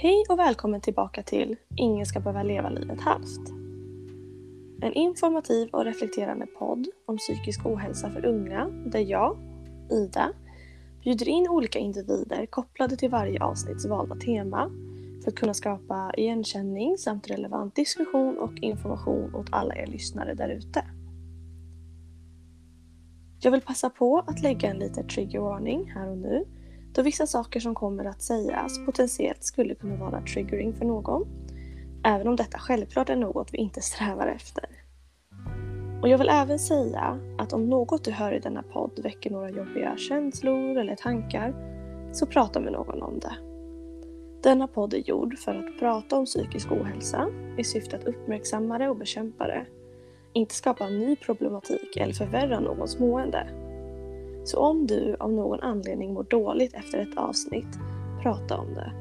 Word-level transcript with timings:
Hej 0.00 0.24
och 0.28 0.38
välkommen 0.38 0.80
tillbaka 0.80 1.22
till 1.22 1.56
Ingen 1.76 2.06
ska 2.06 2.20
behöva 2.20 2.42
leva 2.42 2.68
livet 2.68 3.00
halvt. 3.00 3.48
En 4.82 4.92
informativ 4.92 5.68
och 5.72 5.84
reflekterande 5.84 6.46
podd 6.46 6.88
om 7.06 7.16
psykisk 7.16 7.66
ohälsa 7.66 8.10
för 8.10 8.26
unga 8.26 8.68
där 8.68 9.00
jag, 9.00 9.38
Ida, 9.90 10.32
bjuder 11.02 11.28
in 11.28 11.48
olika 11.48 11.78
individer 11.78 12.46
kopplade 12.46 12.96
till 12.96 13.10
varje 13.10 13.44
avsnitts 13.44 13.86
valda 13.86 14.14
tema 14.16 14.70
för 15.22 15.30
att 15.30 15.36
kunna 15.36 15.54
skapa 15.54 16.12
igenkänning 16.16 16.98
samt 16.98 17.30
relevant 17.30 17.74
diskussion 17.74 18.38
och 18.38 18.58
information 18.60 19.34
åt 19.34 19.46
alla 19.50 19.76
er 19.76 19.86
lyssnare 19.86 20.34
därute. 20.34 20.84
Jag 23.40 23.50
vill 23.50 23.60
passa 23.60 23.90
på 23.90 24.24
att 24.26 24.42
lägga 24.42 24.70
en 24.70 24.78
liten 24.78 25.08
trigger 25.08 25.40
warning 25.40 25.90
här 25.90 26.08
och 26.08 26.18
nu 26.18 26.44
då 26.98 27.02
vissa 27.02 27.26
saker 27.26 27.60
som 27.60 27.74
kommer 27.74 28.04
att 28.04 28.22
sägas 28.22 28.86
potentiellt 28.86 29.44
skulle 29.44 29.74
kunna 29.74 29.96
vara 29.96 30.22
triggering 30.22 30.74
för 30.74 30.84
någon. 30.84 31.26
Även 32.04 32.28
om 32.28 32.36
detta 32.36 32.58
självklart 32.58 33.08
är 33.08 33.16
något 33.16 33.48
vi 33.52 33.58
inte 33.58 33.80
strävar 33.80 34.26
efter. 34.26 34.64
Och 36.02 36.08
jag 36.08 36.18
vill 36.18 36.28
även 36.28 36.58
säga 36.58 37.18
att 37.38 37.52
om 37.52 37.68
något 37.68 38.04
du 38.04 38.10
hör 38.10 38.32
i 38.32 38.38
denna 38.38 38.62
podd 38.62 39.00
väcker 39.02 39.30
några 39.30 39.50
jobbiga 39.50 39.96
känslor 39.96 40.78
eller 40.78 40.96
tankar 40.96 41.54
så 42.12 42.26
prata 42.26 42.60
med 42.60 42.72
någon 42.72 43.02
om 43.02 43.18
det. 43.18 43.36
Denna 44.42 44.68
podd 44.68 44.94
är 44.94 44.98
gjord 44.98 45.38
för 45.38 45.54
att 45.54 45.78
prata 45.78 46.18
om 46.18 46.24
psykisk 46.24 46.72
ohälsa 46.72 47.28
i 47.58 47.64
syfte 47.64 47.96
att 47.96 48.04
uppmärksamma 48.04 48.78
det 48.78 48.88
och 48.88 48.96
bekämpa 48.96 49.46
det. 49.46 49.66
Inte 50.32 50.54
skapa 50.54 50.88
ny 50.88 51.16
problematik 51.16 51.96
eller 51.96 52.14
förvärra 52.14 52.60
någons 52.60 52.98
mående. 52.98 53.67
Så 54.44 54.58
om 54.58 54.86
du 54.86 55.16
av 55.20 55.32
någon 55.32 55.60
anledning 55.60 56.14
mår 56.14 56.22
dåligt 56.22 56.74
efter 56.74 56.98
ett 56.98 57.16
avsnitt, 57.16 57.78
prata 58.22 58.58
om 58.58 58.74
det. 58.74 58.92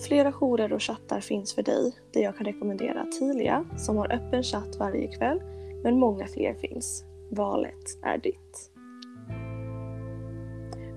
Flera 0.00 0.32
jourer 0.32 0.72
och 0.72 0.82
chattar 0.82 1.20
finns 1.20 1.54
för 1.54 1.62
dig 1.62 1.92
där 2.12 2.20
jag 2.20 2.36
kan 2.36 2.46
rekommendera 2.46 3.06
Tilia 3.18 3.64
som 3.76 3.96
har 3.96 4.12
öppen 4.12 4.42
chatt 4.42 4.76
varje 4.78 5.08
kväll 5.08 5.42
men 5.82 5.98
många 5.98 6.26
fler 6.26 6.54
finns. 6.54 7.04
Valet 7.30 7.98
är 8.02 8.18
ditt. 8.18 8.70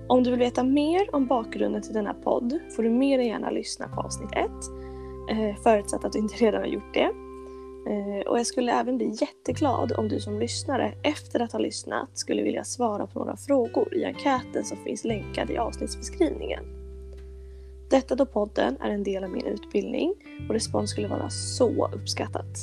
Om 0.08 0.22
du 0.22 0.30
vill 0.30 0.38
veta 0.38 0.64
mer 0.64 1.14
om 1.14 1.26
bakgrunden 1.26 1.82
till 1.82 1.94
denna 1.94 2.14
podd 2.14 2.58
får 2.76 2.82
du 2.82 2.90
mer 2.90 3.18
än 3.18 3.26
gärna 3.26 3.50
lyssna 3.50 3.88
på 3.88 4.00
avsnitt 4.00 4.32
1 4.32 4.50
eh, 5.30 5.56
förutsatt 5.62 6.04
att 6.04 6.12
du 6.12 6.18
inte 6.18 6.34
redan 6.34 6.60
har 6.60 6.68
gjort 6.68 6.94
det. 6.94 7.25
Eh, 7.86 8.26
och 8.26 8.38
jag 8.38 8.46
skulle 8.46 8.72
även 8.72 8.96
bli 8.96 9.16
jätteglad 9.20 9.92
om 9.92 10.08
du 10.08 10.20
som 10.20 10.38
lyssnare 10.40 10.94
efter 11.02 11.40
att 11.40 11.52
ha 11.52 11.58
lyssnat 11.58 12.08
skulle 12.14 12.42
vilja 12.42 12.64
svara 12.64 13.06
på 13.06 13.18
några 13.18 13.36
frågor 13.36 13.94
i 13.94 14.04
enkäten 14.04 14.64
som 14.64 14.78
finns 14.84 15.04
länkad 15.04 15.50
i 15.50 15.58
avsnittsbeskrivningen. 15.58 16.64
Detta 17.90 18.14
då 18.14 18.26
podden 18.26 18.76
är 18.80 18.90
en 18.90 19.04
del 19.04 19.24
av 19.24 19.30
min 19.30 19.46
utbildning 19.46 20.14
och 20.48 20.54
respons 20.54 20.90
skulle 20.90 21.08
vara 21.08 21.30
så 21.30 21.90
uppskattat. 21.94 22.56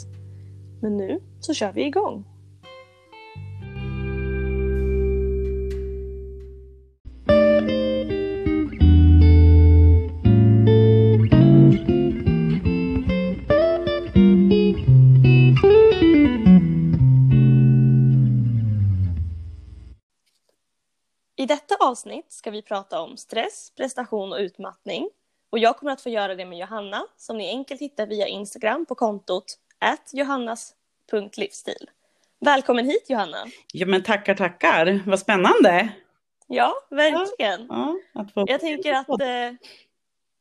Men 0.81 0.97
nu 0.97 1.19
så 1.39 1.53
kör 1.53 1.71
vi 1.71 1.85
igång! 1.85 2.32
Avsnitt 21.93 22.31
ska 22.31 22.51
vi 22.51 22.61
prata 22.61 23.01
om 23.01 23.17
stress, 23.17 23.71
prestation 23.77 24.31
och 24.31 24.39
utmattning. 24.39 25.09
Och 25.49 25.59
jag 25.59 25.77
kommer 25.77 25.91
att 25.91 26.01
få 26.01 26.09
göra 26.09 26.35
det 26.35 26.45
med 26.45 26.59
Johanna 26.59 27.05
som 27.17 27.37
ni 27.37 27.49
enkelt 27.49 27.81
hittar 27.81 28.07
via 28.07 28.27
Instagram 28.27 28.85
på 28.85 28.95
kontot 28.95 29.45
johannas.livsstil. 30.13 31.89
Välkommen 32.39 32.85
hit 32.85 33.09
Johanna! 33.09 33.45
Ja 33.73 33.85
men 33.85 34.03
tackar 34.03 34.35
tackar, 34.35 35.03
vad 35.05 35.19
spännande! 35.19 35.89
Ja, 36.47 36.73
verkligen. 36.89 37.67
Ja, 37.69 37.95
att 38.13 38.33
få... 38.33 38.45
Jag 38.47 38.59
tänker 38.59 38.93
att 38.93 39.21
eh, 39.21 39.51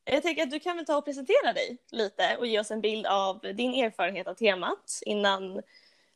jag 0.05 0.23
tänker 0.23 0.43
att 0.43 0.51
du 0.51 0.61
kan 0.61 0.77
väl 0.77 0.87
ta 0.87 0.97
och 0.97 1.05
presentera 1.05 1.53
dig 1.53 1.79
lite 1.91 2.37
och 2.39 2.47
ge 2.47 2.61
oss 2.61 2.71
en 2.71 2.81
bild 2.81 3.07
av 3.07 3.41
din 3.41 3.75
erfarenhet 3.75 4.27
av 4.27 4.35
temat 4.35 5.01
innan 5.07 5.63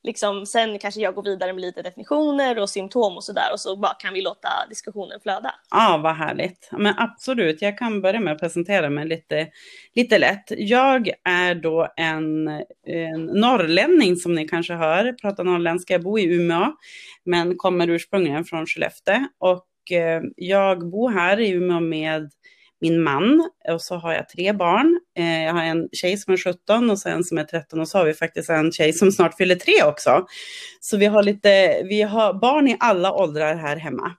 liksom, 0.07 0.47
sen 0.47 0.79
kanske 0.79 1.01
jag 1.01 1.15
går 1.15 1.23
vidare 1.23 1.53
med 1.53 1.61
lite 1.61 1.83
definitioner 1.83 2.59
och 2.59 2.71
symptom 2.71 3.17
och 3.17 3.25
sådär 3.25 3.53
och 3.53 3.61
så 3.61 3.77
bara 3.77 3.95
kan 3.95 4.15
vi 4.15 4.23
låta 4.23 4.49
diskussionen 4.69 5.21
flöda. 5.23 5.55
Ja, 5.71 6.01
vad 6.03 6.15
härligt. 6.15 6.69
Men 6.73 6.95
absolut, 6.99 7.63
jag 7.63 7.79
kan 7.79 8.01
börja 8.01 8.21
med 8.21 8.33
att 8.33 8.41
presentera 8.41 8.91
mig 8.91 9.07
lite, 9.07 9.49
lite 9.95 10.19
lätt. 10.19 10.45
Jag 10.49 11.11
är 11.25 11.55
då 11.55 11.89
en, 11.97 12.49
en 12.87 13.25
norrlänning 13.25 14.17
som 14.17 14.35
ni 14.35 14.49
kanske 14.49 14.75
hör, 14.75 15.13
pratar 15.13 15.45
norrländska, 15.45 15.95
jag 15.95 16.03
bor 16.03 16.21
i 16.21 16.35
Umeå, 16.35 16.73
men 17.25 17.57
kommer 17.57 17.89
ursprungligen 17.89 18.45
från 18.45 18.67
Skellefteå 18.67 19.25
och 19.39 19.93
eh, 19.97 20.23
jag 20.37 20.91
bor 20.91 21.11
här 21.11 21.41
i 21.41 21.51
Umeå 21.51 21.81
med 21.81 22.31
min 22.81 23.03
man 23.03 23.51
och 23.69 23.83
så 23.83 23.97
har 23.97 24.13
jag 24.13 24.29
tre 24.29 24.53
barn. 24.53 25.01
Eh, 25.19 25.43
jag 25.45 25.53
har 25.53 25.63
en 25.63 25.89
tjej 25.93 26.17
som 26.17 26.33
är 26.33 26.37
17 26.37 26.91
och 26.91 26.99
så 26.99 27.09
en 27.09 27.25
som 27.25 27.39
är 27.39 27.45
13 27.45 27.81
och 27.81 27.89
så 27.89 27.99
har 27.99 28.05
vi 28.05 28.15
faktiskt 28.15 28.51
en 28.51 28.73
tjej 28.73 28.93
som 28.93 29.13
snart 29.13 29.37
fyller 29.37 29.55
tre 29.55 29.83
också. 29.85 30.27
Så 30.81 30.97
vi 30.97 31.07
har 31.07 31.23
lite, 31.23 31.83
vi 31.85 32.03
har 32.03 32.35
barn 32.41 32.69
i 32.69 32.77
alla 32.81 33.13
åldrar 33.13 33.55
här 33.55 33.77
hemma. 33.77 34.13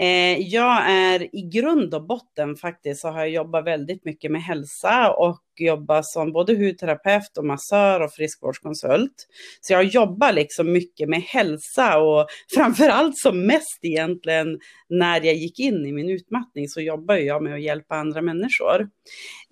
Eh, 0.00 0.38
jag 0.38 0.90
är 0.90 1.36
i 1.36 1.42
grund 1.42 1.94
och 1.94 2.06
botten 2.06 2.56
faktiskt 2.56 3.00
så 3.00 3.08
har 3.08 3.18
jag 3.18 3.30
jobbat 3.30 3.64
väldigt 3.64 4.04
mycket 4.04 4.30
med 4.30 4.42
hälsa 4.42 5.12
och 5.12 5.42
jobbat 5.56 6.06
som 6.06 6.32
både 6.32 6.54
hudterapeut 6.54 7.38
och 7.38 7.44
massör 7.44 8.00
och 8.00 8.12
friskvårdskonsult. 8.12 9.26
Så 9.60 9.72
jag 9.72 9.84
jobbar 9.84 10.32
liksom 10.32 10.72
mycket 10.72 11.08
med 11.08 11.22
hälsa 11.22 11.98
och 11.98 12.26
framförallt 12.54 13.18
som 13.18 13.46
mest 13.46 13.78
egentligen 13.82 14.58
när 14.88 15.24
jag 15.24 15.34
gick 15.34 15.60
in 15.60 15.86
i 15.86 15.92
min 15.92 16.08
utmattning 16.08 16.68
så 16.68 16.80
jobbar 16.80 17.14
jag 17.14 17.42
med 17.42 17.54
att 17.54 17.62
hjälpa 17.62 17.94
andra 17.94 18.22
människor. 18.22 18.88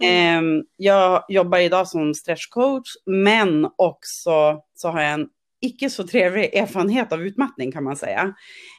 Mm. 0.03 0.65
Jag 0.77 1.25
jobbar 1.29 1.59
idag 1.59 1.89
som 1.89 2.15
stretchcoach 2.15 2.89
men 3.07 3.69
också 3.77 4.63
så 4.75 4.89
har 4.89 5.03
jag 5.03 5.13
en 5.13 5.29
icke 5.61 5.91
så 5.91 6.07
trevlig 6.07 6.55
erfarenhet 6.55 7.13
av 7.13 7.23
utmattning 7.23 7.73
kan 7.73 7.85
man 7.85 7.97
säga. 7.97 8.35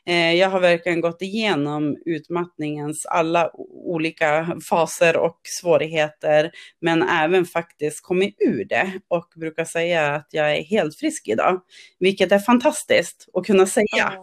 Eh, 0.05 0.33
jag 0.33 0.49
har 0.49 0.59
verkligen 0.59 1.01
gått 1.01 1.21
igenom 1.21 1.97
utmattningens 2.05 3.05
alla 3.05 3.51
olika 3.85 4.59
faser 4.69 5.17
och 5.17 5.39
svårigheter, 5.43 6.51
men 6.81 7.03
även 7.03 7.45
faktiskt 7.45 8.01
kommit 8.01 8.35
ur 8.39 8.65
det 8.65 8.91
och 9.07 9.27
brukar 9.35 9.65
säga 9.65 10.15
att 10.15 10.27
jag 10.31 10.57
är 10.57 10.63
helt 10.63 10.95
frisk 10.95 11.27
idag, 11.27 11.61
vilket 11.99 12.31
är 12.31 12.39
fantastiskt 12.39 13.29
att 13.33 13.45
kunna 13.45 13.65
säga. 13.65 14.13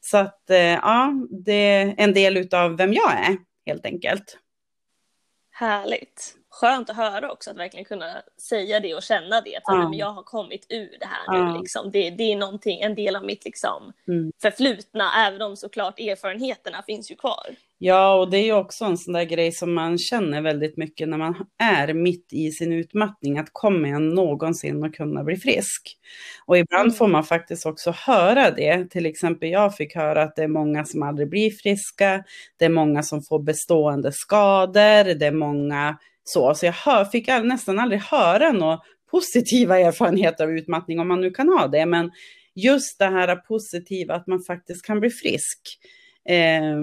Så 0.00 0.16
att 0.16 0.50
eh, 0.50 0.58
ja, 0.58 1.12
det 1.44 1.52
är 1.52 1.94
en 1.98 2.14
del 2.14 2.48
av 2.54 2.76
vem 2.76 2.92
jag 2.92 3.12
är 3.12 3.36
helt 3.66 3.86
enkelt. 3.86 4.38
Härligt 5.50 6.37
skönt 6.60 6.90
att 6.90 6.96
höra 6.96 7.32
också, 7.32 7.50
att 7.50 7.56
verkligen 7.56 7.84
kunna 7.84 8.22
säga 8.48 8.80
det 8.80 8.94
och 8.94 9.02
känna 9.02 9.40
det. 9.40 9.56
Att 9.56 9.62
ja. 9.66 9.90
jag 9.94 10.10
har 10.10 10.22
kommit 10.22 10.66
ur 10.68 10.96
det 11.00 11.06
här 11.06 11.24
ja. 11.26 11.52
nu. 11.52 11.58
Liksom. 11.58 11.90
Det, 11.90 12.10
det 12.10 12.32
är 12.32 12.36
någonting, 12.36 12.80
en 12.80 12.94
del 12.94 13.16
av 13.16 13.24
mitt 13.24 13.44
liksom, 13.44 13.92
mm. 14.08 14.32
förflutna, 14.42 15.26
även 15.26 15.42
om 15.42 15.56
såklart 15.56 16.00
erfarenheterna 16.00 16.82
finns 16.86 17.10
ju 17.10 17.16
kvar. 17.16 17.56
Ja, 17.80 18.14
och 18.14 18.30
det 18.30 18.38
är 18.38 18.44
ju 18.44 18.52
också 18.52 18.84
en 18.84 18.98
sån 18.98 19.14
där 19.14 19.24
grej 19.24 19.52
som 19.52 19.74
man 19.74 19.98
känner 19.98 20.42
väldigt 20.42 20.76
mycket 20.76 21.08
när 21.08 21.18
man 21.18 21.46
är 21.58 21.94
mitt 21.94 22.32
i 22.32 22.50
sin 22.50 22.72
utmattning, 22.72 23.38
att 23.38 23.48
kommer 23.52 23.88
jag 23.88 24.02
någonsin 24.02 24.84
att 24.84 24.92
kunna 24.92 25.24
bli 25.24 25.36
frisk? 25.36 25.96
Och 26.46 26.58
ibland 26.58 26.86
mm. 26.86 26.94
får 26.94 27.08
man 27.08 27.24
faktiskt 27.24 27.66
också 27.66 27.90
höra 27.90 28.50
det. 28.50 28.90
Till 28.90 29.06
exempel 29.06 29.48
jag 29.48 29.76
fick 29.76 29.94
höra 29.94 30.22
att 30.22 30.36
det 30.36 30.42
är 30.42 30.48
många 30.48 30.84
som 30.84 31.02
aldrig 31.02 31.30
blir 31.30 31.50
friska, 31.50 32.24
det 32.56 32.64
är 32.64 32.68
många 32.68 33.02
som 33.02 33.22
får 33.22 33.42
bestående 33.42 34.12
skador, 34.12 35.14
det 35.14 35.26
är 35.26 35.32
många 35.32 35.98
så, 36.28 36.54
så 36.54 36.66
jag 36.66 36.72
hör, 36.72 37.04
fick 37.04 37.28
nästan 37.28 37.78
aldrig 37.78 38.00
höra 38.00 38.52
några 38.52 38.80
positiva 39.10 39.78
erfarenheter 39.80 40.44
av 40.44 40.50
utmattning, 40.50 41.00
om 41.00 41.08
man 41.08 41.20
nu 41.20 41.30
kan 41.30 41.48
ha 41.48 41.66
det. 41.66 41.86
Men 41.86 42.10
just 42.54 42.98
det 42.98 43.06
här 43.06 43.36
positiva, 43.36 44.14
att 44.14 44.26
man 44.26 44.42
faktiskt 44.42 44.86
kan 44.86 45.00
bli 45.00 45.10
frisk, 45.10 45.58
eh, 46.28 46.76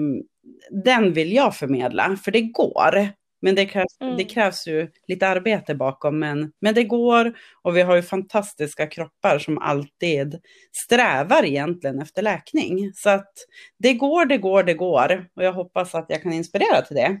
den 0.84 1.12
vill 1.12 1.32
jag 1.32 1.56
förmedla, 1.56 2.16
för 2.24 2.30
det 2.30 2.42
går. 2.42 3.08
Men 3.42 3.54
det 3.54 3.66
krävs, 3.66 4.00
mm. 4.00 4.16
det 4.16 4.24
krävs 4.24 4.66
ju 4.66 4.88
lite 5.08 5.28
arbete 5.28 5.74
bakom, 5.74 6.18
men, 6.18 6.52
men 6.60 6.74
det 6.74 6.84
går. 6.84 7.32
Och 7.62 7.76
vi 7.76 7.82
har 7.82 7.96
ju 7.96 8.02
fantastiska 8.02 8.86
kroppar 8.86 9.38
som 9.38 9.58
alltid 9.58 10.40
strävar 10.84 11.44
egentligen 11.44 12.00
efter 12.00 12.22
läkning. 12.22 12.92
Så 12.94 13.10
att 13.10 13.32
det 13.78 13.94
går, 13.94 14.24
det 14.24 14.38
går, 14.38 14.62
det 14.62 14.74
går. 14.74 15.26
Och 15.36 15.44
jag 15.44 15.52
hoppas 15.52 15.94
att 15.94 16.06
jag 16.08 16.22
kan 16.22 16.32
inspirera 16.32 16.82
till 16.82 16.96
det. 16.96 17.20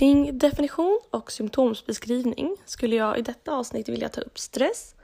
Kring 0.00 0.38
definition 0.38 1.00
och 1.10 1.32
symptomsbeskrivning 1.32 2.56
skulle 2.64 2.96
jag 2.96 3.18
i 3.18 3.22
detta 3.22 3.52
avsnitt 3.52 3.88
vilja 3.88 4.08
ta 4.08 4.20
upp 4.20 4.38
stress, 4.38 4.94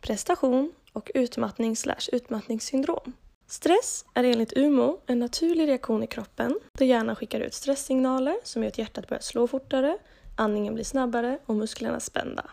prestation 0.00 0.72
och 0.92 1.10
utmattning 1.14 1.76
utmattningssyndrom. 2.12 3.12
Stress 3.46 4.04
är 4.14 4.24
enligt 4.24 4.56
UMO 4.56 5.00
en 5.06 5.18
naturlig 5.18 5.68
reaktion 5.68 6.02
i 6.02 6.06
kroppen 6.06 6.58
där 6.72 6.86
hjärnan 6.86 7.16
skickar 7.16 7.40
ut 7.40 7.54
stresssignaler 7.54 8.36
som 8.44 8.62
gör 8.62 8.68
att 8.68 8.78
hjärtat 8.78 9.08
börjar 9.08 9.20
slå 9.20 9.46
fortare, 9.46 9.98
andningen 10.36 10.74
blir 10.74 10.84
snabbare 10.84 11.38
och 11.46 11.54
musklerna 11.54 12.00
spända. 12.00 12.44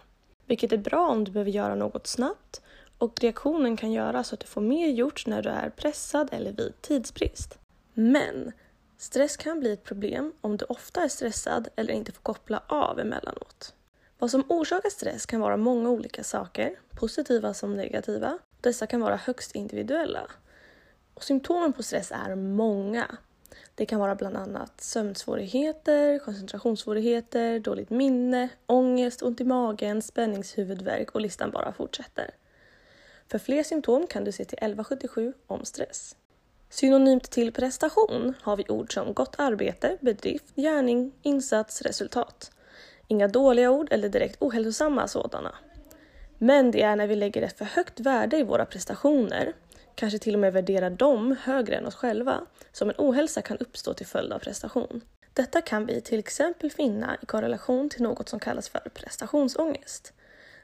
Vilket 0.45 0.71
är 0.71 0.77
bra 0.77 1.09
om 1.09 1.23
du 1.23 1.31
behöver 1.31 1.51
göra 1.51 1.75
något 1.75 2.07
snabbt 2.07 2.61
och 2.97 3.19
reaktionen 3.21 3.77
kan 3.77 3.91
göra 3.91 4.23
så 4.23 4.35
att 4.35 4.39
du 4.39 4.47
får 4.47 4.61
mer 4.61 4.87
gjort 4.87 5.25
när 5.27 5.41
du 5.41 5.49
är 5.49 5.69
pressad 5.69 6.29
eller 6.31 6.51
vid 6.51 6.81
tidsbrist. 6.81 7.57
Men 7.93 8.51
stress 8.99 9.37
kan 9.37 9.59
bli 9.59 9.71
ett 9.71 9.83
problem 9.83 10.33
om 10.41 10.57
du 10.57 10.65
ofta 10.65 11.03
är 11.03 11.07
stressad 11.07 11.67
eller 11.75 11.93
inte 11.93 12.11
får 12.11 12.21
koppla 12.21 12.63
av 12.67 12.99
emellanåt. 12.99 13.73
Vad 14.17 14.31
som 14.31 14.43
orsakar 14.47 14.89
stress 14.89 15.25
kan 15.25 15.39
vara 15.39 15.57
många 15.57 15.89
olika 15.89 16.23
saker, 16.23 16.75
positiva 16.89 17.53
som 17.53 17.75
negativa. 17.75 18.39
Dessa 18.61 18.87
kan 18.87 19.01
vara 19.01 19.15
högst 19.15 19.55
individuella. 19.55 20.27
Och 21.13 21.23
symptomen 21.23 21.73
på 21.73 21.83
stress 21.83 22.11
är 22.11 22.35
många. 22.35 23.17
Det 23.75 23.85
kan 23.85 23.99
vara 23.99 24.15
bland 24.15 24.37
annat 24.37 24.81
sömnsvårigheter, 24.81 26.19
koncentrationssvårigheter, 26.19 27.59
dåligt 27.59 27.89
minne, 27.89 28.49
ångest, 28.65 29.21
ont 29.21 29.41
i 29.41 29.43
magen, 29.43 30.01
spänningshuvudvärk 30.01 31.11
och 31.11 31.21
listan 31.21 31.51
bara 31.51 31.73
fortsätter. 31.73 32.31
För 33.27 33.39
fler 33.39 33.63
symptom 33.63 34.07
kan 34.07 34.23
du 34.23 34.31
se 34.31 34.45
till 34.45 34.57
1177 34.57 35.33
om 35.47 35.65
stress. 35.65 36.15
Synonymt 36.69 37.31
till 37.31 37.53
prestation 37.53 38.33
har 38.41 38.57
vi 38.57 38.65
ord 38.69 38.93
som 38.93 39.13
gott 39.13 39.35
arbete, 39.37 39.97
bedrift, 40.01 40.55
gärning, 40.55 41.11
insats, 41.21 41.81
resultat. 41.81 42.51
Inga 43.07 43.27
dåliga 43.27 43.71
ord 43.71 43.87
eller 43.91 44.09
direkt 44.09 44.41
ohälsosamma 44.41 45.07
sådana. 45.07 45.55
Men 46.37 46.71
det 46.71 46.81
är 46.81 46.95
när 46.95 47.07
vi 47.07 47.15
lägger 47.15 47.41
ett 47.41 47.57
för 47.57 47.65
högt 47.65 47.99
värde 47.99 48.37
i 48.37 48.43
våra 48.43 48.65
prestationer, 48.65 49.53
kanske 49.95 50.19
till 50.19 50.33
och 50.33 50.39
med 50.39 50.53
värderar 50.53 50.89
dem 50.89 51.35
högre 51.41 51.75
än 51.75 51.85
oss 51.85 51.95
själva, 51.95 52.41
som 52.71 52.89
en 52.89 52.95
ohälsa 52.97 53.41
kan 53.41 53.57
uppstå 53.57 53.93
till 53.93 54.07
följd 54.07 54.33
av 54.33 54.39
prestation. 54.39 55.01
Detta 55.33 55.61
kan 55.61 55.85
vi 55.85 56.01
till 56.01 56.19
exempel 56.19 56.71
finna 56.71 57.17
i 57.21 57.25
korrelation 57.25 57.89
till 57.89 58.01
något 58.01 58.29
som 58.29 58.39
kallas 58.39 58.69
för 58.69 58.89
prestationsångest. 58.93 60.13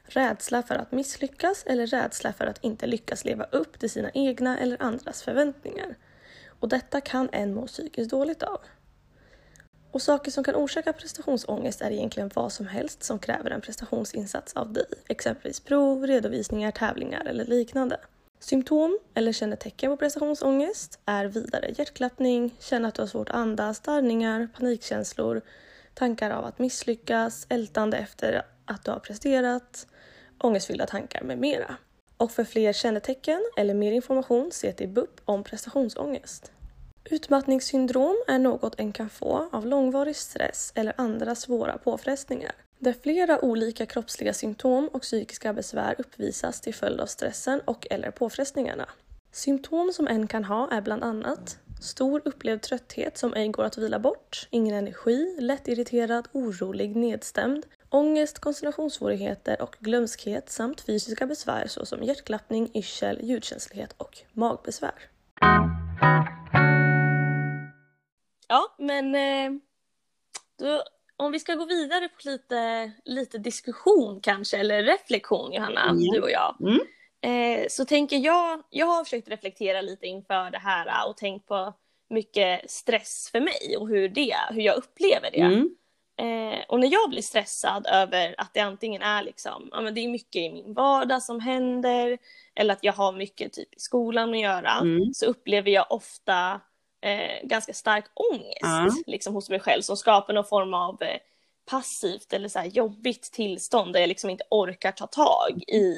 Rädsla 0.06 0.62
för 0.62 0.74
att 0.74 0.92
misslyckas 0.92 1.64
eller 1.66 1.86
rädsla 1.86 2.32
för 2.32 2.46
att 2.46 2.64
inte 2.64 2.86
lyckas 2.86 3.24
leva 3.24 3.44
upp 3.44 3.78
till 3.78 3.90
sina 3.90 4.10
egna 4.14 4.58
eller 4.58 4.82
andras 4.82 5.22
förväntningar. 5.22 5.94
Och 6.60 6.68
detta 6.68 7.00
kan 7.00 7.28
en 7.32 7.54
må 7.54 7.66
psykiskt 7.66 8.10
dåligt 8.10 8.42
av. 8.42 8.60
Och 9.90 10.02
saker 10.02 10.30
som 10.30 10.44
kan 10.44 10.54
orsaka 10.54 10.92
prestationsångest 10.92 11.80
är 11.80 11.90
egentligen 11.90 12.30
vad 12.34 12.52
som 12.52 12.66
helst 12.66 13.02
som 13.02 13.18
kräver 13.18 13.50
en 13.50 13.60
prestationsinsats 13.60 14.52
av 14.52 14.72
dig, 14.72 14.86
exempelvis 15.08 15.60
prov, 15.60 16.06
redovisningar, 16.06 16.70
tävlingar 16.70 17.24
eller 17.24 17.44
liknande. 17.44 17.96
Symptom 18.38 18.98
eller 19.14 19.32
kännetecken 19.32 19.90
på 19.90 19.96
prestationsångest 19.96 20.98
är 21.04 21.24
vidare 21.24 21.74
hjärtklappning, 21.78 22.54
känna 22.58 22.88
att 22.88 22.94
du 22.94 23.02
har 23.02 23.06
svårt 23.06 23.28
att 23.28 23.34
andas, 23.34 23.80
darrningar, 23.80 24.48
panikkänslor, 24.56 25.40
tankar 25.94 26.30
av 26.30 26.44
att 26.44 26.58
misslyckas, 26.58 27.46
ältande 27.48 27.96
efter 27.96 28.42
att 28.64 28.84
du 28.84 28.90
har 28.90 28.98
presterat, 28.98 29.86
ångestfyllda 30.38 30.86
tankar 30.86 31.22
med 31.22 31.38
mera. 31.38 31.76
Och 32.16 32.30
för 32.30 32.44
fler 32.44 32.72
kännetecken 32.72 33.40
eller 33.56 33.74
mer 33.74 33.92
information 33.92 34.52
se 34.52 34.72
till 34.72 34.88
BUP 34.88 35.20
om 35.24 35.44
prestationsångest. 35.44 36.52
Utmattningssyndrom 37.10 38.16
är 38.28 38.38
något 38.38 38.80
en 38.80 38.92
kan 38.92 39.10
få 39.10 39.48
av 39.52 39.66
långvarig 39.66 40.16
stress 40.16 40.72
eller 40.74 40.94
andra 40.96 41.34
svåra 41.34 41.78
påfrestningar. 41.78 42.52
Där 42.78 42.94
flera 43.02 43.44
olika 43.44 43.86
kroppsliga 43.86 44.32
symptom 44.32 44.88
och 44.88 45.02
psykiska 45.02 45.52
besvär 45.52 45.94
uppvisas 45.98 46.60
till 46.60 46.74
följd 46.74 47.00
av 47.00 47.06
stressen 47.06 47.60
och 47.64 47.86
eller 47.90 48.10
påfrestningarna. 48.10 48.88
Symptom 49.32 49.92
som 49.92 50.08
en 50.08 50.26
kan 50.26 50.44
ha 50.44 50.70
är 50.70 50.80
bland 50.80 51.04
annat 51.04 51.58
stor 51.80 52.22
upplevd 52.24 52.62
trötthet 52.62 53.18
som 53.18 53.34
ej 53.34 53.48
går 53.48 53.64
att 53.64 53.78
vila 53.78 53.98
bort, 53.98 54.48
ingen 54.50 54.74
energi, 54.74 55.36
lätt 55.40 55.68
irriterad, 55.68 56.28
orolig, 56.32 56.96
nedstämd, 56.96 57.66
ångest, 57.90 58.38
koncentrationssvårigheter 58.38 59.62
och 59.62 59.76
glömskhet 59.80 60.50
samt 60.50 60.80
fysiska 60.80 61.26
besvär 61.26 61.66
såsom 61.66 62.02
hjärtklappning, 62.02 62.70
yrsel, 62.74 63.18
ljudkänslighet 63.22 63.94
och 63.96 64.18
magbesvär. 64.32 64.94
Ja, 68.48 68.74
men 68.78 69.14
eh, 69.14 69.60
då, 70.58 70.82
om 71.16 71.32
vi 71.32 71.40
ska 71.40 71.54
gå 71.54 71.64
vidare 71.64 72.08
på 72.08 72.28
lite, 72.28 72.92
lite 73.04 73.38
diskussion 73.38 74.20
kanske, 74.20 74.56
eller 74.56 74.82
reflektion 74.82 75.52
Johanna, 75.52 75.82
mm. 75.82 75.98
du 75.98 76.20
och 76.20 76.30
jag. 76.30 76.56
Mm. 76.60 76.80
Eh, 77.20 77.66
så 77.68 77.84
tänker 77.84 78.16
jag, 78.16 78.62
jag 78.70 78.86
har 78.86 79.04
försökt 79.04 79.28
reflektera 79.28 79.80
lite 79.80 80.06
inför 80.06 80.50
det 80.50 80.58
här 80.58 81.08
och 81.08 81.16
tänkt 81.16 81.46
på 81.46 81.74
mycket 82.10 82.70
stress 82.70 83.28
för 83.32 83.40
mig 83.40 83.76
och 83.78 83.88
hur, 83.88 84.08
det, 84.08 84.36
hur 84.50 84.62
jag 84.62 84.76
upplever 84.76 85.30
det. 85.30 85.40
Mm. 85.40 85.76
Eh, 86.18 86.64
och 86.68 86.80
när 86.80 86.92
jag 86.92 87.10
blir 87.10 87.22
stressad 87.22 87.86
över 87.86 88.34
att 88.38 88.54
det 88.54 88.60
antingen 88.60 89.02
är 89.02 89.22
liksom, 89.22 89.68
ja 89.72 89.80
men 89.80 89.94
det 89.94 90.00
är 90.00 90.08
mycket 90.08 90.36
i 90.36 90.50
min 90.52 90.74
vardag 90.74 91.22
som 91.22 91.40
händer 91.40 92.18
eller 92.54 92.72
att 92.72 92.84
jag 92.84 92.92
har 92.92 93.12
mycket 93.12 93.52
typ 93.52 93.74
i 93.74 93.80
skolan 93.80 94.34
att 94.34 94.40
göra 94.40 94.72
mm. 94.72 95.14
så 95.14 95.26
upplever 95.26 95.70
jag 95.70 95.86
ofta 95.90 96.60
eh, 97.02 97.46
ganska 97.46 97.72
stark 97.72 98.04
ångest 98.14 98.64
mm. 98.64 99.02
liksom, 99.06 99.34
hos 99.34 99.50
mig 99.50 99.60
själv 99.60 99.82
som 99.82 99.96
skapar 99.96 100.34
någon 100.34 100.44
form 100.44 100.74
av 100.74 101.02
eh, 101.02 101.18
passivt 101.70 102.32
eller 102.32 102.48
så 102.48 102.62
jobbigt 102.64 103.32
tillstånd 103.32 103.92
där 103.92 104.00
jag 104.00 104.08
liksom 104.08 104.30
inte 104.30 104.44
orkar 104.50 104.92
ta 104.92 105.06
tag 105.06 105.62
i, 105.68 105.96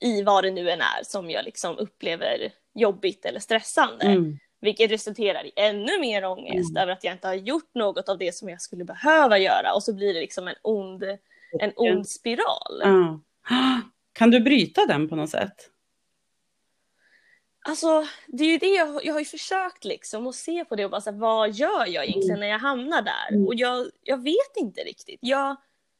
i 0.00 0.22
vad 0.22 0.44
det 0.44 0.50
nu 0.50 0.70
än 0.70 0.80
är 0.80 1.02
som 1.02 1.30
jag 1.30 1.44
liksom 1.44 1.78
upplever 1.78 2.52
jobbigt 2.74 3.24
eller 3.24 3.40
stressande. 3.40 4.04
Mm. 4.06 4.38
Vilket 4.60 4.90
resulterar 4.90 5.46
i 5.46 5.52
ännu 5.56 6.00
mer 6.00 6.24
ångest 6.24 6.70
mm. 6.70 6.82
över 6.82 6.92
att 6.92 7.04
jag 7.04 7.14
inte 7.14 7.26
har 7.26 7.34
gjort 7.34 7.74
något 7.74 8.08
av 8.08 8.18
det 8.18 8.34
som 8.34 8.48
jag 8.48 8.60
skulle 8.60 8.84
behöva 8.84 9.38
göra 9.38 9.74
och 9.74 9.82
så 9.82 9.94
blir 9.94 10.14
det 10.14 10.20
liksom 10.20 10.48
en 10.48 10.56
ond, 10.62 11.02
en 11.60 11.72
ond 11.76 12.08
spiral. 12.08 12.82
Mm. 12.84 13.20
Kan 14.12 14.30
du 14.30 14.40
bryta 14.40 14.86
den 14.86 15.08
på 15.08 15.16
något 15.16 15.30
sätt? 15.30 15.70
Alltså 17.68 18.06
det 18.26 18.44
är 18.44 18.48
ju 18.48 18.58
det 18.58 18.74
jag, 18.74 19.04
jag 19.04 19.12
har 19.12 19.20
ju 19.20 19.24
försökt 19.24 19.84
liksom 19.84 20.26
att 20.26 20.34
se 20.34 20.64
på 20.64 20.76
det 20.76 20.84
och 20.84 20.90
bara 20.90 21.00
så 21.00 21.10
här, 21.10 21.18
vad 21.18 21.50
gör 21.50 21.86
jag 21.86 22.04
egentligen 22.04 22.30
mm. 22.30 22.40
när 22.40 22.46
jag 22.46 22.58
hamnar 22.58 23.02
där? 23.02 23.28
Mm. 23.32 23.46
Och 23.46 23.54
jag, 23.54 23.86
jag 24.02 24.22
vet 24.22 24.56
inte 24.56 24.80
riktigt. 24.80 25.18
Jag, 25.22 25.56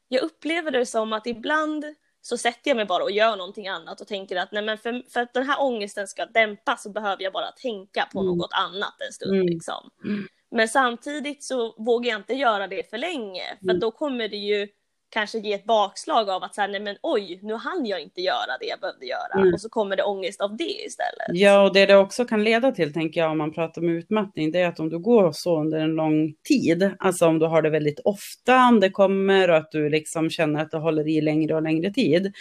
jag 0.07 0.23
upplever 0.23 0.71
det 0.71 0.85
som 0.85 1.13
att 1.13 1.27
ibland 1.27 1.85
så 2.29 2.37
sätter 2.37 2.69
jag 2.69 2.75
mig 2.77 2.85
bara 2.85 3.03
och 3.03 3.11
gör 3.11 3.35
någonting 3.35 3.67
annat 3.67 4.01
och 4.01 4.07
tänker 4.07 4.35
att 4.35 4.51
nej 4.51 4.63
men 4.63 4.77
för, 4.77 5.03
för 5.09 5.19
att 5.19 5.33
den 5.33 5.49
här 5.49 5.61
ångesten 5.61 6.07
ska 6.07 6.25
dämpas 6.25 6.83
så 6.83 6.89
behöver 6.89 7.23
jag 7.23 7.33
bara 7.33 7.51
tänka 7.51 8.07
på 8.13 8.19
mm. 8.19 8.37
något 8.37 8.53
annat 8.53 9.01
en 9.07 9.13
stund. 9.13 9.35
Mm. 9.35 9.47
Liksom. 9.47 9.89
Mm. 10.05 10.27
Men 10.51 10.67
samtidigt 10.67 11.43
så 11.43 11.75
vågar 11.77 12.09
jag 12.09 12.19
inte 12.19 12.33
göra 12.33 12.67
det 12.67 12.89
för 12.89 12.97
länge 12.97 13.57
för 13.59 13.69
mm. 13.69 13.79
då 13.79 13.91
kommer 13.91 14.27
det 14.27 14.37
ju 14.37 14.67
kanske 15.09 15.39
ge 15.39 15.53
ett 15.53 15.65
bakslag 15.65 16.29
av 16.29 16.43
att 16.43 16.55
så 16.55 16.67
nej 16.67 16.79
men 16.79 16.95
oj, 17.01 17.39
nu 17.43 17.53
hann 17.53 17.85
jag 17.85 18.01
inte 18.01 18.21
göra 18.21 18.57
det 18.59 18.65
jag 18.65 18.79
behövde 18.79 19.05
göra. 19.05 19.41
Mm. 19.41 19.53
Och 19.53 19.61
så 19.61 19.69
kommer 19.69 19.95
det 19.95 20.03
ångest 20.03 20.41
av 20.41 20.57
det 20.57 20.85
istället. 20.85 21.27
Ja, 21.27 21.61
och 21.61 21.73
det 21.73 21.85
det 21.85 21.97
också 21.97 22.25
kan 22.25 22.43
leda 22.43 22.71
till, 22.71 22.93
tänker 22.93 23.21
jag, 23.21 23.31
om 23.31 23.37
man 23.37 23.53
pratar 23.53 23.81
om 23.81 23.89
utmattning, 23.89 24.51
det 24.51 24.59
är 24.59 24.67
att 24.67 24.79
om 24.79 24.89
du 24.89 24.99
går 24.99 25.31
så 25.31 25.59
under 25.61 25.79
en 25.79 25.95
lång 25.95 26.33
tid, 26.47 26.91
alltså 26.99 27.27
om 27.27 27.39
du 27.39 27.45
har 27.45 27.61
det 27.61 27.69
väldigt 27.69 27.99
ofta, 27.99 28.67
om 28.67 28.79
det 28.79 28.89
kommer 28.89 29.49
och 29.49 29.57
att 29.57 29.71
du 29.71 29.89
liksom 29.89 30.29
känner 30.29 30.61
att 30.61 30.71
det 30.71 30.77
håller 30.77 31.07
i 31.07 31.21
längre 31.21 31.55
och 31.55 31.61
längre 31.61 31.93
tid, 31.93 32.33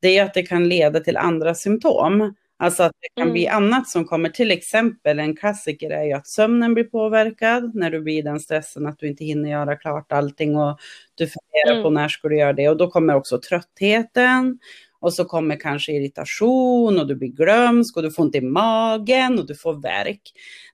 det 0.00 0.18
är 0.18 0.24
att 0.24 0.34
det 0.34 0.42
kan 0.42 0.68
leda 0.68 1.00
till 1.00 1.16
andra 1.16 1.54
symptom. 1.54 2.34
Alltså 2.62 2.82
att 2.82 2.92
det 3.00 3.08
kan 3.14 3.22
mm. 3.22 3.32
bli 3.32 3.48
annat 3.48 3.88
som 3.88 4.04
kommer, 4.04 4.28
till 4.28 4.50
exempel 4.50 5.18
en 5.18 5.36
klassiker 5.36 5.90
är 5.90 6.04
ju 6.04 6.12
att 6.12 6.26
sömnen 6.26 6.74
blir 6.74 6.84
påverkad 6.84 7.74
när 7.74 7.90
du 7.90 8.00
blir 8.00 8.18
i 8.18 8.22
den 8.22 8.40
stressen 8.40 8.86
att 8.86 8.98
du 8.98 9.08
inte 9.08 9.24
hinner 9.24 9.50
göra 9.50 9.76
klart 9.76 10.12
allting 10.12 10.56
och 10.56 10.78
du 11.14 11.26
funderar 11.26 11.72
mm. 11.72 11.82
på 11.82 11.90
när 11.90 12.08
ska 12.08 12.28
du 12.28 12.38
göra 12.38 12.52
det 12.52 12.68
och 12.68 12.76
då 12.76 12.90
kommer 12.90 13.14
också 13.14 13.40
tröttheten 13.40 14.58
och 15.00 15.14
så 15.14 15.24
kommer 15.24 15.60
kanske 15.60 15.92
irritation 15.92 16.98
och 16.98 17.06
du 17.06 17.14
blir 17.14 17.28
glömsk 17.28 17.96
och 17.96 18.02
du 18.02 18.10
får 18.10 18.22
ont 18.22 18.34
i 18.34 18.40
magen 18.40 19.38
och 19.38 19.46
du 19.46 19.54
får 19.54 19.82
värk. 19.82 20.22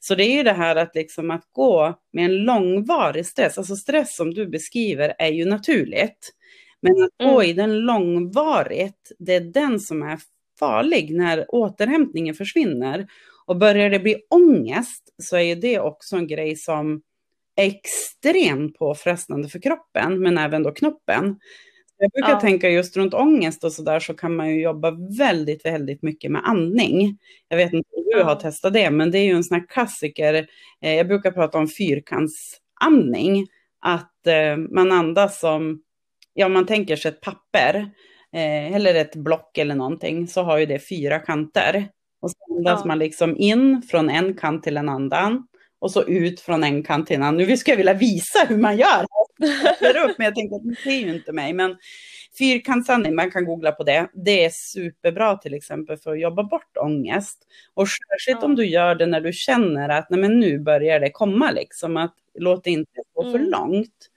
Så 0.00 0.14
det 0.14 0.24
är 0.24 0.36
ju 0.36 0.42
det 0.42 0.52
här 0.52 0.76
att 0.76 0.94
liksom 0.94 1.30
att 1.30 1.48
gå 1.52 1.94
med 2.12 2.24
en 2.24 2.36
långvarig 2.36 3.26
stress, 3.26 3.58
alltså 3.58 3.76
stress 3.76 4.16
som 4.16 4.34
du 4.34 4.46
beskriver 4.46 5.14
är 5.18 5.30
ju 5.30 5.44
naturligt. 5.44 6.32
Men 6.80 6.92
att 6.92 7.26
gå 7.26 7.40
mm. 7.40 7.50
i 7.50 7.52
den 7.52 7.78
långvarigt, 7.78 9.12
det 9.18 9.34
är 9.34 9.40
den 9.40 9.80
som 9.80 10.02
är 10.02 10.18
farlig 10.58 11.14
när 11.14 11.54
återhämtningen 11.54 12.34
försvinner. 12.34 13.06
Och 13.46 13.56
börjar 13.56 13.90
det 13.90 13.98
bli 13.98 14.16
ångest 14.30 15.14
så 15.22 15.36
är 15.36 15.56
det 15.56 15.80
också 15.80 16.16
en 16.16 16.26
grej 16.26 16.56
som 16.56 17.02
är 17.56 17.66
extremt 17.66 18.78
påfrestande 18.78 19.48
för 19.48 19.62
kroppen, 19.62 20.22
men 20.22 20.38
även 20.38 20.62
då 20.62 20.72
knoppen. 20.72 21.38
Jag 21.98 22.10
brukar 22.10 22.30
ja. 22.30 22.40
tänka 22.40 22.68
just 22.68 22.96
runt 22.96 23.14
ångest 23.14 23.64
och 23.64 23.72
sådär 23.72 24.00
så 24.00 24.14
kan 24.14 24.36
man 24.36 24.50
ju 24.50 24.62
jobba 24.62 24.90
väldigt, 25.18 25.64
väldigt 25.64 26.02
mycket 26.02 26.30
med 26.30 26.42
andning. 26.44 27.18
Jag 27.48 27.56
vet 27.56 27.72
inte 27.72 27.88
om 27.96 28.04
du 28.12 28.22
har 28.22 28.34
testat 28.34 28.72
det, 28.72 28.90
men 28.90 29.10
det 29.10 29.18
är 29.18 29.24
ju 29.24 29.32
en 29.32 29.44
sån 29.44 29.60
här 29.60 29.66
klassiker. 29.68 30.46
Eh, 30.82 30.94
jag 30.94 31.08
brukar 31.08 31.30
prata 31.30 31.58
om 31.58 31.68
fyrkantsandning, 31.68 33.46
att 33.80 34.26
eh, 34.26 34.56
man 34.56 34.92
andas 34.92 35.40
som, 35.40 35.82
ja 36.34 36.48
man 36.48 36.66
tänker 36.66 36.96
sig 36.96 37.08
ett 37.08 37.20
papper 37.20 37.90
eh, 38.34 38.74
eller 38.74 38.94
ett 38.94 39.16
block 39.16 39.58
eller 39.58 39.74
någonting, 39.74 40.28
så 40.28 40.42
har 40.42 40.58
ju 40.58 40.66
det 40.66 40.78
fyra 40.88 41.18
kanter. 41.18 41.88
Och 42.20 42.30
så 42.30 42.36
andas 42.56 42.80
Ja. 42.80 42.86
man 42.86 42.98
liksom 42.98 43.36
in 43.36 43.82
från 43.90 44.10
en 44.10 44.34
kant 44.34 44.62
till 44.62 44.76
en 44.76 44.88
annan 44.88 45.46
och 45.78 45.90
så 45.90 46.02
ut 46.04 46.40
från 46.40 46.64
en 46.64 46.82
kant 46.82 47.06
till 47.06 47.16
en 47.16 47.22
annan. 47.22 47.36
Nu 47.36 47.56
skulle 47.56 47.72
jag 47.72 47.76
vilja 47.78 47.94
visa 47.94 48.38
hur 48.48 48.56
man 48.56 48.76
gör. 48.76 49.06
Jag 49.80 50.10
upp, 50.10 50.18
men 50.18 50.24
jag 50.24 50.34
tänkte 50.34 50.56
att 50.56 50.64
ni 50.64 50.76
ser 50.76 50.90
ju 50.90 51.14
inte 51.14 51.32
mig. 51.32 51.52
Men 51.52 51.76
fyrkantsandning, 52.38 53.14
man 53.14 53.30
kan 53.30 53.44
googla 53.44 53.72
på 53.72 53.82
det. 53.84 54.08
Det 54.14 54.44
är 54.44 54.50
superbra 54.50 55.36
till 55.36 55.54
exempel 55.54 55.96
för 55.96 56.12
att 56.12 56.20
jobba 56.20 56.42
bort 56.42 56.76
ångest. 56.76 57.38
Och 57.74 57.88
särskilt 57.88 58.38
Ja. 58.40 58.46
om 58.46 58.54
du 58.56 58.66
gör 58.66 58.94
det 58.94 59.06
när 59.06 59.20
du 59.20 59.32
känner 59.32 59.88
att 59.88 60.10
nej, 60.10 60.20
men 60.20 60.40
nu 60.40 60.58
börjar 60.58 61.00
det 61.00 61.10
komma, 61.10 61.50
liksom, 61.50 61.96
att 61.96 62.14
låt 62.38 62.64
det 62.64 62.70
inte 62.70 63.00
gå 63.14 63.22
för 63.22 63.38
Mm. 63.38 63.50
långt. 63.50 64.10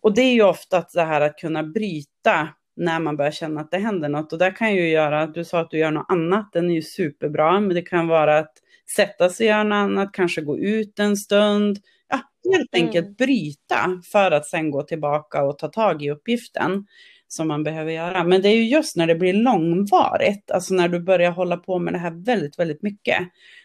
Och 0.00 0.14
det 0.14 0.22
är 0.22 0.32
ju 0.32 0.42
ofta 0.42 0.84
det 0.94 1.02
här 1.02 1.20
att 1.20 1.36
kunna 1.38 1.62
bryta 1.62 2.48
när 2.76 3.00
man 3.00 3.16
börjar 3.16 3.30
känna 3.32 3.60
att 3.60 3.70
det 3.70 3.78
händer 3.78 4.08
något. 4.08 4.32
Och 4.32 4.38
där 4.38 4.56
kan 4.56 4.74
ju 4.74 4.88
göra, 4.88 5.26
du 5.26 5.44
sa 5.44 5.60
att 5.60 5.70
du 5.70 5.78
gör 5.78 5.90
något 5.90 6.06
annat, 6.08 6.52
den 6.52 6.70
är 6.70 6.74
ju 6.74 6.82
superbra, 6.82 7.60
men 7.60 7.74
det 7.74 7.82
kan 7.82 8.08
vara 8.08 8.38
att 8.38 8.52
sätta 8.96 9.28
sig 9.28 9.44
och 9.46 9.50
göra 9.50 9.64
något 9.64 9.76
annat, 9.76 10.12
kanske 10.12 10.40
gå 10.40 10.58
ut 10.58 10.98
en 10.98 11.16
stund. 11.16 11.78
Ja, 12.08 12.20
helt 12.52 12.74
Mm. 12.74 12.86
enkelt 12.86 13.16
bryta 13.16 14.02
för 14.12 14.30
att 14.30 14.46
sen 14.46 14.70
gå 14.70 14.82
tillbaka 14.82 15.42
och 15.44 15.58
ta 15.58 15.68
tag 15.68 16.02
i 16.02 16.10
uppgiften 16.10 16.86
som 17.28 17.48
man 17.48 17.64
behöver 17.64 17.92
göra. 17.92 18.24
Men 18.24 18.42
det 18.42 18.48
är 18.48 18.56
ju 18.56 18.64
just 18.68 18.96
när 18.96 19.06
det 19.06 19.14
blir 19.14 19.32
långvarigt, 19.34 20.50
alltså 20.50 20.74
när 20.74 20.88
du 20.88 21.00
börjar 21.00 21.30
hålla 21.30 21.56
på 21.56 21.78
med 21.78 21.94
det 21.94 21.98
här 21.98 22.24
väldigt, 22.24 22.58
väldigt 22.58 22.82
mycket, 22.82 23.18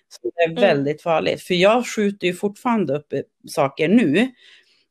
så 0.10 0.30
det 0.36 0.42
är 0.44 0.50
Mm. 0.50 0.62
väldigt 0.62 1.02
farligt. 1.02 1.42
För 1.42 1.54
jag 1.54 1.88
skjuter 1.88 2.28
ju 2.28 2.34
fortfarande 2.34 2.94
upp 2.98 3.14
saker 3.48 3.88
nu, 3.88 4.32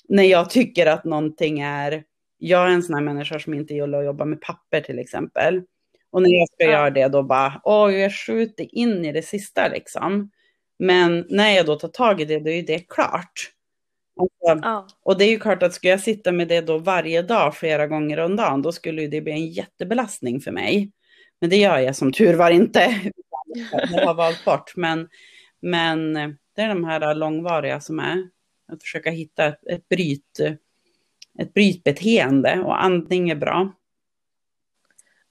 när 0.09 0.23
jag 0.25 0.51
tycker 0.51 0.87
att 0.87 1.05
någonting 1.05 1.61
är, 1.61 2.03
jag 2.39 2.67
är 2.69 2.71
en 2.71 2.83
sån 2.83 2.95
här 2.95 3.03
människa 3.03 3.39
som 3.39 3.55
inte 3.55 3.75
gillar 3.75 3.99
att 3.99 4.05
jobba 4.05 4.25
med 4.25 4.41
papper 4.41 4.81
till 4.81 4.99
exempel. 4.99 5.63
Och 6.11 6.23
när 6.23 6.31
jag 6.31 6.49
ska 6.49 6.65
Ja. 6.65 6.71
göra 6.71 6.91
det 6.91 7.09
då 7.09 7.23
bara, 7.23 7.61
åh 7.65 7.95
jag 7.95 8.13
skjuter 8.15 8.75
in 8.75 9.05
i 9.05 9.13
det 9.13 9.23
sista 9.23 9.69
liksom. 9.69 10.31
Men 10.79 11.27
när 11.29 11.51
jag 11.51 11.67
då 11.67 11.77
tar 11.77 11.89
tag 11.89 12.21
i 12.21 12.25
det, 12.25 12.39
då 12.39 12.51
är 12.51 12.63
det 12.63 12.79
klart. 12.89 13.33
Alltså, 14.21 14.67
Ja. 14.69 14.87
och 15.03 15.19
det 15.19 15.25
är 15.25 15.29
ju 15.31 15.39
klart 15.39 15.63
att 15.63 15.75
ska 15.75 15.89
jag 15.89 16.01
sitta 16.01 16.33
med 16.33 16.49
det 16.49 16.61
då 16.61 16.79
varje 16.79 17.23
dag, 17.23 17.57
flera 17.57 17.87
gånger 17.87 18.19
om 18.19 18.37
dagen, 18.37 18.63
då 18.63 18.73
skulle 18.73 19.03
ju 19.03 19.09
det 19.09 19.21
bli 19.21 19.33
en 19.33 19.47
jättebelastning 19.47 20.41
för 20.41 20.53
mig. 20.53 20.91
Men 21.41 21.51
det 21.51 21.57
gör 21.57 21.79
jag 21.79 21.97
som 21.97 22.13
tur 22.13 22.35
var 22.35 22.51
inte. 22.51 23.01
Jag 23.93 24.07
har 24.07 24.15
valt 24.15 24.45
bort. 24.45 24.73
Men, 24.77 25.09
men 25.61 26.13
det 26.57 26.63
är 26.63 26.69
de 26.69 26.85
här 26.85 27.15
långvariga 27.15 27.81
som 27.81 27.99
är 28.01 28.29
att 28.73 28.83
försöka 28.83 29.11
hitta 29.11 29.47
ett, 29.47 29.67
ett, 29.67 29.89
bryt, 29.89 30.39
ett 31.39 31.55
brytbeteende 31.55 32.61
och 32.65 32.85
andning 32.85 33.31
är 33.31 33.35
bra. 33.35 33.73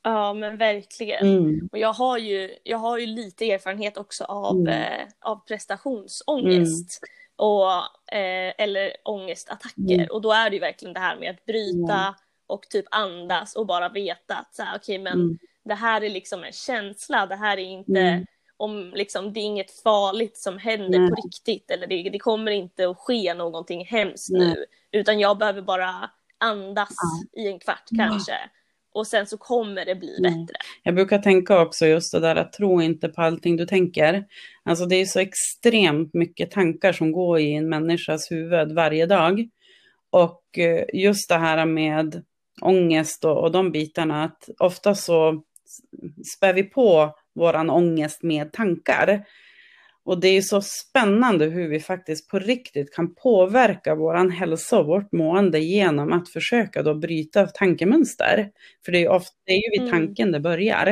ja, 0.04 0.34
men 0.34 0.58
verkligen. 0.58 1.28
Mm. 1.28 1.70
Och 1.72 1.78
jag 1.78 1.94
har 1.94 2.18
ju, 2.18 2.56
jag 2.64 2.78
har 2.78 2.98
ju 2.98 3.06
lite 3.06 3.52
erfarenhet 3.52 3.98
också 3.98 4.24
av, 4.24 4.56
Mm. 4.60 4.68
eh, 4.84 5.08
av 5.22 5.46
prestationsångest. 5.48 7.00
Och, 7.36 7.70
eh, 8.16 8.54
eller 8.58 8.92
ångestattacker. 9.04 9.94
Mm. 9.94 10.08
Och 10.12 10.22
då 10.22 10.32
är 10.32 10.50
det 10.50 10.56
ju 10.56 10.60
verkligen 10.60 10.94
det 10.94 11.00
här 11.00 11.16
med 11.20 11.30
att 11.30 11.46
bryta 11.46 11.94
Mm. 12.02 12.14
och 12.48 12.62
typ 12.70 12.86
andas 12.92 13.56
och 13.56 13.66
bara 13.66 13.90
veta 13.90 14.36
att 14.36 14.56
så 14.56 14.64
här, 14.64 14.78
okej 14.78 14.98
men 15.00 15.14
Mm. 15.14 15.38
det 15.64 15.74
här 15.74 16.04
är 16.04 16.10
liksom 16.10 16.44
en 16.44 16.52
känsla, 16.52 17.26
det 17.26 17.36
här 17.36 17.58
är 17.58 17.64
inte 17.64 18.00
Mm. 18.02 18.26
om 18.58 18.92
liksom, 18.96 19.34
det 19.34 19.40
är 19.40 19.44
inget 19.44 19.72
farligt 19.72 20.38
som 20.38 20.58
händer 20.58 21.00
Nej. 21.00 21.10
på 21.10 21.16
riktigt 21.16 21.72
eller 21.72 21.88
det, 21.88 22.10
det 22.10 22.20
kommer 22.20 22.52
inte 22.52 22.90
att 22.90 22.98
ske 22.98 23.34
någonting 23.34 23.86
hemskt 23.86 24.30
Nej. 24.32 24.48
nu 24.48 24.66
utan 24.96 25.20
jag 25.20 25.38
behöver 25.38 25.62
bara 25.62 26.10
andas 26.38 26.90
i 27.38 27.48
en 27.48 27.60
kvart 27.60 27.90
kanske 27.98 28.34
och 28.94 29.08
sen 29.08 29.28
så 29.28 29.38
kommer 29.38 29.86
det 29.86 29.96
bli 29.96 30.18
Mm. 30.18 30.32
bättre. 30.46 30.58
Jag 30.84 30.96
brukar 30.96 31.20
tänka 31.20 31.62
också 31.62 31.86
just 31.86 32.12
det 32.12 32.20
där 32.20 32.36
att 32.36 32.54
tro 32.54 32.82
inte 32.82 33.10
på 33.10 33.22
allting 33.22 33.58
du 33.58 33.66
tänker. 33.66 34.26
Alltså 34.64 34.86
det 34.86 34.96
är 34.96 35.06
så 35.06 35.20
extremt 35.20 36.14
mycket 36.14 36.52
tankar 36.52 36.94
som 36.94 37.12
går 37.12 37.40
i 37.40 37.54
en 37.54 37.70
människas 37.70 38.32
huvud 38.32 38.72
varje 38.72 39.06
dag. 39.06 39.48
Och 40.10 40.58
eh, 40.58 40.86
just 40.94 41.30
det 41.30 41.38
här 41.38 41.66
med 41.66 42.24
ångest 42.62 43.26
och, 43.26 43.44
och 43.44 43.52
de 43.52 43.72
bitarna, 43.72 44.24
att 44.24 44.50
ofta 44.60 44.96
så 44.96 45.44
spär 46.36 46.54
vi 46.54 46.64
på 46.64 47.16
våran 47.36 47.70
ångest 47.70 48.24
med 48.24 48.54
tankar. 48.54 49.26
Och 50.06 50.20
det 50.20 50.28
är 50.28 50.42
så 50.42 50.62
spännande 50.62 51.46
hur 51.46 51.68
vi 51.70 51.80
faktiskt 51.80 52.30
på 52.30 52.40
riktigt 52.40 52.96
kan 52.96 53.16
påverka 53.16 53.96
våran 53.96 54.32
hälsa 54.32 54.80
och 54.80 54.86
vårt 54.88 55.12
mående 55.12 55.60
genom 55.60 56.14
att 56.14 56.30
försöka 56.30 56.84
då 56.84 56.96
bryta 56.96 57.48
tankemönster. 57.48 58.50
För 58.86 58.92
det 58.92 58.98
är 58.98 59.02
ju, 59.02 59.08
ofta, 59.08 59.34
det 59.46 59.52
är 59.52 59.56
ju 59.56 59.70
vid 59.72 59.82
Mm. 59.90 59.92
tanken 59.92 60.32
det 60.32 60.40
börjar. 60.40 60.88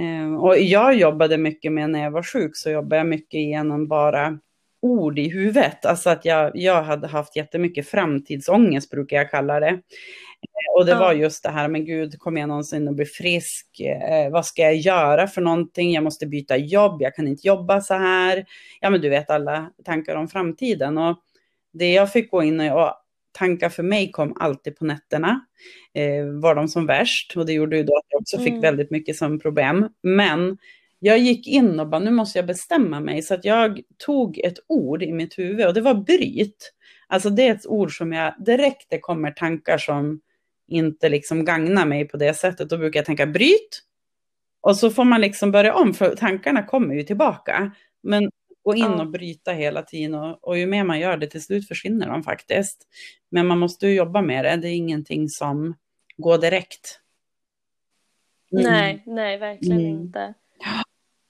Eh, 0.00 0.34
och 0.34 0.58
jag 0.58 0.94
jobbade 0.94 1.38
mycket 1.38 1.72
med 1.72 1.90
när 1.90 2.02
jag 2.02 2.10
var 2.10 2.22
sjuk 2.22 2.50
så 2.56 2.70
jobbade 2.70 2.96
jag 2.96 3.06
mycket 3.06 3.40
genom 3.40 3.88
bara 3.88 4.38
ord 4.82 5.18
i 5.18 5.28
huvudet. 5.28 5.84
Alltså 5.86 6.10
att 6.10 6.24
jag, 6.24 6.50
jag 6.54 6.82
hade 6.82 7.06
haft 7.06 7.36
jättemycket 7.36 7.88
framtidsångest 7.88 8.90
brukar 8.90 9.16
jag 9.16 9.30
kalla 9.30 9.60
det. 9.60 9.68
Eh, 9.68 10.76
Och 10.78 10.86
det 10.86 10.94
var 10.94 11.12
just 11.12 11.42
det 11.42 11.48
här, 11.50 11.68
men 11.68 11.84
gud, 11.84 12.18
kommer 12.18 12.40
jag 12.40 12.48
någonsin 12.48 12.88
att 12.88 12.94
bli 12.96 13.04
frisk? 13.04 13.80
Eh, 13.80 14.30
vad 14.30 14.46
ska 14.46 14.62
jag 14.62 14.76
göra 14.76 15.26
för 15.26 15.40
någonting? 15.40 15.92
Jag 15.92 16.04
måste 16.04 16.26
byta 16.26 16.56
jobb, 16.56 17.02
jag 17.02 17.14
kan 17.14 17.28
inte 17.28 17.46
jobba 17.46 17.80
så 17.80 17.94
här. 17.94 18.44
Ja, 18.80 18.90
men 18.90 19.00
du 19.00 19.08
vet 19.08 19.30
alla 19.30 19.70
tankar 19.84 20.16
om 20.16 20.28
framtiden. 20.28 20.98
Och 20.98 21.18
det 21.72 21.92
jag 21.92 22.12
fick 22.12 22.30
gå 22.30 22.42
in 22.42 22.60
och 22.60 22.94
tankar 23.38 23.68
för 23.68 23.82
mig 23.82 24.10
kom 24.10 24.36
alltid 24.40 24.76
på 24.76 24.84
nätterna. 24.84 25.40
Eh, 25.94 26.26
var 26.42 26.54
de 26.54 26.68
som 26.68 26.86
värst 26.86 27.36
och 27.36 27.46
det 27.46 27.52
gjorde 27.52 27.76
ju 27.76 27.82
då 27.82 27.96
att 27.96 28.04
jag 28.08 28.20
också 28.20 28.38
fick 28.38 28.48
Mm. 28.48 28.60
väldigt 28.60 28.90
mycket 28.90 29.16
som 29.16 29.38
problem. 29.40 29.88
Men 30.02 30.58
jag 30.98 31.18
gick 31.18 31.46
in 31.46 31.80
och 31.80 31.88
bara, 31.88 31.98
nu 31.98 32.10
måste 32.10 32.38
jag 32.38 32.46
bestämma 32.46 33.00
mig. 33.00 33.22
Så 33.22 33.34
att 33.34 33.44
jag 33.44 33.80
tog 33.96 34.38
ett 34.38 34.58
ord 34.66 35.02
i 35.02 35.12
mitt 35.12 35.38
huvud 35.38 35.66
och 35.66 35.74
det 35.74 35.80
var 35.80 35.94
bryt. 35.94 36.72
Alltså 37.06 37.30
det 37.30 37.42
är 37.48 37.54
ett 37.54 37.66
ord 37.66 37.98
som 37.98 38.12
jag 38.12 38.34
direkt 38.38 38.86
det 38.90 38.98
kommer 38.98 39.30
tankar 39.30 39.78
som 39.78 40.20
inte 40.68 41.08
liksom 41.08 41.44
gagnar 41.44 41.86
mig 41.86 42.08
på 42.08 42.16
det 42.16 42.34
sättet. 42.34 42.70
Då 42.70 42.78
brukar 42.78 42.98
jag 42.98 43.06
tänka 43.06 43.26
bryt. 43.26 43.82
Och 44.60 44.76
så 44.76 44.90
får 44.90 45.04
man 45.04 45.20
liksom 45.20 45.52
börja 45.52 45.74
om, 45.74 45.94
för 45.94 46.16
tankarna 46.16 46.62
kommer 46.62 46.94
ju 46.94 47.02
tillbaka. 47.02 47.72
Men 48.02 48.30
gå 48.62 48.74
in 48.74 48.84
och 48.92 49.06
bryta 49.06 49.52
hela 49.52 49.82
tiden 49.82 50.14
och, 50.14 50.48
och 50.48 50.58
ju 50.58 50.66
mer 50.66 50.84
man 50.84 51.00
gör 51.00 51.16
det, 51.16 51.26
till 51.26 51.42
slut 51.42 51.68
försvinner 51.68 52.08
de 52.08 52.22
faktiskt. 52.22 52.86
Men 53.28 53.46
man 53.46 53.58
måste 53.58 53.86
ju 53.86 53.94
jobba 53.94 54.22
med 54.22 54.44
det, 54.44 54.56
det 54.56 54.68
är 54.68 54.74
ingenting 54.74 55.28
som 55.28 55.74
går 56.16 56.38
direkt. 56.38 57.00
Mm. 58.52 58.64
Nej, 58.64 59.02
nej, 59.06 59.38
verkligen 59.38 59.80
Mm. 59.80 59.90
inte. 59.90 60.34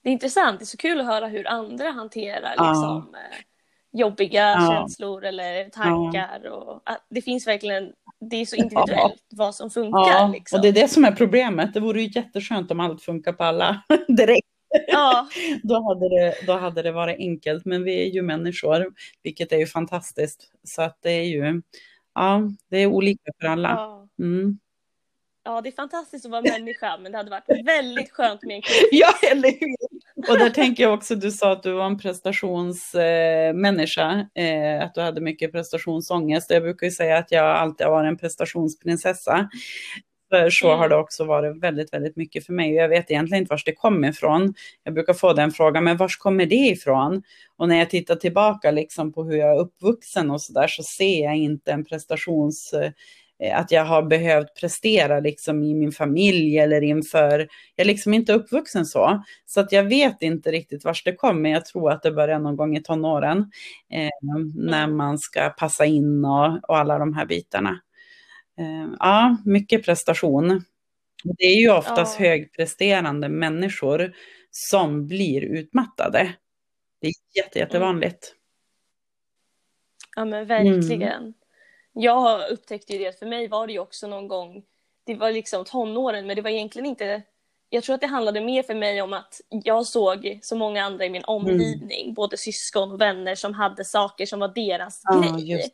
Det 0.03 0.09
är 0.09 0.13
intressant, 0.13 0.59
det 0.59 0.63
är 0.63 0.67
så 0.67 0.77
kul 0.77 1.01
att 1.01 1.07
höra 1.07 1.27
hur 1.27 1.49
andra 1.49 1.91
hanterar 1.91 2.55
Ja. 2.57 2.69
liksom, 2.69 3.15
eh, 3.15 3.39
jobbiga 3.93 4.43
Ja. 4.53 4.71
känslor 4.71 5.25
eller 5.25 5.69
tankar. 5.69 6.47
Och, 6.53 6.83
att 6.85 7.07
det 7.11 7.23
finns 7.23 7.47
verkligen, 7.47 7.93
det 8.31 8.37
är 8.37 8.47
så 8.47 8.57
individuellt 8.57 9.23
vad 9.31 9.55
som 9.55 9.71
funkar. 9.71 9.99
Ja, 10.01 10.31
liksom. 10.33 10.57
och 10.57 10.63
det 10.63 10.69
är 10.69 10.73
det 10.73 10.89
som 10.89 11.05
är 11.05 11.13
problemet. 11.13 11.75
Det 11.75 11.81
vore 11.81 12.03
ju 12.03 12.09
jätteskönt 12.21 12.71
om 12.71 12.81
allt 12.81 13.03
funkar 13.03 13.33
på 13.33 13.45
alla 13.45 13.83
direkt. 14.09 14.47
ja, 14.89 15.29
Då 15.63 15.75
hade, 15.89 16.09
det, 16.09 16.35
då 16.47 16.53
hade 16.53 16.83
det 16.83 16.93
varit 16.93 17.19
enkelt, 17.19 17.65
men 17.65 17.85
vi 17.85 18.03
är 18.03 18.07
ju 18.07 18.23
människor, 18.23 18.87
vilket 19.23 19.53
är 19.53 19.57
ju 19.57 19.67
fantastiskt. 19.67 20.51
Så 20.65 20.83
att 20.83 20.99
det 21.03 21.11
är 21.11 21.25
ju, 21.25 21.63
ja, 22.15 22.43
det 22.71 22.79
är 22.79 22.87
olika 22.87 23.33
för 23.41 23.49
alla. 23.49 23.69
ja. 23.69 24.09
Mm. 24.19 24.59
Ja, 25.49 25.61
det 25.61 25.69
är 25.69 25.73
fantastiskt 25.73 26.25
att 26.25 26.31
vara 26.31 26.43
människa 26.43 26.99
men 27.03 27.13
det 27.13 27.19
hade 27.19 27.31
varit 27.31 27.67
väldigt 27.67 28.13
skönt 28.13 28.43
med 28.43 28.57
en 28.57 28.63
kille. 28.63 28.89
Ja, 28.93 29.13
eller 29.31 29.49
hur? 29.61 29.77
Och 30.33 30.39
där 30.39 30.51
tänker 30.51 30.83
jag 30.83 30.95
också, 30.95 31.15
du 31.15 31.31
sa 31.31 31.53
att 31.53 31.63
du 31.63 31.73
var 31.73 31.87
en 31.87 31.99
prestationsmänniska, 31.99 34.27
eh, 34.35 34.83
att 34.85 34.95
du 34.95 35.01
hade 35.01 35.21
mycket 35.21 35.53
prestationsångest. 35.53 36.51
Jag 36.51 36.63
brukar 36.63 36.87
ju 36.87 36.91
säga 36.91 37.19
att 37.19 37.33
jag 37.33 37.45
alltid 37.47 37.87
har 37.87 37.93
varit 37.95 38.09
en 38.09 38.17
prestationsprinsessa. 38.17 39.49
För 40.31 40.51
så 40.51 40.67
Mm. 40.67 40.79
har 40.79 40.89
det 40.89 40.97
också 40.97 41.25
varit 41.25 41.63
väldigt, 41.63 41.93
väldigt 41.93 42.17
mycket 42.17 42.47
för 42.47 42.53
mig. 42.53 42.75
Jag 42.75 42.89
vet 42.89 43.11
egentligen 43.11 43.43
inte 43.43 43.51
var 43.53 43.63
det 43.65 43.75
kommer 43.75 44.09
ifrån. 44.09 44.55
Jag 44.85 44.95
brukar 44.95 45.15
få 45.15 45.33
den 45.33 45.51
frågan, 45.51 45.85
men 45.85 45.97
var 45.97 46.09
kommer 46.19 46.47
det 46.47 46.55
ifrån? 46.55 47.23
Och 47.57 47.69
när 47.69 47.79
jag 47.79 47.91
tittar 47.91 48.17
tillbaka 48.17 48.71
liksom 48.71 49.13
på 49.13 49.25
hur 49.25 49.37
jag 49.37 49.57
är 49.57 49.61
uppvuxen 49.61 50.31
och 50.31 50.43
så 50.43 50.53
där 50.53 50.67
så 50.69 50.83
ser 50.83 51.25
jag 51.25 51.37
inte 51.37 51.73
en 51.73 51.85
prestations 51.85 52.73
eh, 52.73 52.91
att 53.55 53.71
jag 53.71 53.85
har 53.85 54.03
behövt 54.03 54.55
prestera 54.61 55.21
liksom 55.21 55.63
i 55.65 55.75
min 55.75 55.93
familj 55.93 56.59
eller 56.59 56.81
inför, 56.83 57.39
jag 57.75 57.85
är 57.85 57.89
liksom 57.89 58.15
inte 58.15 58.33
uppvuxen 58.33 58.87
så. 58.87 59.23
Så 59.47 59.61
att 59.61 59.73
jag 59.73 59.85
vet 59.85 60.23
inte 60.23 60.51
riktigt 60.51 60.85
vars 60.85 61.05
det 61.05 61.13
kom, 61.15 61.43
men 61.43 61.51
jag 61.51 61.65
tror 61.65 61.91
att 61.93 62.03
det 62.03 62.13
börjar 62.13 62.39
någon 62.39 62.57
gång 62.57 62.77
i 62.77 62.83
tonåren. 62.83 63.39
Eh, 63.93 64.09
när 64.55 64.85
Mm. 64.85 64.97
man 64.97 65.19
ska 65.19 65.49
passa 65.49 65.85
in 65.87 66.25
och, 66.25 66.71
och 66.71 66.79
alla 66.79 66.99
de 66.99 67.15
här 67.15 67.27
bitarna. 67.27 67.81
Eh, 68.59 68.91
ja, 68.99 69.37
mycket 69.45 69.85
prestation. 69.85 70.65
Det 71.25 71.45
är 71.45 71.61
ju 71.61 71.71
oftast 71.71 72.21
Ja. 72.21 72.27
högpresterande 72.27 73.29
människor 73.29 74.13
som 74.51 75.07
blir 75.07 75.41
utmattade. 75.45 76.33
Det 77.01 77.07
är 77.07 77.13
jätte, 77.35 77.59
jättevanligt. 77.59 78.35
Ja 80.17 80.25
men 80.25 80.47
verkligen. 80.47 81.35
Jag 82.01 82.51
upptäckte 82.51 82.93
ju 82.93 82.99
det, 82.99 83.19
för 83.19 83.27
mig 83.27 83.49
var 83.49 83.67
det 83.67 83.73
ju 83.73 83.79
också 83.79 84.07
någon 84.07 84.29
gång, 84.29 84.63
det 85.07 85.15
var 85.15 85.33
liksom 85.33 85.65
tonåren 85.65 86.27
men 86.27 86.37
det 86.37 86.43
var 86.43 86.51
egentligen 86.51 86.87
inte 86.87 87.23
jag 87.71 87.83
tror 87.85 87.95
att 87.95 88.01
det 88.01 88.07
handlade 88.07 88.41
mer 88.41 88.63
för 88.63 88.75
mig 88.75 89.03
om 89.03 89.13
att 89.13 89.41
jag 89.51 89.87
såg 89.87 90.39
så 90.43 90.57
många 90.57 90.85
andra 90.85 91.05
i 91.05 91.11
min 91.11 91.23
Mm. 91.29 91.35
omgivning, 91.37 92.15
både 92.15 92.37
syskon 92.37 92.93
och 92.93 93.01
vänner 93.01 93.35
som 93.35 93.55
hade 93.55 93.85
saker 93.85 94.27
som 94.27 94.41
var 94.41 94.49
deras 94.49 95.01
Ja, 95.05 95.37
grej. 95.41 95.71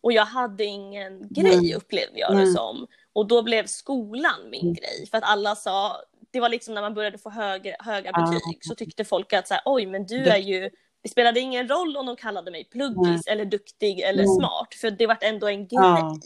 Och 0.00 0.12
jag 0.12 0.24
hade 0.24 0.64
ingen 0.64 1.28
grej 1.30 1.56
Nej. 1.60 1.74
upplevde 1.74 2.18
jag 2.20 2.36
det 2.36 2.46
som. 2.52 2.86
Och 3.12 3.26
då 3.26 3.42
blev 3.42 3.66
skolan 3.66 4.50
min 4.50 4.60
Mm. 4.62 4.74
grej. 4.74 5.06
För 5.10 5.18
att 5.18 5.24
alla 5.24 5.54
sa, 5.56 5.96
det 6.30 6.40
var 6.40 6.48
liksom 6.48 6.74
när 6.74 6.82
man 6.82 6.94
började 6.94 7.18
få 7.18 7.30
högre, 7.30 7.76
höga 7.78 8.12
betyg 8.12 8.58
så 8.64 8.74
tyckte 8.74 9.04
folk 9.04 9.32
att 9.32 9.48
så 9.48 9.54
här, 9.54 9.62
oj 9.64 9.86
men 9.86 10.06
Du- 10.06 10.26
är 10.28 10.38
ju, 10.38 10.70
det 11.04 11.10
spelade 11.10 11.40
ingen 11.40 11.68
roll 11.68 11.96
om 11.96 12.06
de 12.06 12.16
kallade 12.16 12.50
mig 12.50 12.64
pluggis 12.64 13.26
eller 13.26 13.44
duktig 13.44 14.00
eller 14.00 14.24
Nej. 14.24 14.36
smart. 14.36 14.74
För 14.80 14.90
det 14.90 15.06
var 15.06 15.18
ändå 15.20 15.48
en 15.48 15.68
grej 15.68 15.68
Ja, 15.70 16.16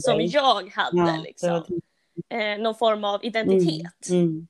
som 0.00 0.20
jag 0.20 0.68
hade 0.70 0.96
Ja, 0.96 1.20
liksom. 1.24 1.64
Eh, 2.28 2.58
någon 2.62 2.74
form 2.74 3.04
av 3.04 3.24
identitet. 3.24 4.08
Mm, 4.10 4.22
mm. 4.22 4.46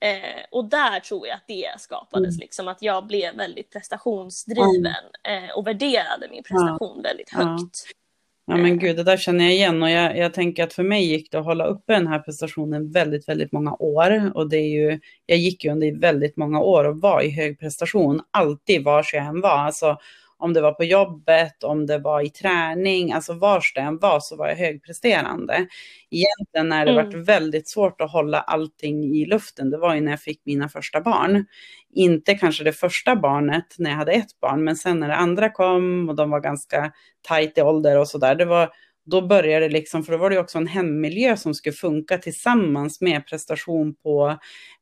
Eh, 0.00 0.44
och 0.50 0.64
där 0.64 1.00
tror 1.00 1.26
jag 1.26 1.34
att 1.36 1.44
det 1.46 1.80
skapades, 1.80 2.34
Mm. 2.34 2.40
liksom, 2.40 2.68
att 2.68 2.82
jag 2.82 3.06
blev 3.06 3.36
väldigt 3.36 3.70
prestationsdriven 3.72 5.04
eh, 5.22 5.50
och 5.56 5.66
värderade 5.66 6.28
min 6.30 6.42
prestation 6.42 7.02
väldigt 7.02 7.30
högt. 7.30 7.76
Ja 8.50 8.56
men 8.56 8.78
gud, 8.78 8.96
det 8.96 9.02
där 9.02 9.16
känner 9.16 9.44
jag 9.44 9.54
igen 9.54 9.82
och 9.82 9.90
jag, 9.90 10.18
jag 10.18 10.34
tänker 10.34 10.64
att 10.64 10.72
för 10.72 10.82
mig 10.82 11.04
gick 11.04 11.32
det 11.32 11.38
att 11.38 11.44
hålla 11.44 11.66
uppe 11.66 11.92
den 11.92 12.06
här 12.06 12.18
prestationen 12.18 12.92
väldigt, 12.92 13.28
väldigt 13.28 13.52
många 13.52 13.72
år. 13.72 14.32
Och 14.34 14.48
det 14.48 14.56
är 14.56 14.68
ju, 14.68 15.00
jag 15.26 15.38
gick 15.38 15.64
ju 15.64 15.70
under 15.70 16.00
väldigt 16.00 16.36
många 16.36 16.60
år 16.60 16.84
och 16.84 17.00
var 17.00 17.22
i 17.22 17.30
hög 17.30 17.60
prestation, 17.60 18.20
alltid 18.30 18.84
vars 18.84 19.14
jag 19.14 19.26
än 19.26 19.40
var. 19.40 19.58
Alltså 19.58 19.96
om 20.38 20.52
det 20.52 20.60
var 20.60 20.72
på 20.72 20.84
jobbet, 20.84 21.64
om 21.64 21.86
det 21.86 21.98
var 21.98 22.20
i 22.26 22.30
träning, 22.30 23.12
alltså 23.12 23.32
vars 23.34 23.72
det 23.74 23.80
än 23.80 23.98
var 23.98 24.20
så 24.20 24.36
var 24.36 24.48
jag 24.48 24.56
högpresterande. 24.56 25.66
Egentligen 26.10 26.68
när 26.68 26.86
det 26.86 26.92
Mm. 26.92 27.04
varit 27.04 27.28
väldigt 27.28 27.68
svårt 27.68 28.00
att 28.00 28.12
hålla 28.12 28.40
allting 28.40 29.04
i 29.04 29.26
luften, 29.26 29.70
det 29.70 29.78
var 29.78 29.94
ju 29.94 30.00
när 30.00 30.10
jag 30.12 30.20
fick 30.20 30.40
mina 30.44 30.68
första 30.68 31.00
barn. 31.00 31.46
Inte 31.94 32.34
kanske 32.34 32.64
det 32.64 32.72
första 32.72 33.16
barnet 33.16 33.66
när 33.78 33.90
jag 33.90 33.96
hade 33.96 34.12
ett 34.12 34.40
barn, 34.40 34.64
men 34.64 34.76
sen 34.76 35.00
när 35.00 35.08
det 35.08 35.14
andra 35.16 35.50
kom 35.50 36.08
och 36.08 36.16
de 36.16 36.30
var 36.30 36.40
ganska 36.40 36.92
tajt 37.22 37.58
i 37.58 37.62
ålder 37.62 37.98
och 37.98 38.08
sådär, 38.08 38.34
det 38.34 38.44
var 38.44 38.70
då 39.10 39.20
började 39.26 39.68
det 39.68 39.72
liksom, 39.72 40.04
för 40.04 40.12
då 40.12 40.18
var 40.18 40.30
det 40.30 40.38
också 40.38 40.58
en 40.58 40.66
hemmiljö 40.66 41.36
som 41.36 41.54
skulle 41.54 41.72
funka 41.72 42.18
tillsammans 42.18 43.00
med 43.00 43.26
prestation 43.26 43.94
på 43.94 44.38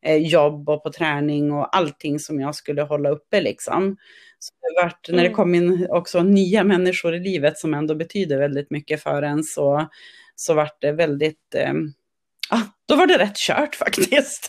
eh, 0.07 0.17
jobb 0.17 0.69
och 0.69 0.83
på 0.83 0.93
träning 0.93 1.53
och 1.53 1.77
allting 1.77 2.19
som 2.19 2.41
jag 2.41 2.55
skulle 2.55 2.83
hålla 2.83 3.11
uppe 3.11 3.41
liksom. 3.41 3.97
Så 4.39 4.53
det 4.61 4.83
vart, 4.85 5.09
när 5.09 5.17
det 5.19 5.23
Mm. 5.23 5.35
kom 5.37 5.55
in 5.55 5.87
också 5.91 6.23
nya 6.23 6.65
människor 6.65 7.15
i 7.15 7.21
livet 7.21 7.59
som 7.59 7.75
ändå 7.75 7.95
betyder 7.95 8.39
väldigt 8.39 8.71
mycket 8.71 9.03
för 9.03 9.23
en 9.23 9.43
så, 9.45 9.87
så 10.37 10.55
vart 10.55 10.81
det 10.81 10.93
väldigt, 10.93 11.55
eh, 11.55 11.73
ah, 12.51 12.63
då 12.89 12.97
var 12.97 13.07
det 13.07 13.19
rätt 13.19 13.37
kört 13.37 13.75
faktiskt. 13.75 14.49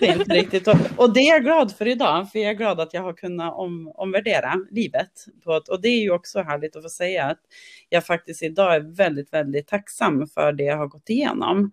det 0.00 0.08
är 0.08 0.18
inte 0.18 0.34
riktigt. 0.34 0.68
Och, 0.96 1.12
det 1.12 1.20
är 1.20 1.28
jag 1.28 1.42
glad 1.42 1.72
för 1.76 1.86
idag, 1.86 2.32
för 2.32 2.38
jag 2.38 2.50
är 2.50 2.54
glad 2.54 2.80
att 2.80 2.94
jag 2.94 3.02
har 3.02 3.12
kunnat 3.12 3.54
om, 3.54 3.92
omvärdera 3.94 4.54
livet. 4.70 5.10
På 5.44 5.56
ett, 5.56 5.68
och 5.68 5.80
det 5.80 5.88
är 5.88 6.00
ju 6.00 6.10
också 6.10 6.42
härligt 6.42 6.76
att 6.76 6.82
få 6.82 6.88
säga 6.88 7.24
att 7.24 7.40
jag 7.88 8.06
faktiskt 8.06 8.42
idag 8.42 8.74
är 8.74 8.80
väldigt, 8.80 9.32
väldigt 9.32 9.66
tacksam 9.66 10.26
för 10.26 10.52
det 10.52 10.64
jag 10.64 10.76
har 10.76 10.86
gått 10.86 11.10
igenom. 11.10 11.72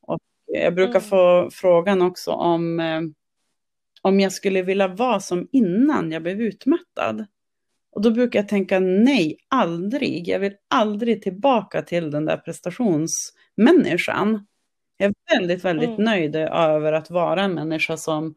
Och 0.00 0.20
jag 0.46 0.74
brukar 0.74 0.98
Mm. 0.98 1.02
få 1.02 1.50
frågan 1.52 2.02
också 2.02 2.30
om, 2.30 2.80
eh, 2.80 3.00
om 4.02 4.20
jag 4.20 4.32
skulle 4.32 4.62
vilja 4.62 4.88
vara 4.88 5.20
som 5.20 5.48
innan 5.52 6.12
jag 6.12 6.22
blev 6.22 6.40
utmattad. 6.40 7.26
Och 7.92 8.02
då 8.02 8.10
brukar 8.10 8.38
jag 8.38 8.48
tänka 8.48 8.80
nej, 8.80 9.36
aldrig. 9.48 10.28
Jag 10.28 10.38
vill 10.38 10.54
aldrig 10.68 11.22
tillbaka 11.22 11.82
till 11.82 12.10
den 12.10 12.24
där 12.24 12.36
prestationsmänniskan. 13.56 14.46
Jag 14.96 15.08
är 15.28 15.38
väldigt, 15.38 15.64
väldigt 15.64 15.88
Mm. 15.90 16.04
nöjd 16.04 16.36
över 16.36 16.92
att 16.92 17.10
vara 17.10 17.42
en 17.42 17.54
människa 17.54 17.96
som, 17.96 18.34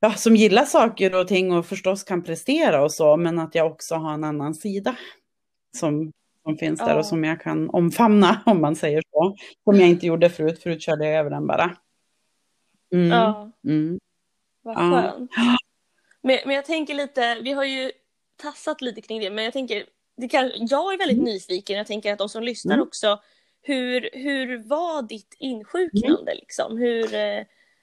ja, 0.00 0.12
som 0.12 0.36
gillar 0.36 0.64
saker 0.64 1.14
och 1.20 1.28
ting 1.28 1.52
och 1.52 1.66
förstås 1.66 2.04
kan 2.04 2.22
prestera 2.22 2.82
och 2.84 2.92
så, 2.92 3.16
men 3.16 3.38
att 3.38 3.54
jag 3.54 3.66
också 3.72 3.94
har 3.94 4.14
en 4.14 4.24
annan 4.24 4.54
sida 4.54 4.96
som, 5.76 6.12
som 6.42 6.56
finns 6.56 6.80
där 6.80 6.88
Ja. 6.90 6.98
och 6.98 7.06
som 7.06 7.24
jag 7.24 7.40
kan 7.40 7.70
omfamna, 7.70 8.42
om 8.46 8.60
man 8.60 8.76
säger 8.76 9.02
så. 9.10 9.36
Som 9.64 9.80
jag 9.80 9.88
inte 9.88 10.06
gjorde 10.06 10.30
förut, 10.30 10.62
förut 10.62 10.82
körde 10.82 11.06
jag 11.06 11.14
över 11.20 11.30
den 11.30 11.46
bara. 11.46 11.76
Mm. 12.92 13.08
Ja, 13.08 13.52
Mm. 13.64 13.98
vad 14.62 14.76
Ja. 14.76 14.80
skönt. 14.90 15.30
Men, 16.22 16.38
men 16.46 16.54
jag 16.56 16.64
tänker 16.64 16.94
lite, 16.94 17.40
vi 17.42 17.52
har 17.52 17.64
ju 17.64 17.92
tassat 18.42 18.80
lite 18.80 19.00
kring 19.00 19.20
det, 19.20 19.30
men 19.30 19.44
jag 19.44 19.52
tänker, 19.52 19.84
det 20.16 20.28
kan, 20.28 20.50
jag 20.54 20.94
är 20.94 20.98
väldigt 20.98 21.22
nyfiken, 21.24 21.76
jag 21.78 21.86
tänker 21.86 22.12
att 22.12 22.18
de 22.18 22.28
som 22.28 22.42
lyssnar 22.42 22.74
Mm. 22.74 22.86
också, 22.86 23.20
hur, 23.66 24.10
hur 24.12 24.68
var 24.68 25.02
ditt 25.08 25.36
insjuknande 25.38 26.34
liksom? 26.34 26.78
Hur, 26.78 27.14
eh, 27.14 27.42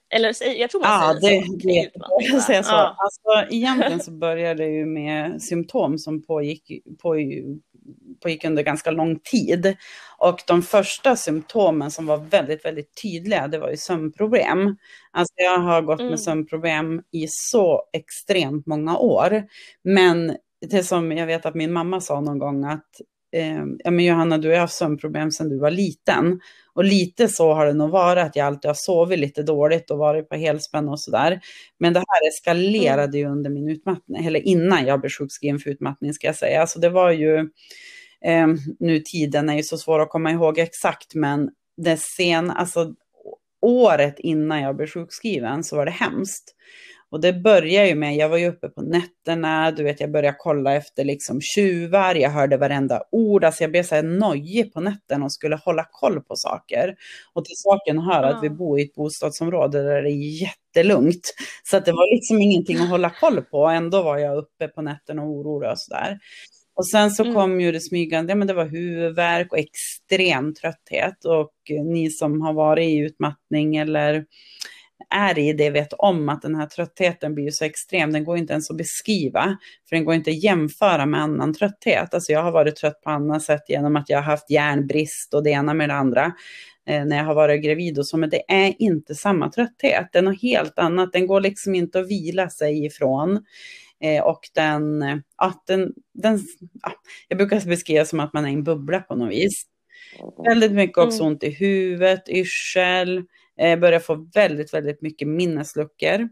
eller 0.09 0.57
jag 0.59 0.69
tror 0.69 0.81
man 0.81 0.89
Ja, 0.91 1.19
säger 1.21 1.41
det, 1.41 1.45
så 1.47 1.67
det, 1.67 1.91
va? 2.33 2.39
säger 2.41 2.63
så. 2.63 2.71
Ja. 2.71 2.95
Alltså, 2.97 3.53
egentligen 3.55 3.99
så 3.99 4.11
började 4.19 4.63
det 4.63 4.69
ju 4.69 4.85
med 4.85 5.41
symptom 5.41 5.97
som 5.97 6.23
pågick, 6.23 6.71
på, 7.01 7.15
pågick 8.23 8.45
under 8.45 8.63
ganska 8.63 8.91
lång 8.91 9.19
tid. 9.19 9.75
Och 10.17 10.39
de 10.47 10.61
första 10.61 11.15
symptomen 11.15 11.91
som 11.91 12.05
var 12.05 12.17
väldigt, 12.17 12.65
väldigt 12.65 13.01
tydliga, 13.01 13.47
det 13.47 13.59
var 13.59 13.69
ju 13.69 13.77
sömnproblem. 13.77 14.75
Alltså 15.11 15.33
jag 15.37 15.57
har 15.59 15.81
gått 15.81 15.99
Mm. 15.99 16.09
med 16.09 16.19
sömnproblem 16.19 17.01
i 17.11 17.25
så 17.29 17.83
extremt 17.93 18.65
många 18.65 18.97
år. 18.97 19.43
Men 19.83 20.37
det 20.69 20.83
som 20.83 21.11
jag 21.11 21.27
vet 21.27 21.45
att 21.45 21.55
min 21.55 21.73
mamma 21.73 22.01
sa 22.01 22.21
någon 22.21 22.39
gång 22.39 22.63
att 22.65 22.87
eh, 23.33 23.63
ja 23.83 23.91
men 23.91 24.05
Johanna, 24.05 24.37
du 24.37 24.49
har 24.49 24.57
haft 24.57 24.73
sömnproblem 24.73 25.31
sedan 25.31 25.49
du 25.49 25.59
var 25.59 25.71
liten. 25.71 26.39
Och 26.73 26.83
lite 26.83 27.27
så 27.27 27.53
har 27.53 27.65
det 27.65 27.73
nog 27.73 27.89
varit, 27.89 28.23
att 28.23 28.35
jag 28.35 28.47
alltid 28.47 28.69
har 28.69 28.75
sovit 28.75 29.19
lite 29.19 29.43
dåligt 29.43 29.91
och 29.91 29.97
varit 29.97 30.29
på 30.29 30.35
helspänn 30.35 30.89
och 30.89 30.99
sådär. 30.99 31.39
Men 31.79 31.93
det 31.93 31.99
här 31.99 32.29
eskalerade 32.29 33.17
ju 33.17 33.25
under 33.25 33.49
min 33.49 33.69
utmattning, 33.69 34.25
eller 34.25 34.39
innan 34.39 34.85
jag 34.85 34.99
blev 34.99 35.09
sjukskriven 35.09 35.59
för 35.59 35.69
utmattning 35.69 36.13
ska 36.13 36.27
jag 36.27 36.35
säga. 36.35 36.61
Alltså 36.61 36.79
det 36.79 36.89
var 36.89 37.11
ju, 37.11 37.37
eh, 38.25 38.47
nu 38.79 38.99
tiden 38.99 39.49
är 39.49 39.55
ju 39.55 39.63
så 39.63 39.77
svår 39.77 39.99
att 39.99 40.09
komma 40.09 40.31
ihåg 40.31 40.59
exakt, 40.59 41.15
men 41.15 41.49
det 41.77 41.97
sen, 41.97 42.51
alltså 42.51 42.93
året 43.61 44.19
innan 44.19 44.61
jag 44.61 44.75
blev 44.75 44.87
sjukskriven 44.87 45.63
så 45.63 45.75
var 45.75 45.85
det 45.85 45.91
hemskt. 45.91 46.55
Och 47.13 47.21
det 47.21 47.33
började 47.33 47.87
ju 47.87 47.95
med, 47.95 48.15
jag 48.15 48.29
var 48.29 48.37
ju 48.37 48.47
uppe 48.47 48.69
på 48.69 48.81
nätterna, 48.81 49.71
du 49.71 49.83
vet 49.83 49.99
jag 49.99 50.11
började 50.11 50.35
kolla 50.39 50.73
efter 50.73 51.03
liksom 51.05 51.41
tjuvar, 51.41 52.15
jag 52.15 52.29
hörde 52.29 52.57
varenda 52.57 53.03
ord, 53.11 53.43
alltså 53.43 53.63
jag 53.63 53.71
blev 53.71 53.83
så 53.83 53.95
här 53.95 54.03
nojig 54.03 54.73
på 54.73 54.81
nätterna 54.81 55.25
och 55.25 55.33
skulle 55.33 55.55
hålla 55.55 55.87
koll 55.91 56.21
på 56.21 56.35
saker. 56.35 56.95
Och 57.33 57.45
till 57.45 57.55
saken 57.57 57.99
hör 57.99 58.23
att 58.23 58.43
vi 58.43 58.49
bor 58.49 58.79
i 58.79 58.83
ett 58.83 58.93
bostadsområde 58.95 59.83
där 59.83 60.01
det 60.01 60.09
är 60.09 60.41
jättelugnt. 60.41 61.33
Så 61.63 61.77
att 61.77 61.85
det 61.85 61.91
var 61.91 62.15
liksom 62.15 62.39
ingenting 62.41 62.77
att 62.77 62.89
hålla 62.89 63.09
koll 63.09 63.41
på, 63.41 63.65
ändå 63.67 64.03
var 64.03 64.17
jag 64.17 64.37
uppe 64.37 64.67
på 64.67 64.81
nätterna 64.81 65.21
och 65.21 65.29
orolig 65.29 65.69
och 65.69 65.79
sådär. 65.79 66.19
Och 66.75 66.87
sen 66.87 67.11
så 67.11 67.23
Mm. 67.23 67.35
kom 67.35 67.61
ju 67.61 67.71
det 67.71 67.81
smygande, 67.81 68.31
ja, 68.31 68.35
men 68.35 68.47
det 68.47 68.53
var 68.53 68.65
huvudvärk 68.65 69.51
och 69.51 69.59
extrem 69.59 70.53
trötthet. 70.53 71.25
Och 71.25 71.53
ni 71.85 72.09
som 72.09 72.41
har 72.41 72.53
varit 72.53 72.89
i 72.89 72.97
utmattning 72.97 73.75
eller 73.75 74.25
är 75.13 75.39
i 75.39 75.53
det 75.53 75.69
vet 75.69 75.93
om 75.93 76.29
att 76.29 76.41
den 76.41 76.55
här 76.55 76.65
tröttheten 76.65 77.35
blir 77.35 77.51
så 77.51 77.65
extrem, 77.65 78.11
den 78.11 78.23
går 78.23 78.37
inte 78.37 78.53
ens 78.53 78.71
att 78.71 78.77
beskriva, 78.77 79.57
för 79.89 79.95
den 79.95 80.05
går 80.05 80.15
inte 80.15 80.29
att 80.29 80.43
jämföra 80.43 81.05
med 81.05 81.21
annan 81.21 81.53
trötthet. 81.53 82.13
Alltså 82.13 82.31
jag 82.31 82.43
har 82.43 82.51
varit 82.51 82.75
trött 82.75 83.01
på 83.01 83.09
annat 83.09 83.43
sätt 83.43 83.63
genom 83.67 83.95
att 83.95 84.09
jag 84.09 84.17
har 84.17 84.23
haft 84.23 84.49
järnbrist 84.49 85.33
och 85.33 85.43
det 85.43 85.49
ena 85.49 85.73
med 85.73 85.89
det 85.89 85.95
andra 85.95 86.33
eh, 86.87 87.05
när 87.05 87.17
jag 87.17 87.23
har 87.23 87.35
varit 87.35 87.63
gravid 87.63 87.99
och 87.99 88.07
så, 88.07 88.17
men 88.17 88.29
det 88.29 88.51
är 88.51 88.73
inte 88.79 89.15
samma 89.15 89.51
trötthet, 89.51 90.09
det 90.11 90.17
är 90.17 90.23
något 90.23 90.41
helt 90.41 90.79
annat, 90.79 91.13
den 91.13 91.27
går 91.27 91.41
liksom 91.41 91.75
inte 91.75 91.99
att 91.99 92.07
vila 92.09 92.49
sig 92.49 92.85
ifrån. 92.85 93.45
Eh, 94.01 94.23
och 94.23 94.39
den, 94.55 95.01
ja, 95.37 95.63
den, 95.67 95.93
den 96.13 96.39
ja, 96.81 96.91
jag 97.27 97.37
brukar 97.37 97.67
beskriva 97.67 98.05
som 98.05 98.19
att 98.19 98.33
man 98.33 98.45
är 98.45 98.49
i 98.49 98.53
en 98.53 98.63
bubbla 98.63 98.99
på 98.99 99.15
något 99.15 99.31
vis. 99.31 99.63
Väldigt 100.45 100.71
mycket 100.71 100.97
också 100.97 101.19
Mm. 101.19 101.31
ont 101.31 101.43
i 101.43 101.49
huvudet, 101.49 102.29
yrsel, 102.29 103.23
eh, 103.59 103.79
börjar 103.79 103.99
få 103.99 104.29
väldigt, 104.33 104.73
väldigt 104.73 105.01
mycket 105.01 105.27
minnesluckor. 105.27 106.29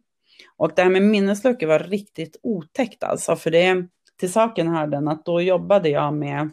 Och 0.58 0.72
det 0.76 0.82
här 0.82 0.90
med 0.90 1.02
minnesluckor 1.02 1.68
var 1.68 1.80
riktigt 1.80 2.40
otäckt 2.44 3.04
alltså, 3.04 3.36
för 3.36 3.52
det 3.52 3.88
till 4.20 4.32
saken 4.32 4.68
hör 4.68 4.88
den 4.88 5.08
att 5.08 5.26
då 5.26 5.42
jobbade 5.42 5.90
jag 5.90 6.14
med, 6.14 6.52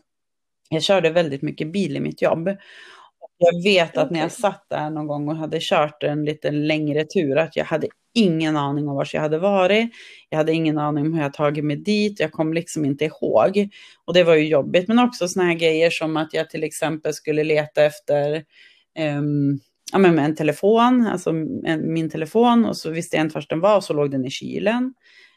jag 0.68 0.82
körde 0.82 1.10
väldigt 1.10 1.42
mycket 1.42 1.72
bil 1.72 1.96
i 1.96 2.00
mitt 2.00 2.22
jobb. 2.22 2.48
Och 3.20 3.30
Jag 3.38 3.62
vet 3.62 3.96
att 3.96 4.10
när 4.10 4.20
jag 4.20 4.32
satt 4.32 4.66
där 4.70 4.90
någon 4.90 5.06
gång 5.06 5.28
och 5.28 5.36
hade 5.36 5.58
kört 5.60 6.02
en 6.02 6.24
lite 6.24 6.50
längre 6.50 7.04
tur, 7.04 7.38
att 7.38 7.56
jag 7.56 7.64
hade 7.64 7.88
ingen 8.14 8.56
aning 8.56 8.88
om 8.88 8.96
var 8.96 9.08
jag 9.12 9.20
hade 9.20 9.38
varit. 9.38 9.90
Jag 10.28 10.38
hade 10.38 10.52
ingen 10.52 10.78
aning 10.78 11.06
om 11.06 11.14
hur 11.14 11.22
jag 11.22 11.32
tagit 11.32 11.64
mig 11.64 11.76
dit. 11.76 12.20
Jag 12.20 12.32
kom 12.32 12.52
liksom 12.52 12.84
inte 12.84 13.04
ihåg. 13.04 13.68
Och 14.04 14.14
det 14.14 14.24
var 14.24 14.34
ju 14.34 14.48
jobbigt. 14.48 14.88
Men 14.88 14.98
också 14.98 15.28
såna 15.28 15.46
här 15.46 15.54
grejer 15.54 15.90
som 15.90 16.16
att 16.16 16.34
jag 16.34 16.50
till 16.50 16.64
exempel 16.64 17.14
skulle 17.14 17.44
leta 17.44 17.84
efter 17.84 18.44
ehm, 18.98 19.58
ja, 19.92 19.98
men 19.98 20.14
med 20.14 20.24
en 20.24 20.36
telefon, 20.36 21.06
alltså 21.06 21.30
en, 21.64 21.92
min 21.92 22.10
telefon 22.10 22.64
och 22.64 22.76
så 22.76 22.90
visste 22.90 23.16
jag 23.16 23.26
inte 23.26 23.34
var 23.34 23.46
den 23.48 23.60
var 23.60 23.76
och 23.76 23.84
så 23.84 23.92
låg 23.92 24.10
den 24.10 24.24
i 24.24 24.30
kylen. 24.30 24.94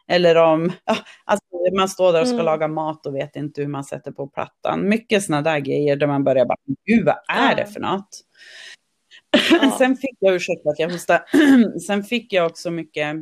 Eller 0.07 0.35
om 0.35 0.71
ja, 0.85 0.97
alltså 1.25 1.45
man 1.77 1.89
står 1.89 2.13
där 2.13 2.21
och 2.21 2.27
ska 2.27 2.33
Mm. 2.33 2.45
laga 2.45 2.67
mat 2.67 3.05
och 3.05 3.15
vet 3.15 3.35
inte 3.35 3.61
hur 3.61 3.67
man 3.67 3.83
sätter 3.83 4.11
på 4.11 4.27
plattan. 4.27 4.89
Mycket 4.89 5.23
sådana 5.23 5.41
där 5.41 5.59
grejer 5.59 5.95
där 5.95 6.07
man 6.07 6.23
börjar 6.23 6.45
bara, 6.45 6.57
gud 6.85 7.05
vad 7.05 7.17
är 7.27 7.55
det 7.55 7.65
för 7.65 7.79
något? 7.79 8.21
Ja. 9.51 9.71
Sen 9.77 9.95
fick 9.95 10.17
jag, 10.19 10.35
ursäkta 10.35 10.69
att 10.69 10.79
jag 10.79 10.89
hostar, 10.89 11.23
sen 11.87 12.03
fick 12.03 12.33
jag 12.33 12.45
också 12.45 12.71
mycket 12.71 13.15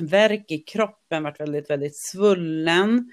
verk 0.00 0.50
i 0.50 0.58
kroppen, 0.58 1.22
vart 1.22 1.40
väldigt, 1.40 1.70
väldigt 1.70 1.96
svullen. 1.96 3.10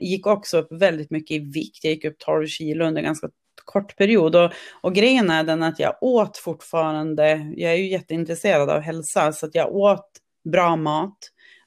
Gick 0.00 0.26
också 0.26 0.58
upp 0.58 0.72
väldigt 0.72 1.10
mycket 1.10 1.34
i 1.34 1.38
vikt, 1.38 1.84
jag 1.84 1.92
gick 1.92 2.04
upp 2.04 2.18
12 2.18 2.46
kilo 2.46 2.84
under 2.84 3.02
ganska 3.02 3.28
kort 3.66 3.96
period. 3.96 4.36
Och, 4.36 4.52
och 4.80 4.94
grejen 4.94 5.30
är 5.30 5.44
den 5.44 5.62
att 5.62 5.78
jag 5.78 5.94
åt 6.00 6.36
fortfarande, 6.36 7.52
jag 7.56 7.72
är 7.72 7.76
ju 7.76 7.88
jätteintresserad 7.88 8.70
av 8.70 8.80
hälsa, 8.80 9.32
så 9.32 9.46
att 9.46 9.54
jag 9.54 9.74
åt 9.74 10.08
bra 10.44 10.76
mat 10.76 11.18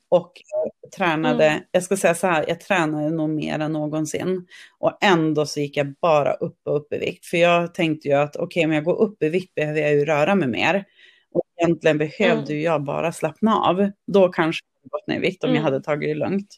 och 0.09 0.31
tränade, 0.97 1.45
mm. 1.45 1.63
jag 1.71 1.83
ska 1.83 1.97
säga 1.97 2.15
så 2.15 2.27
här, 2.27 2.45
jag 2.47 2.61
tränade 2.61 3.09
nog 3.09 3.29
mer 3.29 3.59
än 3.59 3.73
någonsin. 3.73 4.47
Och 4.79 4.97
ändå 5.01 5.45
så 5.45 5.59
gick 5.59 5.77
jag 5.77 5.93
bara 6.01 6.33
upp 6.33 6.59
och 6.65 6.75
upp 6.75 6.93
i 6.93 6.97
vikt. 6.97 7.25
För 7.25 7.37
jag 7.37 7.73
tänkte 7.73 8.07
ju 8.07 8.13
att 8.13 8.35
okej, 8.35 8.45
okay, 8.45 8.65
om 8.65 8.71
jag 8.71 8.83
går 8.83 9.01
upp 9.01 9.23
i 9.23 9.29
vikt 9.29 9.55
behöver 9.55 9.81
jag 9.81 9.91
ju 9.91 10.05
röra 10.05 10.35
mig 10.35 10.47
mer. 10.47 10.85
Och 11.31 11.41
egentligen 11.57 11.97
behövde 11.97 12.53
mm. 12.53 12.63
jag 12.63 12.83
bara 12.83 13.11
slappna 13.11 13.55
av. 13.55 13.91
Då 14.07 14.29
kanske 14.29 14.65
jag 14.83 14.91
gått 14.91 15.07
ner 15.07 15.15
i 15.15 15.19
vikt 15.19 15.43
om 15.43 15.49
mm. 15.49 15.55
jag 15.57 15.63
hade 15.63 15.83
tagit 15.83 16.09
det 16.09 16.15
lugnt. 16.15 16.57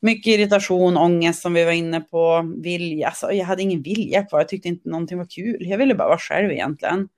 Mycket 0.00 0.38
irritation, 0.38 0.96
ångest 0.96 1.42
som 1.42 1.54
vi 1.54 1.64
var 1.64 1.72
inne 1.72 2.00
på, 2.00 2.54
vilja. 2.56 3.06
Alltså, 3.06 3.32
jag 3.32 3.44
hade 3.44 3.62
ingen 3.62 3.82
vilja 3.82 4.24
kvar, 4.24 4.38
jag 4.40 4.48
tyckte 4.48 4.68
inte 4.68 4.88
någonting 4.88 5.18
var 5.18 5.26
kul. 5.30 5.56
Jag 5.60 5.78
ville 5.78 5.94
bara 5.94 6.08
vara 6.08 6.18
själv 6.18 6.50
egentligen. 6.50 7.08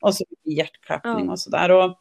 Och 0.00 0.14
så 0.14 0.24
hjärtklappning 0.44 1.14
mm. 1.14 1.28
och 1.30 1.40
sådär. 1.40 1.94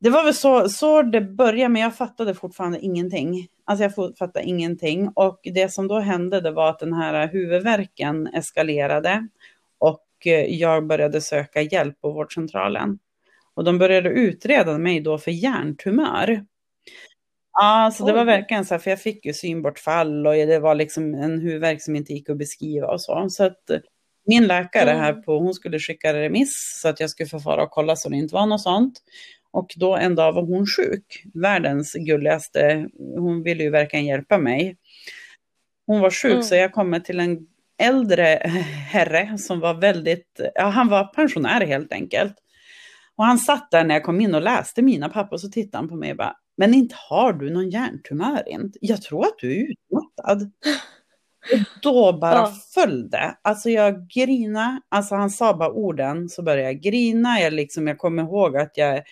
Det 0.00 0.10
var 0.10 0.24
väl 0.24 0.34
så, 0.34 0.68
så 0.68 1.02
det 1.02 1.20
började, 1.20 1.68
men 1.68 1.82
jag 1.82 1.96
fattade 1.96 2.34
fortfarande 2.34 2.80
ingenting. 2.80 3.48
Alltså 3.64 3.82
jag 3.84 4.16
fattade 4.18 4.44
ingenting. 4.44 5.08
Och 5.14 5.40
det 5.42 5.72
som 5.72 5.88
då 5.88 6.00
hände 6.00 6.40
det 6.40 6.50
var 6.50 6.70
att 6.70 6.78
den 6.78 6.92
här 6.92 7.28
huvudvärken 7.28 8.26
eskalerade. 8.26 9.28
Och 9.78 10.06
eh, 10.26 10.44
jag 10.44 10.86
började 10.86 11.20
söka 11.20 11.62
hjälp 11.62 12.00
på 12.00 12.10
vårdcentralen. 12.10 12.98
Och 13.54 13.64
de 13.64 13.78
började 13.78 14.08
utreda 14.08 14.78
mig 14.78 15.00
då 15.00 15.18
för 15.18 15.30
hjärntumör. 15.30 16.44
Ja, 17.60 17.90
så 17.94 18.06
det 18.06 18.12
var 18.12 18.24
verkligen 18.24 18.64
så 18.64 18.74
här, 18.74 18.78
för 18.78 18.90
jag 18.90 19.00
fick 19.00 19.26
ju 19.26 19.32
synbortfall 19.32 20.26
och 20.26 20.34
det 20.34 20.58
var 20.58 20.74
liksom 20.74 21.14
en 21.14 21.40
huvudvärk 21.40 21.82
som 21.82 21.96
inte 21.96 22.12
gick 22.12 22.30
att 22.30 22.38
beskriva 22.38 22.86
och 22.86 23.00
så. 23.00 23.26
Så 23.30 23.44
att 23.44 23.70
eh, 23.70 23.78
min 24.26 24.46
läkare 24.46 24.90
här 24.90 25.12
på, 25.12 25.38
hon 25.38 25.54
skulle 25.54 25.78
skicka 25.78 26.14
remiss 26.14 26.80
så 26.82 26.88
att 26.88 27.00
jag 27.00 27.10
skulle 27.10 27.28
få 27.28 27.40
fara 27.40 27.62
och 27.62 27.70
kolla 27.70 27.96
så 27.96 28.08
det 28.08 28.16
inte 28.16 28.34
var 28.34 28.46
något 28.46 28.60
sånt. 28.60 28.98
Och 29.50 29.74
då 29.76 29.96
en 29.96 30.14
dag 30.14 30.32
var 30.32 30.42
hon 30.42 30.66
sjuk, 30.66 31.24
världens 31.34 31.92
gulligaste, 31.92 32.88
hon 33.16 33.42
ville 33.42 33.62
ju 33.62 33.70
verkligen 33.70 34.06
hjälpa 34.06 34.38
mig. 34.38 34.76
Hon 35.86 36.00
var 36.00 36.10
sjuk 36.10 36.32
mm. 36.32 36.42
så 36.42 36.54
jag 36.54 36.72
kommer 36.72 37.00
till 37.00 37.20
en 37.20 37.38
äldre 37.78 38.24
herre 38.90 39.38
som 39.38 39.60
var 39.60 39.74
väldigt, 39.74 40.40
ja 40.54 40.64
han 40.64 40.88
var 40.88 41.04
pensionär 41.04 41.66
helt 41.66 41.92
enkelt. 41.92 42.34
Och 43.16 43.24
han 43.24 43.38
satt 43.38 43.70
där 43.70 43.84
när 43.84 43.94
jag 43.94 44.04
kom 44.04 44.20
in 44.20 44.34
och 44.34 44.42
läste 44.42 44.82
mina 44.82 45.08
papper 45.08 45.32
och 45.32 45.40
så 45.40 45.48
tittade 45.48 45.82
han 45.82 45.88
på 45.88 45.96
mig 45.96 46.10
och 46.10 46.16
bara, 46.16 46.36
men 46.58 46.74
inte 46.74 46.94
har 47.08 47.32
du 47.32 47.50
någon 47.50 47.70
hjärntumör 47.70 48.48
inte? 48.48 48.78
Jag 48.80 49.02
tror 49.02 49.24
att 49.24 49.38
du 49.38 49.60
är 49.60 49.66
utmattad. 49.70 50.50
Och 51.52 51.58
då 51.82 52.12
bara 52.12 52.34
ja. 52.34 52.52
föll 52.74 53.10
det. 53.10 53.36
Alltså 53.42 53.70
jag 53.70 54.08
grina, 54.08 54.80
alltså 54.88 55.14
han 55.14 55.30
sa 55.30 55.54
bara 55.54 55.72
orden 55.72 56.28
så 56.28 56.42
började 56.42 56.62
jag 56.62 56.80
grina. 56.80 57.40
Jag, 57.40 57.52
liksom, 57.52 57.86
jag 57.86 57.98
kommer 57.98 58.22
ihåg 58.22 58.56
att 58.56 58.72
jag, 58.74 59.02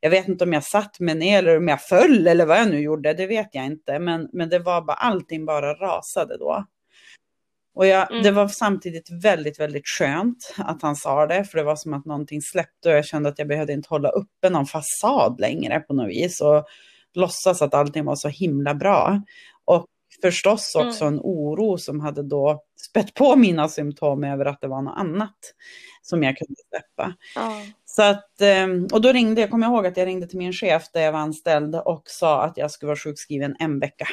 jag 0.00 0.10
vet 0.10 0.28
inte 0.28 0.44
om 0.44 0.52
jag 0.52 0.64
satt 0.64 1.00
mig 1.00 1.14
ner 1.14 1.38
eller 1.38 1.56
om 1.56 1.68
jag 1.68 1.82
föll 1.82 2.26
eller 2.26 2.46
vad 2.46 2.58
jag 2.58 2.70
nu 2.70 2.80
gjorde, 2.80 3.14
det 3.14 3.26
vet 3.26 3.48
jag 3.52 3.66
inte. 3.66 3.98
Men, 3.98 4.28
men 4.32 4.48
det 4.48 4.58
var 4.58 4.82
bara, 4.82 4.96
allting 4.96 5.46
bara 5.46 5.74
rasade 5.74 6.38
då. 6.38 6.66
Och 7.74 7.86
jag, 7.86 8.10
mm. 8.10 8.22
det 8.22 8.30
var 8.30 8.48
samtidigt 8.48 9.10
väldigt, 9.22 9.60
väldigt 9.60 9.86
skönt 9.86 10.54
att 10.58 10.82
han 10.82 10.96
sa 10.96 11.26
det, 11.26 11.44
för 11.44 11.58
det 11.58 11.64
var 11.64 11.76
som 11.76 11.94
att 11.94 12.04
någonting 12.04 12.42
släppte 12.42 12.88
och 12.88 12.96
jag 12.96 13.04
kände 13.04 13.28
att 13.28 13.38
jag 13.38 13.48
behövde 13.48 13.72
inte 13.72 13.88
hålla 13.88 14.08
uppe 14.08 14.50
någon 14.50 14.66
fasad 14.66 15.40
längre 15.40 15.80
på 15.80 15.94
något 15.94 16.08
vis 16.08 16.40
och 16.40 16.64
låtsas 17.16 17.62
att 17.62 17.74
allting 17.74 18.04
var 18.04 18.16
så 18.16 18.28
himla 18.28 18.74
bra. 18.74 19.22
Och 19.64 19.86
förstås 20.22 20.74
också 20.74 21.04
mm. 21.04 21.14
en 21.14 21.20
oro 21.24 21.78
som 21.78 22.00
hade 22.00 22.22
då 22.22 22.62
spett 22.88 23.14
på 23.14 23.36
mina 23.36 23.68
symptom 23.68 24.24
över 24.24 24.44
att 24.44 24.60
det 24.60 24.68
var 24.68 24.82
något 24.82 24.98
annat 24.98 25.36
som 26.02 26.22
jag 26.22 26.36
kunde 26.36 26.54
släppa. 26.68 27.14
Mm. 27.46 27.66
Så 27.84 28.02
att, 28.02 28.40
ehm, 28.40 28.86
och 28.92 29.00
då 29.00 29.12
ringde 29.12 29.40
jag, 29.40 29.50
kommer 29.50 29.66
ihåg 29.66 29.86
att 29.86 29.96
jag 29.96 30.06
ringde 30.06 30.26
till 30.26 30.38
min 30.38 30.52
chef 30.52 30.82
där 30.92 31.00
jag 31.00 31.12
var 31.12 31.18
anställd 31.18 31.74
och 31.74 32.02
sa 32.06 32.42
att 32.42 32.56
jag 32.56 32.70
skulle 32.70 32.86
vara 32.86 32.98
sjukskriven 32.98 33.56
en 33.58 33.80
vecka. 33.80 34.06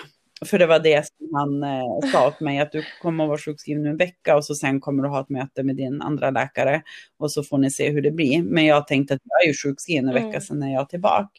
För 0.45 0.59
det 0.59 0.65
var 0.65 0.79
det 0.79 1.07
som 1.07 1.35
han 1.35 1.63
eh, 1.63 2.11
sa 2.11 2.27
åt 2.27 2.39
mig, 2.39 2.59
att 2.59 2.71
du 2.71 2.83
kommer 3.01 3.23
att 3.23 3.27
vara 3.27 3.37
sjukskriven 3.37 3.85
en 3.85 3.97
vecka 3.97 4.35
och 4.35 4.45
så 4.45 4.55
sen 4.55 4.81
kommer 4.81 5.03
du 5.03 5.09
ha 5.09 5.21
ett 5.21 5.29
möte 5.29 5.63
med 5.63 5.75
din 5.75 6.01
andra 6.01 6.29
läkare 6.29 6.81
och 7.19 7.31
så 7.31 7.43
får 7.43 7.57
ni 7.57 7.71
se 7.71 7.89
hur 7.89 8.01
det 8.01 8.11
blir. 8.11 8.43
Men 8.43 8.65
jag 8.65 8.87
tänkte 8.87 9.13
att 9.13 9.21
jag 9.23 9.43
är 9.43 9.47
ju 9.47 9.53
sjukskriven 9.53 10.07
en 10.07 10.13
vecka, 10.13 10.27
mm. 10.27 10.41
sen 10.41 10.63
är 10.63 10.73
jag 10.73 10.89
tillbaka. 10.89 11.29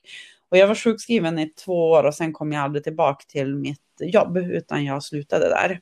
Och 0.54 0.58
jag 0.58 0.68
var 0.68 0.74
sjukskriven 0.74 1.38
i 1.38 1.48
två 1.48 1.90
år 1.90 2.04
och 2.04 2.14
sen 2.14 2.32
kom 2.32 2.52
jag 2.52 2.62
aldrig 2.62 2.84
tillbaka 2.84 3.24
till 3.28 3.54
mitt 3.54 3.80
jobb 4.00 4.36
utan 4.36 4.84
jag 4.84 5.02
slutade 5.02 5.48
där. 5.48 5.80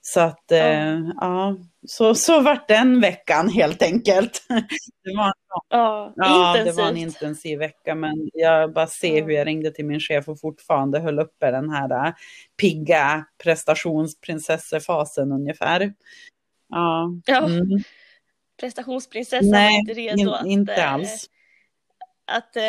Så 0.00 0.20
att, 0.20 0.52
eh, 0.52 0.98
ja, 1.14 1.56
så, 1.86 2.14
så 2.14 2.40
vart 2.40 2.68
den 2.68 3.00
veckan 3.00 3.48
helt 3.48 3.82
enkelt. 3.82 4.42
Det 5.04 5.16
var, 5.16 5.32
ja, 5.68 6.12
ja 6.16 6.64
det 6.64 6.72
var 6.72 6.88
en 6.88 6.96
intensiv 6.96 7.58
vecka, 7.58 7.94
men 7.94 8.30
jag 8.32 8.72
bara 8.72 8.86
ser 8.86 9.22
hur 9.22 9.30
jag 9.30 9.46
ringde 9.46 9.70
till 9.70 9.84
min 9.84 10.00
chef 10.00 10.28
och 10.28 10.40
fortfarande 10.40 10.98
höll 11.00 11.18
uppe 11.18 11.50
den 11.50 11.70
här 11.70 12.06
äh, 12.06 12.12
pigga 12.60 13.24
prestationsprinsessefasen 13.42 15.32
ungefär. 15.32 15.92
Ja. 16.68 17.10
ja. 17.26 17.46
Mm. 17.46 17.82
Prestationsprinsessan 18.60 19.50
var 19.50 19.78
inte 19.78 19.92
redo 19.92 20.20
in, 20.20 20.28
att, 20.28 20.46
inte 20.46 20.74
äh, 20.74 20.92
alls 20.92 21.30
att 22.26 22.56
eh, 22.56 22.62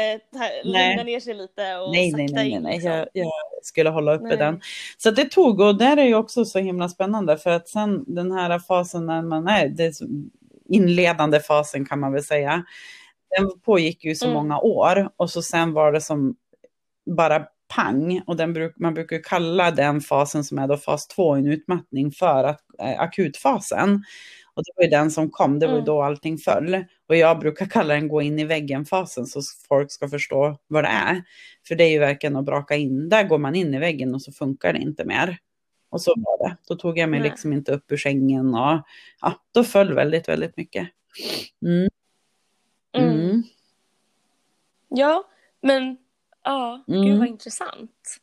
lugna 0.64 1.04
ner 1.04 1.20
sig 1.20 1.34
lite 1.34 1.76
och 1.78 1.92
nej, 1.92 2.12
sakta 2.12 2.24
nej, 2.24 2.34
nej, 2.34 2.50
in. 2.52 2.62
Nej, 2.62 2.74
liksom. 2.74 2.92
jag, 2.92 3.08
jag, 3.14 3.32
skulle 3.62 3.90
hålla 3.90 4.16
uppe 4.16 4.28
nej. 4.28 4.38
den. 4.38 4.62
Så 4.98 5.12
det 5.12 5.26
tog, 5.26 5.60
och 5.60 5.78
där 5.78 5.98
är 5.98 6.06
ju 6.06 6.16
också 6.16 6.46
så 6.46 6.60
himla 6.60 6.90
spännande 6.90 7.38
för 7.38 7.50
att 7.50 7.70
sen 7.70 8.04
den 8.08 8.32
här 8.32 8.60
fasen 8.60 9.06
när 9.06 9.22
man 9.22 9.48
är, 9.48 9.68
det 9.68 9.94
inledande 10.70 11.40
fasen 11.40 11.86
kan 11.86 12.00
man 12.00 12.14
väl 12.14 12.24
säga, 12.24 12.64
den 13.38 13.60
pågick 13.60 14.06
ju 14.06 14.16
så 14.16 14.26
mm. 14.26 14.36
många 14.36 14.60
år 14.60 15.10
och 15.16 15.30
så 15.30 15.42
sen 15.42 15.74
var 15.74 15.92
det 15.92 16.02
som 16.02 16.36
bara 17.06 17.46
pang 17.76 18.22
och 18.28 18.36
den 18.36 18.54
bruk, 18.54 18.74
man 18.78 18.94
brukar 18.94 19.24
kalla 19.24 19.72
den 19.72 20.02
fasen 20.02 20.44
som 20.44 20.60
är 20.60 20.68
då 20.68 20.78
fas 20.78 21.08
2 21.08 21.36
en 21.36 21.48
utmattning 21.48 22.12
för 22.12 22.44
att, 22.44 22.62
eh, 22.80 23.00
akutfasen. 23.00 24.04
Och 24.54 24.64
det 24.64 24.72
var 24.76 24.84
ju 24.84 24.90
den 24.90 25.12
som 25.12 25.30
kom, 25.30 25.60
det 25.60 25.66
var 25.66 25.74
ju 25.74 25.78
mm. 25.78 25.86
då 25.86 26.02
allting 26.02 26.38
föll. 26.38 26.84
Och 27.08 27.16
jag 27.16 27.40
brukar 27.40 27.66
kalla 27.66 27.94
den 27.94 28.08
gå 28.08 28.22
in 28.22 28.40
i 28.40 28.46
väggen-fasen 28.46 29.26
så 29.26 29.42
folk 29.68 29.92
ska 29.92 30.10
förstå 30.10 30.58
vad 30.68 30.84
det 30.84 30.88
är. 30.88 31.24
För 31.68 31.76
det 31.76 31.84
är 31.84 31.90
ju 31.90 32.00
verkligen 32.00 32.36
att 32.36 32.46
braka 32.46 32.76
in, 32.76 33.10
där 33.10 33.24
går 33.24 33.38
man 33.38 33.56
in 33.56 33.74
i 33.74 33.80
väggen 33.80 34.16
och 34.16 34.22
så 34.22 34.32
funkar 34.32 34.74
det 34.74 34.80
inte 34.80 35.06
mer. 35.06 35.38
Och 35.90 36.02
så 36.02 36.14
var 36.18 36.48
det. 36.48 36.58
Då 36.68 36.76
tog 36.76 36.98
jag 36.98 37.10
mig 37.10 37.20
Nej. 37.20 37.30
liksom 37.30 37.54
inte 37.54 37.72
upp 37.72 37.92
ur 37.92 37.98
sängen 37.98 38.56
och 38.56 38.82
ja, 39.22 39.34
då 39.52 39.64
föll 39.64 39.94
väldigt, 39.94 40.30
väldigt 40.30 40.58
mycket. 40.58 40.88
Mm. 41.62 41.90
Mm. 42.98 43.20
mm. 43.20 43.44
Ja, 44.90 45.24
men 45.62 45.98
ja, 46.44 46.84
gud 46.88 46.98
vad 46.98 47.16
mm. 47.16 47.28
intressant. 47.28 48.18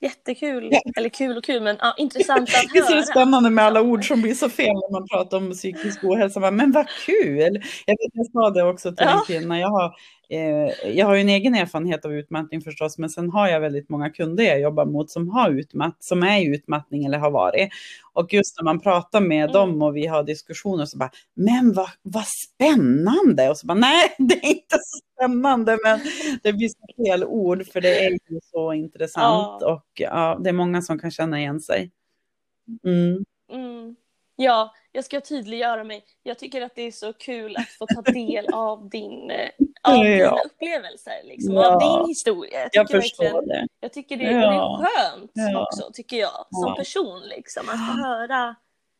Jättekul, 0.00 0.68
ja. 0.72 0.80
eller 0.96 1.08
kul 1.08 1.36
och 1.36 1.44
kul 1.44 1.62
men 1.62 1.76
ja, 1.80 1.94
intressant 1.98 2.48
att 2.48 2.54
höra. 2.54 2.66
Det 2.72 2.78
är 2.78 3.02
så 3.02 3.10
spännande 3.10 3.50
med 3.50 3.64
alla 3.64 3.80
ord 3.82 4.08
som 4.08 4.22
blir 4.22 4.34
så 4.34 4.48
fel 4.48 4.74
när 4.74 4.92
man 4.92 5.08
pratar 5.08 5.36
om 5.36 5.52
psykisk 5.52 6.04
ohälsa. 6.04 6.50
Men 6.50 6.72
vad 6.72 6.88
kul! 7.06 7.62
Jag, 7.86 7.92
vet, 7.92 8.10
jag 8.12 8.26
sa 8.32 8.50
det 8.50 8.62
också 8.62 8.88
till 8.88 9.06
ja. 9.06 9.18
en 9.18 9.24
kvinna, 9.26 9.60
jag 9.60 9.68
har, 9.68 9.94
eh, 10.28 10.90
jag 10.90 11.06
har 11.06 11.14
ju 11.14 11.20
en 11.20 11.28
egen 11.28 11.54
erfarenhet 11.54 12.04
av 12.04 12.14
utmattning 12.14 12.60
förstås, 12.60 12.98
men 12.98 13.10
sen 13.10 13.30
har 13.30 13.48
jag 13.48 13.60
väldigt 13.60 13.88
många 13.88 14.10
kunder 14.10 14.44
jag 14.44 14.60
jobbar 14.60 14.84
mot 14.84 15.10
som 15.10 15.28
har 15.28 15.50
utmatt, 15.50 15.96
som 16.00 16.22
är 16.22 16.40
i 16.40 16.46
utmattning 16.46 17.04
eller 17.04 17.18
har 17.18 17.30
varit. 17.30 17.68
Och 18.12 18.32
just 18.32 18.56
när 18.56 18.64
man 18.64 18.80
pratar 18.80 19.20
med 19.20 19.42
mm. 19.42 19.52
dem 19.52 19.82
och 19.82 19.96
vi 19.96 20.06
har 20.06 20.22
diskussioner 20.22 20.84
så 20.84 20.98
bara, 20.98 21.10
men 21.34 21.72
vad, 21.72 21.90
vad 22.02 22.26
spännande! 22.26 23.50
Och 23.50 23.58
så 23.58 23.66
bara, 23.66 23.78
nej, 23.78 24.14
det 24.18 24.34
är 24.34 24.48
inte 24.48 24.76
så 24.80 24.98
spännande, 25.14 25.78
men 25.84 26.00
det 26.42 26.52
blir 26.52 26.68
så 26.68 27.04
fel 27.04 27.24
ord 27.24 27.66
för 27.66 27.80
det 27.80 28.04
är 28.04 28.10
ju 28.10 28.40
så 28.52 28.72
intressant 28.72 29.58
ja. 29.60 29.72
och 29.72 29.86
ja, 29.94 30.40
det 30.44 30.48
är 30.48 30.54
många 30.54 30.82
som 30.82 30.98
kan 30.98 31.10
känna 31.10 31.38
igen 31.38 31.60
sig. 31.60 31.90
Mm. 32.84 33.24
Mm. 33.52 33.96
Ja, 34.36 34.74
jag 34.92 35.04
ska 35.04 35.20
tydliggöra 35.20 35.84
mig. 35.84 36.04
Jag 36.22 36.38
tycker 36.38 36.62
att 36.62 36.74
det 36.74 36.82
är 36.82 36.92
så 36.92 37.12
kul 37.12 37.56
att 37.56 37.68
få 37.68 37.86
ta 37.86 38.02
del 38.02 38.46
av 38.52 38.88
din 38.88 39.30
eh, 39.30 39.50
av 39.86 39.96
ja. 39.96 40.02
dina 40.02 40.40
upplevelser, 40.40 41.20
liksom, 41.24 41.54
ja. 41.54 41.74
av 41.74 41.80
din 41.80 42.08
historia. 42.08 42.58
Jag, 42.60 42.70
jag 42.72 42.90
förstår 42.90 43.46
det. 43.46 43.66
Jag 43.80 43.92
tycker 43.92 44.16
det, 44.16 44.24
ja. 44.24 44.30
det 44.30 44.46
är 44.46 44.76
skönt 44.78 45.30
ja. 45.34 45.62
också, 45.62 45.90
tycker 45.92 46.16
jag, 46.16 46.46
som 46.50 46.74
person. 46.76 47.20
Liksom, 47.28 47.62
att 47.68 47.86
få 47.86 48.02
höra 48.02 48.56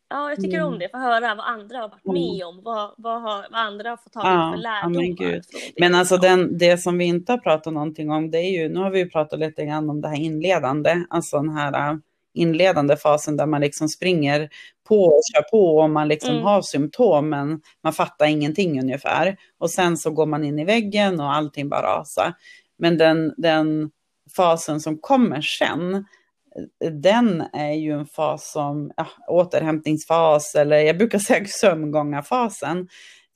Ja, 0.08 0.30
jag 0.30 0.40
tycker 0.40 0.56
mm. 0.56 0.72
om 0.72 0.78
det. 0.78 0.88
Få 0.88 0.98
höra 0.98 1.34
vad 1.34 1.46
andra 1.46 1.78
har 1.78 1.88
varit 1.88 2.04
med 2.04 2.46
om. 2.46 2.60
Vad, 2.64 2.94
vad, 2.96 3.22
har, 3.22 3.46
vad 3.50 3.60
andra 3.60 3.90
har 3.90 3.96
fått 3.96 4.12
ta 4.12 4.20
ja, 4.20 4.52
för 4.52 4.62
lärdomar. 4.62 5.24
Men, 5.24 5.42
men 5.80 5.94
alltså 5.94 6.16
den, 6.16 6.58
det 6.58 6.78
som 6.78 6.98
vi 6.98 7.04
inte 7.04 7.32
har 7.32 7.38
pratat 7.38 7.72
någonting 7.72 8.10
om, 8.10 8.30
det 8.30 8.38
är 8.38 8.50
ju, 8.50 8.68
nu 8.68 8.80
har 8.80 8.90
vi 8.90 8.98
ju 8.98 9.10
pratat 9.10 9.38
lite 9.38 9.64
grann 9.64 9.90
om 9.90 10.00
det 10.00 10.08
här 10.08 10.20
inledande, 10.20 11.04
alltså 11.10 11.36
den 11.36 11.56
här 11.56 11.98
inledande 12.36 12.96
fasen 12.96 13.36
där 13.36 13.46
man 13.46 13.60
liksom 13.60 13.88
springer 13.88 14.48
på 14.88 15.04
och 15.04 15.20
kör 15.34 15.42
på 15.42 15.76
och 15.78 15.90
man 15.90 16.08
liksom 16.08 16.30
Mm. 16.30 16.42
har 16.42 16.62
symptom 16.62 17.28
men 17.28 17.60
man 17.82 17.92
fattar 17.92 18.26
ingenting 18.26 18.80
ungefär. 18.80 19.36
Och 19.58 19.70
sen 19.70 19.96
så 19.96 20.10
går 20.10 20.26
man 20.26 20.44
in 20.44 20.58
i 20.58 20.64
väggen 20.64 21.20
och 21.20 21.34
allting 21.34 21.68
bara 21.68 21.98
rasar. 21.98 22.34
Men 22.78 22.98
den, 22.98 23.34
den 23.36 23.90
fasen 24.36 24.80
som 24.80 24.98
kommer 24.98 25.40
sen, 25.40 26.04
den 27.02 27.44
är 27.52 27.72
ju 27.72 27.92
en 27.92 28.06
fas 28.06 28.52
som 28.52 28.92
ja, 28.96 29.06
återhämtningsfas 29.28 30.54
eller 30.54 30.76
jag 30.76 30.98
brukar 30.98 31.18
säga 31.18 31.44
sömngångarfasen. 31.46 32.88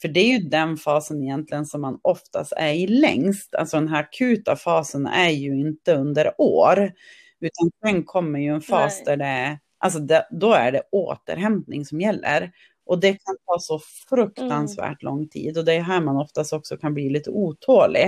För 0.03 0.09
det 0.09 0.21
är 0.21 0.39
ju 0.39 0.49
den 0.49 0.77
fasen 0.77 1.23
egentligen 1.23 1.67
som 1.67 1.81
man 1.81 1.99
oftast 2.03 2.53
är 2.57 2.73
i 2.73 2.87
längst. 2.87 3.55
Alltså 3.55 3.77
den 3.77 3.89
här 3.89 4.01
akuta 4.01 4.57
fasen 4.57 5.07
är 5.07 5.31
ju 5.31 5.61
inte 5.61 5.95
under 5.95 6.41
år. 6.41 6.93
Utan 7.41 7.71
sen 7.85 8.05
kommer 8.05 8.39
ju 8.39 8.55
en 8.55 8.61
fas 8.61 9.03
Nej. 9.07 9.17
där 9.17 9.25
det 9.25 9.59
alltså 9.79 9.99
det, 9.99 10.27
då 10.31 10.53
är 10.53 10.73
det 10.73 10.83
återhämtning 10.93 11.85
som 11.85 12.01
gäller. 12.01 12.53
Och 12.87 13.01
det 13.01 13.13
kan 13.13 13.37
ta 13.47 13.59
så 13.59 13.81
fruktansvärt 14.09 15.03
lång 15.03 15.29
tid. 15.29 15.59
Och 15.59 15.65
det 15.65 15.73
är 15.73 15.81
här 15.81 16.01
man 16.01 16.17
oftast 16.17 16.53
också 16.53 16.77
kan 16.77 16.95
bli 16.95 17.11
lite 17.11 17.31
otålig. 17.31 18.07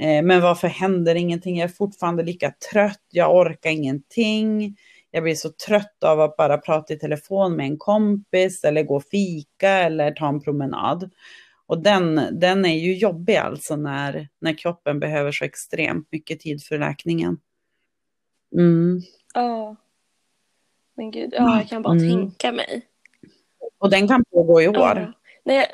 Eh, 0.00 0.22
Men 0.22 0.42
varför 0.42 0.68
händer 0.68 1.14
ingenting? 1.14 1.58
Jag 1.58 1.64
är 1.70 1.74
fortfarande 1.74 2.22
lika 2.22 2.52
trött. 2.72 3.02
Jag 3.10 3.36
orkar 3.36 3.70
ingenting. 3.70 4.76
Jag 5.10 5.22
blir 5.22 5.34
så 5.34 5.50
trött 5.66 6.04
av 6.04 6.20
att 6.20 6.36
bara 6.36 6.58
prata 6.58 6.94
i 6.94 6.98
telefon 6.98 7.56
med 7.56 7.66
en 7.66 7.78
kompis 7.78 8.64
eller 8.64 8.82
gå 8.82 8.96
och 8.96 9.04
fika 9.04 9.68
eller 9.70 10.10
ta 10.10 10.28
en 10.28 10.40
promenad. 10.40 11.10
Och 11.66 11.82
den, 11.82 12.20
den 12.32 12.64
är 12.64 12.74
ju 12.78 12.94
jobbig 12.94 13.36
alltså 13.36 13.76
när, 13.76 14.28
när 14.40 14.58
kroppen 14.58 15.00
behöver 15.00 15.32
så 15.32 15.44
extremt 15.44 16.08
mycket 16.12 16.40
tid 16.40 16.62
för 16.62 16.78
läkningen. 16.78 17.38
Mm. 18.54 19.00
Ja. 19.34 19.76
Men 20.96 21.10
gud, 21.10 21.30
ja, 21.36 21.58
jag 21.58 21.68
kan 21.68 21.82
bara 21.82 21.94
Mm. 21.94 22.08
tänka 22.08 22.52
mig. 22.52 22.82
Och 23.78 23.90
den 23.90 24.08
kan 24.08 24.24
pågå 24.30 24.62
i 24.62 24.68
år. 24.68 24.74
Ja. 24.76 25.12
Nej, 25.44 25.66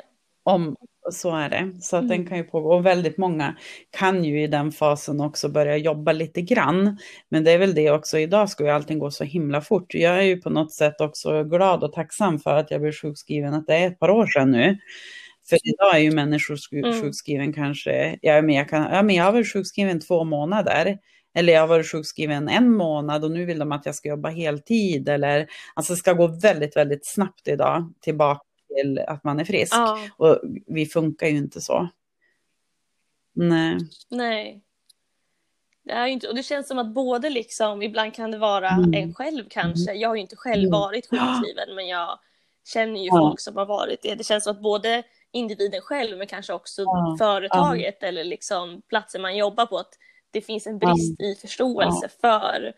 Om, 0.45 0.75
så 1.11 1.35
är 1.35 1.49
det. 1.49 1.71
Så 1.81 1.95
att 1.97 2.07
den 2.09 2.11
Mm. 2.17 2.27
kan 2.27 2.37
ju 2.37 2.43
pågå. 2.43 2.73
Och 2.73 2.85
väldigt 2.85 3.17
många 3.17 3.55
kan 3.89 4.23
ju 4.23 4.43
i 4.43 4.47
den 4.47 4.71
fasen 4.71 5.21
också 5.21 5.49
börja 5.49 5.77
jobba 5.77 6.11
lite 6.11 6.41
grann. 6.41 6.97
Men 7.29 7.43
det 7.43 7.51
är 7.51 7.57
väl 7.57 7.73
det 7.75 7.91
också, 7.91 8.17
idag 8.17 8.49
ska 8.49 8.63
ju 8.63 8.69
allting 8.69 8.99
gå 8.99 9.11
så 9.11 9.23
himla 9.23 9.61
fort. 9.61 9.93
Jag 9.93 10.17
är 10.17 10.21
ju 10.21 10.41
på 10.41 10.49
något 10.49 10.73
sätt 10.73 11.01
också 11.01 11.43
glad 11.43 11.83
och 11.83 11.93
tacksam 11.93 12.39
för 12.39 12.55
att 12.57 12.71
jag 12.71 12.81
blev 12.81 12.91
sjukskriven, 12.93 13.53
att 13.53 13.67
det 13.67 13.75
är 13.75 13.87
ett 13.87 13.99
par 13.99 14.09
år 14.09 14.27
sedan 14.27 14.51
nu. 14.51 14.77
För 15.49 15.57
idag 15.63 15.95
är 15.95 15.99
ju 15.99 16.11
människor 16.11 16.55
sk- 16.55 16.85
Mm. 16.87 17.01
sjukskriven 17.01 17.53
kanske, 17.53 18.19
ja 18.21 18.41
men, 18.41 18.55
jag 18.55 18.69
kan, 18.69 18.81
ja 18.93 19.01
men 19.03 19.15
jag 19.15 19.23
har 19.23 19.31
varit 19.31 19.53
sjukskriven 19.53 19.99
två 19.99 20.23
månader. 20.23 20.97
Eller 21.33 21.53
jag 21.53 21.61
har 21.61 21.67
varit 21.67 21.91
sjukskriven 21.91 22.49
en 22.49 22.71
månad 22.71 23.23
och 23.23 23.31
nu 23.31 23.45
vill 23.45 23.59
de 23.59 23.71
att 23.71 23.85
jag 23.85 23.95
ska 23.95 24.09
jobba 24.09 24.29
heltid. 24.29 25.09
Eller, 25.09 25.47
alltså 25.73 25.93
det 25.93 25.97
ska 25.97 26.13
gå 26.13 26.27
väldigt, 26.27 26.75
väldigt 26.75 27.05
snabbt 27.05 27.47
idag 27.47 27.93
tillbaka 28.01 28.41
till 28.67 28.99
att 28.99 29.23
man 29.23 29.39
är 29.39 29.45
frisk. 29.45 29.73
ja, 29.75 29.99
Och 30.17 30.39
vi 30.67 30.85
funkar 30.85 31.27
ju 31.27 31.37
inte 31.37 31.61
så. 31.61 31.87
Nej. 33.33 33.77
nej. 34.09 34.61
Det 35.85 35.91
är 35.91 36.07
inte, 36.07 36.27
och 36.27 36.35
det 36.35 36.43
känns 36.43 36.67
som 36.67 36.79
att 36.79 36.93
både 36.93 37.29
liksom, 37.29 37.81
ibland 37.81 38.13
kan 38.13 38.31
det 38.31 38.37
vara 38.37 38.69
Mm. 38.69 38.93
en 38.93 39.13
själv 39.13 39.43
kanske. 39.49 39.93
Jag 39.93 40.09
har 40.09 40.15
ju 40.15 40.21
inte 40.21 40.35
själv 40.35 40.59
Mm. 40.67 40.71
varit 40.71 41.09
sjukskriven, 41.09 41.75
men 41.75 41.87
jag 41.87 42.19
känner 42.73 42.99
ju 42.99 43.05
Ja. 43.07 43.17
folk 43.17 43.39
som 43.39 43.57
har 43.57 43.65
varit 43.65 44.01
det. 44.01 44.15
Det 44.15 44.23
känns 44.23 44.43
som 44.43 44.51
att 44.55 44.61
både 44.61 45.03
individen 45.31 45.81
själv, 45.81 46.17
men 46.17 46.27
kanske 46.27 46.53
också 46.53 46.81
Ja. 46.81 47.15
företaget 47.19 48.03
eller 48.03 48.23
liksom 48.23 48.81
platsen 48.89 49.21
man 49.21 49.37
jobbar 49.37 49.65
på, 49.65 49.77
att 49.77 49.93
det 50.33 50.41
finns 50.41 50.67
en 50.67 50.79
brist 50.79 51.21
i 51.21 51.35
förståelse 51.41 52.09
för 52.21 52.73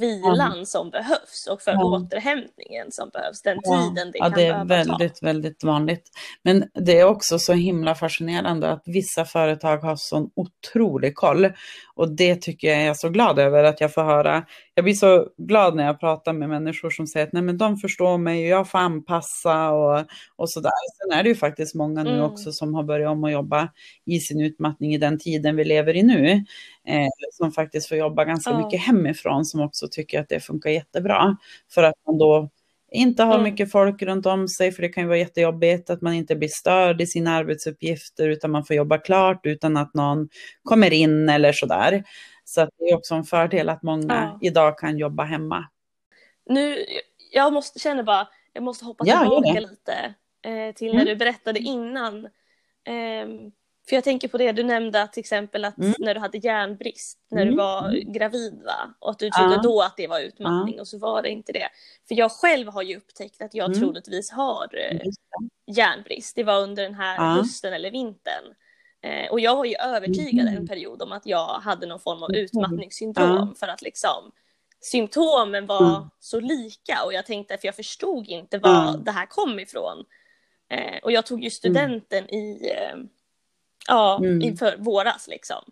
vilan 0.00 0.66
som 0.66 0.90
behövs 0.90 1.46
och 1.50 1.62
för 1.62 1.72
Ja. 1.72 1.84
återhämtningen 1.84 2.86
som 2.92 3.08
behövs, 3.12 3.42
den 3.42 3.58
tiden 3.62 4.10
det 4.12 4.18
ja, 4.18 4.24
kan 4.24 4.32
det 4.32 4.46
är 4.46 4.64
behöva 4.64 4.84
ta. 4.84 4.90
väldigt, 4.98 5.22
väldigt 5.22 5.64
vanligt. 5.64 6.02
Men 6.44 6.64
det 6.74 6.98
är 7.00 7.04
också 7.04 7.38
så 7.38 7.52
himla 7.52 7.94
fascinerande 7.94 8.70
att 8.70 8.82
vissa 8.86 9.24
företag 9.24 9.78
har 9.78 9.96
sån 9.96 10.30
otrolig 10.36 11.14
koll. 11.14 11.48
Och 11.94 12.16
det 12.16 12.36
tycker 12.42 12.68
jag 12.68 12.82
är 12.82 12.94
så 12.94 13.08
glad 13.08 13.38
över 13.38 13.64
att 13.64 13.80
jag 13.80 13.94
får 13.94 14.02
höra. 14.02 14.44
Jag 14.74 14.84
blir 14.84 14.94
så 14.94 15.26
glad 15.38 15.76
när 15.76 15.86
jag 15.86 16.00
pratar 16.00 16.32
med 16.32 16.48
människor 16.48 16.90
som 16.90 17.06
säger 17.06 17.26
att 17.26 17.32
Nej, 17.32 17.42
men 17.42 17.58
de 17.58 17.76
förstår 17.76 18.18
mig 18.18 18.42
och 18.44 18.58
jag 18.58 18.68
får 18.70 18.78
anpassa 18.78 19.70
och, 19.70 20.04
och 20.36 20.50
sådär. 20.50 20.72
Sen 21.02 21.18
är 21.18 21.22
det 21.22 21.28
ju 21.28 21.34
faktiskt 21.36 21.74
många 21.74 22.02
nu 22.02 22.10
Mm. 22.10 22.22
också 22.24 22.52
som 22.52 22.74
har 22.74 22.82
börjat 22.82 23.10
om 23.10 23.24
att 23.24 23.32
jobba 23.32 23.68
i 24.06 24.18
sin 24.20 24.40
utmattning 24.40 24.94
i 24.94 24.98
den 24.98 25.18
tiden 25.18 25.56
vi 25.56 25.64
lever 25.64 25.96
i 25.96 26.02
nu. 26.02 26.44
Eh, 26.86 27.06
som 27.32 27.52
faktiskt 27.52 27.88
får 27.88 27.98
jobba 27.98 28.24
ganska 28.24 28.50
Ja. 28.50 28.58
mycket 28.66 28.80
hemifrån 28.80 29.44
som 29.44 29.60
också 29.60 29.88
tycker 29.90 30.20
att 30.20 30.28
det 30.28 30.40
funkar 30.40 30.70
jättebra. 30.70 31.36
För 31.74 31.82
att 31.82 31.94
man 32.06 32.18
då 32.18 32.48
inte 32.92 33.22
har 33.22 33.34
Mm. 33.34 33.44
mycket 33.44 33.70
folk 33.72 34.02
runt 34.02 34.26
om 34.26 34.48
sig, 34.48 34.72
för 34.72 34.82
det 34.82 34.88
kan 34.88 35.02
ju 35.02 35.08
vara 35.08 35.18
jättejobbigt 35.18 35.90
att 35.90 36.00
man 36.02 36.14
inte 36.14 36.36
blir 36.36 36.48
störd 36.48 37.00
i 37.00 37.06
sina 37.06 37.30
arbetsuppgifter, 37.36 38.28
utan 38.28 38.50
man 38.50 38.64
får 38.64 38.76
jobba 38.76 38.98
klart 38.98 39.40
utan 39.46 39.76
att 39.76 39.94
någon 39.94 40.28
kommer 40.62 40.92
in 40.92 41.28
eller 41.28 41.52
sådär. 41.52 42.04
Så 42.44 42.60
att 42.60 42.68
det 42.78 42.84
är 42.84 42.96
också 42.96 43.14
en 43.14 43.24
fördel 43.24 43.68
att 43.68 43.82
många 43.82 44.30
Ja. 44.32 44.38
idag 44.48 44.78
kan 44.78 44.98
jobba 44.98 45.24
hemma. 45.24 45.64
Nu, 46.46 46.76
jag 47.32 47.52
måste, 47.52 47.78
känner 47.78 48.02
bara, 48.02 48.28
jag 48.52 48.62
måste 48.62 48.84
hoppa 48.84 49.04
Ja, 49.06 49.20
tillbaka 49.20 49.52
det. 49.52 49.60
lite 49.60 50.14
eh, 50.42 50.74
till 50.74 50.88
Mm. 50.90 50.98
när 50.98 51.04
du 51.04 51.16
berättade 51.16 51.58
innan. 51.58 52.28
Ehm, 52.84 53.52
för 53.88 53.96
jag 53.96 54.04
tänker 54.04 54.28
på 54.28 54.38
det 54.38 54.52
du 54.52 54.62
nämnde 54.62 55.02
att 55.02 55.12
till 55.12 55.20
exempel 55.20 55.64
att 55.64 55.78
Mm. 55.78 55.94
när 55.98 56.14
du 56.14 56.20
hade 56.20 56.38
järnbrist 56.38 57.18
när 57.30 57.42
Mm. 57.42 57.54
du 57.54 57.58
var 57.62 58.12
gravid 58.14 58.62
va? 58.64 58.94
Och 58.98 59.10
att 59.10 59.18
du 59.18 59.30
trodde 59.30 59.54
Ja. 59.54 59.60
då 59.62 59.82
att 59.82 59.96
det 59.96 60.06
var 60.06 60.20
utmattning 60.20 60.80
och 60.80 60.88
så 60.88 60.98
var 60.98 61.22
det 61.22 61.28
inte 61.28 61.52
det. 61.52 61.68
För 62.08 62.14
jag 62.14 62.32
själv 62.32 62.68
har 62.68 62.82
ju 62.82 62.96
upptäckt 62.96 63.42
att 63.42 63.54
jag 63.54 63.66
Mm. 63.66 63.80
troligtvis 63.80 64.30
har 64.30 64.68
eh, 64.90 65.00
järnbrist. 65.66 66.36
Det 66.36 66.44
var 66.44 66.60
under 66.60 66.82
den 66.82 66.94
här 66.94 67.14
Ja. 67.16 67.22
hösten 67.22 67.72
eller 67.72 67.90
vintern. 67.90 68.44
Eh, 69.02 69.30
och 69.30 69.40
jag 69.40 69.56
var 69.56 69.64
ju 69.64 69.74
övertygad 69.74 70.46
en 70.48 70.66
period 70.68 71.02
om 71.02 71.12
att 71.12 71.26
jag 71.26 71.46
hade 71.46 71.86
någon 71.86 72.00
form 72.00 72.22
av 72.22 72.30
Mhm. 72.30 72.40
utmattningssyndrom 72.40 73.54
för 73.54 73.68
att 73.68 73.82
liksom 73.82 74.32
symptomen 74.80 75.66
var 75.66 75.88
Mm. 75.96 76.08
så 76.20 76.40
lika 76.40 77.04
och 77.04 77.12
jag 77.12 77.26
tänkte, 77.26 77.58
för 77.58 77.66
jag 77.68 77.76
förstod 77.76 78.26
inte 78.28 78.58
var 78.58 78.88
Mm. 78.88 79.04
det 79.04 79.10
här 79.10 79.26
kom 79.26 79.60
ifrån. 79.60 80.04
Eh, 80.70 80.98
och 81.02 81.12
jag 81.12 81.26
tog 81.26 81.44
ju 81.44 81.50
studenten 81.50 82.34
i, 82.34 82.70
eh, 82.76 82.96
ja, 83.90 84.18
Mm. 84.18 84.42
inför 84.42 84.76
våras 84.78 85.28
liksom. 85.28 85.64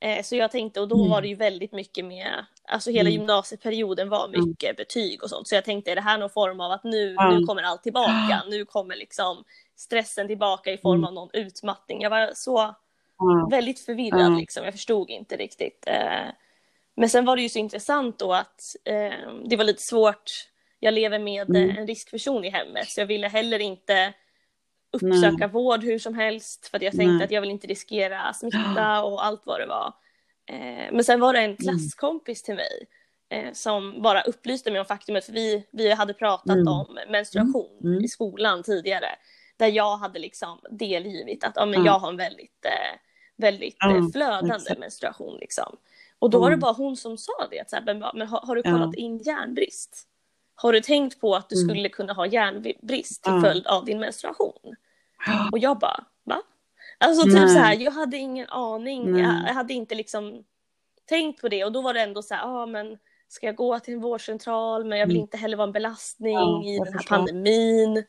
Eh, 0.00 0.22
så 0.22 0.36
jag 0.36 0.50
tänkte, 0.50 0.80
och 0.80 0.88
då 0.88 0.96
Mm. 0.96 1.10
var 1.10 1.22
det 1.22 1.28
ju 1.28 1.34
väldigt 1.34 1.72
mycket 1.72 2.04
med, 2.04 2.44
alltså 2.68 2.90
hela 2.90 3.08
Mm. 3.08 3.12
gymnasieperioden 3.20 4.08
var 4.08 4.28
mycket 4.28 4.76
betyg 4.76 5.22
och 5.22 5.30
sånt. 5.30 5.48
Så 5.48 5.54
jag 5.54 5.64
tänkte, 5.64 5.90
är 5.90 5.94
det 5.94 6.00
här 6.00 6.18
någon 6.18 6.30
form 6.30 6.60
av 6.60 6.72
att 6.72 6.84
nu, 6.84 7.16
nu 7.30 7.44
kommer 7.46 7.62
allt 7.62 7.82
tillbaka, 7.82 8.42
nu 8.48 8.64
kommer 8.64 8.96
liksom 8.96 9.44
stressen 9.76 10.26
tillbaka 10.26 10.72
i 10.72 10.78
form 10.78 10.94
Mm. 11.00 11.04
av 11.04 11.12
någon 11.12 11.30
utmattning. 11.32 12.02
Jag 12.02 12.10
var 12.10 12.30
så 12.34 12.74
väldigt 13.50 13.80
förvirrad 13.80 14.36
liksom, 14.36 14.64
jag 14.64 14.74
förstod 14.74 15.10
inte 15.10 15.36
riktigt. 15.36 15.84
Eh, 15.86 16.28
men 16.96 17.08
sen 17.10 17.24
var 17.24 17.36
det 17.36 17.42
ju 17.42 17.48
så 17.48 17.58
intressant 17.58 18.18
då 18.18 18.34
att 18.34 18.76
eh, 18.84 19.12
det 19.44 19.56
var 19.56 19.64
lite 19.64 19.82
svårt, 19.82 20.30
jag 20.80 20.94
lever 20.94 21.18
med 21.18 21.48
Mm. 21.50 21.70
en 21.78 21.86
riskperson 21.86 22.44
i 22.44 22.50
hemmet 22.50 22.88
så 22.88 23.00
jag 23.00 23.06
ville 23.06 23.28
heller 23.28 23.58
inte 23.58 24.12
uppsöka 24.92 25.48
vård 25.48 25.84
hur 25.84 25.98
som 25.98 26.14
helst 26.14 26.66
för 26.68 26.76
att 26.76 26.82
jag 26.82 26.92
tänkte 26.92 27.12
Nej. 27.12 27.24
att 27.24 27.30
jag 27.30 27.40
vill 27.40 27.50
inte 27.50 27.66
riskera 27.66 28.32
smitta 28.32 29.02
och 29.04 29.24
allt 29.26 29.42
vad 29.44 29.60
det 29.60 29.66
var. 29.66 29.92
Eh, 30.46 30.92
men 30.92 31.04
sen 31.04 31.20
var 31.20 31.32
det 31.32 31.38
Mm. 31.38 31.50
en 31.50 31.56
klasskompis 31.56 32.42
till 32.42 32.54
mig 32.54 32.86
eh, 33.28 33.52
som 33.52 34.02
bara 34.02 34.22
upplyste 34.22 34.70
mig 34.70 34.80
om 34.80 34.86
faktumet 34.86 35.24
för 35.24 35.32
vi, 35.32 35.66
vi 35.70 35.92
hade 35.92 36.14
pratat 36.14 36.56
Mm. 36.56 36.68
om 36.68 36.98
menstruation 37.08 37.78
Mm. 37.84 38.04
i 38.04 38.08
skolan 38.08 38.62
tidigare 38.62 39.08
där 39.56 39.66
jag 39.68 39.96
hade 39.96 40.18
liksom 40.18 40.58
delgivit 40.70 41.44
att 41.44 41.52
ja, 41.56 41.66
men 41.66 41.80
Ja. 41.84 41.86
jag 41.86 41.98
har 41.98 42.08
en 42.08 42.16
väldigt, 42.16 42.64
eh, 42.64 42.98
väldigt 43.36 43.76
eh, 43.84 44.08
flödande 44.12 44.54
exakt. 44.54 44.80
menstruation 44.80 45.36
liksom. 45.40 45.76
Och 46.18 46.30
då 46.30 46.38
var 46.38 46.46
det 46.50 46.54
Mm. 46.54 46.60
bara 46.60 46.72
hon 46.72 46.96
som 46.96 47.18
sa 47.18 47.32
det, 47.50 47.60
att 47.60 47.70
så 47.70 47.76
här, 47.76 47.82
men, 47.84 47.98
men 48.14 48.28
har, 48.28 48.40
har 48.40 48.56
du 48.56 48.62
kollat 48.62 48.94
in 48.94 49.18
järnbrist? 49.18 50.06
Har 50.62 50.72
du 50.72 50.80
tänkt 50.80 51.20
på 51.20 51.34
att 51.36 51.48
du 51.48 51.56
Mm. 51.56 51.68
skulle 51.68 51.88
kunna 51.88 52.12
ha 52.12 52.26
järnbrist 52.26 53.22
till 53.24 53.40
följd 53.42 53.66
av 53.66 53.84
din 53.84 54.00
menstruation? 54.00 54.76
Och 55.52 55.58
jag 55.58 55.78
bara, 55.78 56.04
va? 56.24 56.42
Alltså 56.98 57.24
typ 57.24 57.32
Nej. 57.34 57.48
så 57.48 57.58
här, 57.58 57.76
jag 57.80 57.90
hade 57.92 58.16
ingen 58.16 58.46
aning, 58.48 59.12
Nej. 59.12 59.22
jag, 59.46 59.54
hade 59.54 59.72
inte 59.74 59.94
liksom 59.94 60.44
tänkt 61.08 61.40
på 61.40 61.48
det 61.48 61.64
och 61.64 61.72
då 61.72 61.80
var 61.80 61.94
det 61.94 62.00
ändå 62.00 62.22
så 62.22 62.34
här, 62.34 62.42
ja 62.42 62.62
ah, 62.62 62.66
men 62.66 62.98
ska 63.28 63.46
jag 63.46 63.56
gå 63.56 63.78
till 63.80 63.94
en 63.94 64.00
vårdcentral 64.00 64.84
men 64.84 64.98
jag 64.98 65.06
vill 65.06 65.16
Mm. 65.16 65.22
inte 65.22 65.36
heller 65.36 65.56
vara 65.56 65.66
en 65.66 65.72
belastning 65.72 66.32
Ja, 66.34 66.62
i 66.64 66.78
den 66.78 66.86
här 66.86 66.92
förstår. 66.92 67.16
pandemin. 67.16 68.04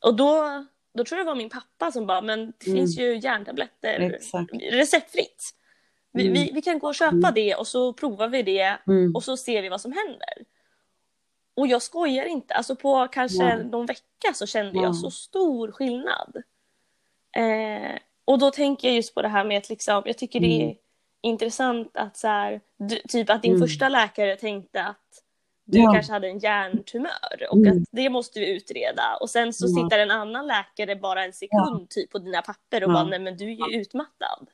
Och 0.00 0.14
då, 0.14 0.64
då 0.94 1.04
tror 1.04 1.18
jag 1.18 1.26
det 1.26 1.30
var 1.30 1.34
min 1.36 1.50
pappa 1.50 1.92
som 1.92 2.06
bara, 2.06 2.20
men 2.20 2.52
det 2.58 2.66
Mm. 2.70 2.78
finns 2.78 2.98
ju 2.98 3.16
järntabletter 3.18 4.00
Exakt. 4.00 4.50
receptfritt. 4.72 5.50
Vi, 6.12 6.22
Mm. 6.26 6.32
vi, 6.34 6.50
vi 6.54 6.62
kan 6.62 6.78
gå 6.78 6.86
och 6.86 6.94
köpa 6.94 7.16
Mm. 7.16 7.34
det 7.34 7.54
och 7.54 7.66
så 7.66 7.92
provar 7.92 8.28
vi 8.28 8.42
det 8.42 8.78
Mm. 8.86 9.14
och 9.14 9.24
så 9.24 9.36
ser 9.36 9.62
vi 9.62 9.68
vad 9.68 9.80
som 9.80 9.92
händer. 9.92 10.34
Och 11.56 11.66
jag 11.66 11.82
skojar 11.82 12.24
inte, 12.24 12.54
alltså 12.54 12.76
på 12.76 13.08
kanske 13.12 13.44
Ja. 13.44 13.56
någon 13.56 13.86
vecka 13.86 14.34
så 14.34 14.46
kände 14.46 14.72
Ja. 14.78 14.82
jag 14.82 14.96
så 14.96 15.10
stor 15.10 15.72
skillnad. 15.72 16.36
Eh, 17.36 17.98
och 18.24 18.38
då 18.38 18.50
tänker 18.50 18.88
jag 18.88 18.94
just 18.96 19.14
på 19.14 19.22
det 19.22 19.28
här 19.28 19.44
med 19.44 19.58
att 19.58 19.68
liksom, 19.68 20.02
jag 20.06 20.18
tycker 20.18 20.40
det 20.40 20.60
är 20.60 20.64
Mm. 20.64 20.76
intressant 21.22 21.96
att 21.96 22.16
så 22.16 22.28
här, 22.28 22.60
du, 22.76 22.98
typ 23.08 23.30
att 23.30 23.42
din 23.42 23.54
Mm. 23.54 23.68
första 23.68 23.88
läkare 23.88 24.36
tänkte 24.36 24.84
att 24.84 24.98
du 25.64 25.78
ja. 25.78 25.92
kanske 25.92 26.12
hade 26.12 26.28
en 26.28 26.38
hjärntumör 26.38 27.46
och 27.50 27.56
mm. 27.56 27.76
att 27.82 27.88
det 27.92 28.10
måste 28.10 28.40
vi 28.40 28.50
utreda. 28.56 29.16
Och 29.20 29.30
sen 29.30 29.52
så 29.52 29.66
ja. 29.68 29.82
sitter 29.84 29.98
en 29.98 30.10
annan 30.10 30.46
läkare 30.46 30.96
bara 30.96 31.24
en 31.24 31.32
sekund 31.32 31.80
ja. 31.80 31.86
typ 31.90 32.10
på 32.10 32.18
dina 32.18 32.42
papper 32.42 32.84
och 32.84 32.92
bara 32.92 33.04
nej 33.04 33.18
men 33.18 33.36
du 33.36 33.44
är 33.44 33.70
ju 33.70 33.80
utmattad. 33.80 34.46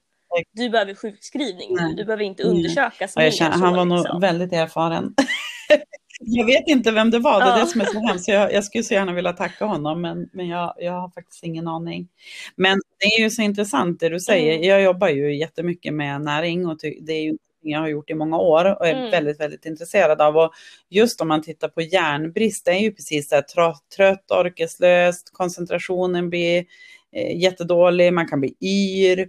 Du 0.53 0.71
behöver 0.71 0.95
sjukskrivning 0.95 1.77
nu, 1.77 1.95
du 1.95 2.05
behöver 2.05 2.25
inte 2.25 2.43
undersökas 2.43 3.17
mer. 3.17 3.51
Han 3.51 3.61
var 3.61 3.85
liksom. 3.85 4.13
nog 4.13 4.21
väldigt 4.21 4.53
erfaren. 4.53 5.15
jag 6.23 6.47
vet 6.47 6.69
inte 6.69 6.91
vem 6.91 7.11
det 7.11 7.19
var, 7.19 7.41
det 7.41 7.51
är 7.51 7.61
det 7.61 7.67
som 7.67 7.81
är 7.81 7.85
så 7.85 8.07
hemskt. 8.07 8.29
Jag, 8.29 8.53
jag 8.53 8.65
skulle 8.65 8.85
så 8.85 8.95
gärna 8.95 9.13
vilja 9.13 9.33
tacka 9.33 9.65
honom, 9.65 10.01
men, 10.01 10.29
men 10.33 10.49
jag, 10.49 10.75
jag 10.79 10.93
har 10.93 11.09
faktiskt 11.09 11.45
ingen 11.45 11.69
aning. 11.69 12.09
Men 12.57 12.81
det 12.99 13.07
är 13.07 13.21
ju 13.23 13.31
så 13.31 13.43
intressant 13.43 14.01
det 14.01 14.09
du 14.09 14.21
säger. 14.21 14.55
Mm. 14.55 14.69
Jag 14.69 14.83
jobbar 14.83 15.09
ju 15.09 15.37
jättemycket 15.37 15.95
med 15.95 16.21
näring 16.21 16.67
och 16.67 16.79
det 17.01 17.13
är 17.13 17.23
ju 17.23 17.37
jag 17.63 17.81
har 17.81 17.89
gjort 17.89 18.11
i 18.11 18.15
många 18.15 18.39
år 18.39 18.79
och 18.79 18.87
är 18.87 18.95
mm. 18.95 19.11
väldigt, 19.11 19.41
väldigt 19.41 19.67
intresserad 19.67 20.21
av. 20.21 20.37
Och 20.37 20.53
just 20.89 21.21
om 21.21 21.29
man 21.29 21.43
tittar 21.43 21.69
på 21.69 21.83
järnbrist, 21.83 22.65
det 22.65 22.71
är 22.71 22.79
ju 22.79 22.93
precis 22.93 23.29
det 23.29 23.37
här 23.37 23.75
trött, 23.97 24.31
orkeslöst, 24.31 25.31
koncentrationen 25.33 26.31
blir 26.31 26.65
eh, 27.13 27.41
jättedålig, 27.41 28.13
man 28.13 28.29
kan 28.29 28.41
bli 28.41 28.55
yr 28.61 29.29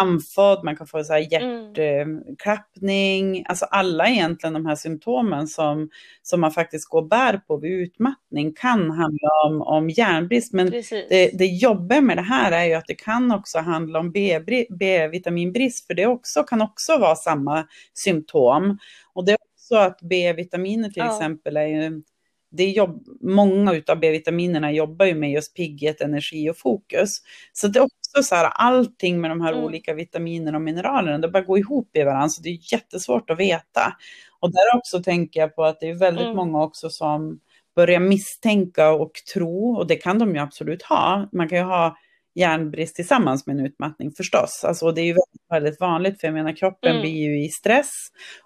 andfådd, 0.00 0.64
man 0.64 0.76
kan 0.76 0.86
få 0.86 1.04
så 1.04 1.12
här 1.12 1.32
hjärtklappning, 1.32 3.30
mm. 3.30 3.44
alltså 3.48 3.64
alla 3.64 4.08
egentligen 4.08 4.54
de 4.54 4.66
här 4.66 4.74
symptomen 4.74 5.46
som, 5.46 5.90
som 6.22 6.40
man 6.40 6.50
faktiskt 6.50 6.88
går 6.88 6.98
och 6.98 7.08
bär 7.08 7.36
på 7.36 7.56
vid 7.56 7.72
utmattning 7.72 8.52
kan 8.52 8.90
handla 8.90 9.28
om, 9.46 9.62
om 9.62 9.90
järnbrist. 9.90 10.52
Men 10.52 10.70
det, 10.70 11.30
det 11.38 11.46
jobbiga 11.46 12.00
med 12.00 12.16
det 12.16 12.22
här 12.22 12.52
är 12.52 12.64
ju 12.64 12.74
att 12.74 12.86
det 12.86 12.94
kan 12.94 13.32
också 13.32 13.58
handla 13.58 13.98
om 13.98 14.12
B-vitaminbrist, 14.12 15.86
för 15.86 15.94
det 15.94 16.06
också, 16.06 16.42
kan 16.42 16.62
också 16.62 16.98
vara 16.98 17.16
samma 17.16 17.66
symptom. 17.94 18.78
Och 19.12 19.24
det 19.24 19.32
är 19.32 19.38
också 19.54 19.76
att 19.76 19.98
B-vitaminer 20.00 20.88
till 20.88 21.02
ja. 21.06 21.16
exempel 21.16 21.56
är 21.56 21.66
ju 21.66 22.02
det 22.50 22.70
jobb, 22.70 23.06
många 23.20 23.82
av 23.88 24.00
B-vitaminerna 24.00 24.72
jobbar 24.72 25.06
ju 25.06 25.14
med 25.14 25.30
just 25.30 25.56
pigghet, 25.56 26.00
energi 26.00 26.50
och 26.50 26.58
fokus. 26.58 27.16
Så 27.52 27.68
det 27.68 27.78
är 27.78 27.82
också 27.82 27.99
så 28.22 28.34
här, 28.34 28.44
allting 28.44 29.20
med 29.20 29.30
de 29.30 29.40
här 29.40 29.52
mm. 29.52 29.64
olika 29.64 29.94
vitaminerna 29.94 30.58
och 30.58 30.62
mineralerna, 30.62 31.18
det 31.18 31.28
bara 31.28 31.42
går 31.42 31.58
ihop 31.58 31.96
i 31.96 32.02
varandra, 32.02 32.28
så 32.28 32.42
det 32.42 32.48
är 32.48 32.72
jättesvårt 32.72 33.30
att 33.30 33.38
veta. 33.38 33.96
Och 34.40 34.52
där 34.52 34.76
också 34.76 35.02
tänker 35.02 35.40
jag 35.40 35.56
på 35.56 35.64
att 35.64 35.80
det 35.80 35.90
är 35.90 35.94
väldigt 35.94 36.24
mm. 36.24 36.36
många 36.36 36.62
också 36.62 36.90
som 36.90 37.40
börjar 37.76 38.00
misstänka 38.00 38.90
och 38.90 39.12
tro, 39.34 39.76
och 39.76 39.86
det 39.86 39.96
kan 39.96 40.18
de 40.18 40.34
ju 40.34 40.40
absolut 40.40 40.82
ha. 40.82 41.28
Man 41.32 41.48
kan 41.48 41.58
ju 41.58 41.64
ha 41.64 41.96
järnbrist 42.34 42.96
tillsammans 42.96 43.46
med 43.46 43.58
en 43.58 43.66
utmattning 43.66 44.12
förstås. 44.12 44.64
Alltså, 44.64 44.92
det 44.92 45.00
är 45.00 45.04
ju 45.04 45.12
väldigt, 45.12 45.50
väldigt 45.50 45.80
vanligt, 45.80 46.20
för 46.20 46.28
jag 46.28 46.34
menar 46.34 46.56
kroppen 46.56 46.90
mm. 46.90 47.02
blir 47.02 47.16
ju 47.16 47.44
i 47.44 47.48
stress 47.48 47.90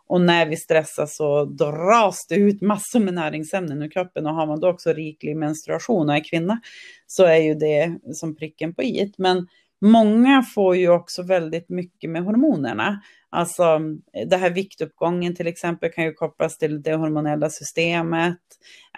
och 0.07 0.20
när 0.20 0.47
vi 0.47 0.57
stressar 0.57 1.07
så 1.07 1.44
dras 1.44 2.27
det 2.29 2.35
ut 2.35 2.61
massor 2.61 3.01
med 3.01 3.14
näringsämnen 3.14 3.83
ur 3.83 3.90
kroppen 3.90 4.27
och 4.27 4.35
har 4.35 4.47
man 4.47 4.61
då 4.61 4.68
också 4.68 4.92
riklig 4.92 5.37
menstruation 5.37 6.09
och 6.09 6.16
är 6.16 6.25
kvinna 6.25 6.61
så 7.07 7.25
är 7.25 7.37
ju 7.37 7.55
det 7.55 7.99
som 8.12 8.37
pricken 8.37 8.75
på 8.75 8.83
i. 8.83 9.12
Men 9.18 9.47
många 9.85 10.42
får 10.42 10.77
ju 10.77 10.88
också 10.88 11.23
väldigt 11.23 11.68
mycket 11.68 12.11
med 12.11 12.25
hormonerna. 12.25 13.01
Alltså 13.31 13.81
det 14.27 14.37
här 14.37 14.51
viktuppgången 14.51 15.37
till 15.37 15.47
exempel 15.47 15.90
kan 15.90 16.05
ju 16.05 16.12
kopplas 16.12 16.59
till 16.59 16.83
det 16.83 16.94
hormonella 16.94 17.51
systemet. 17.51 18.38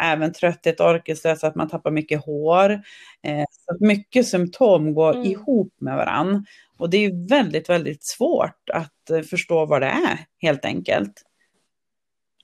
Även 0.00 0.32
trötthet, 0.32 0.80
orkeslös, 0.80 1.44
att 1.44 1.54
man 1.54 1.68
tappar 1.68 1.90
mycket 1.90 2.24
hår. 2.24 2.70
Eh, 3.22 3.44
så 3.50 3.84
mycket 3.84 4.26
symptom 4.26 4.94
går 4.94 5.14
mm. 5.14 5.26
ihop 5.26 5.74
med 5.80 5.96
varandra. 5.96 6.44
Och 6.78 6.90
det 6.90 6.96
är 6.96 7.28
väldigt, 7.28 7.68
väldigt 7.68 8.04
svårt 8.04 8.70
att 8.72 9.10
eh, 9.10 9.20
förstå 9.20 9.66
vad 9.66 9.82
det 9.82 9.86
är 9.86 10.18
helt 10.38 10.64
enkelt. 10.64 11.22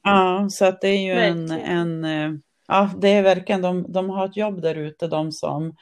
Ja, 0.02 0.46
så 0.50 0.64
att 0.64 0.80
det 0.80 0.88
är 0.88 1.02
ju 1.02 1.12
en, 1.12 1.50
en, 1.50 2.04
eh, 2.04 2.30
ja 2.68 2.90
det 3.00 3.08
är 3.08 3.22
verkligen, 3.22 3.62
de, 3.62 3.92
de 3.92 4.10
har 4.10 4.26
ett 4.26 4.36
jobb 4.36 4.62
där 4.62 4.74
ute, 4.74 5.06
de 5.06 5.32
som 5.32 5.66
eh, 5.66 5.74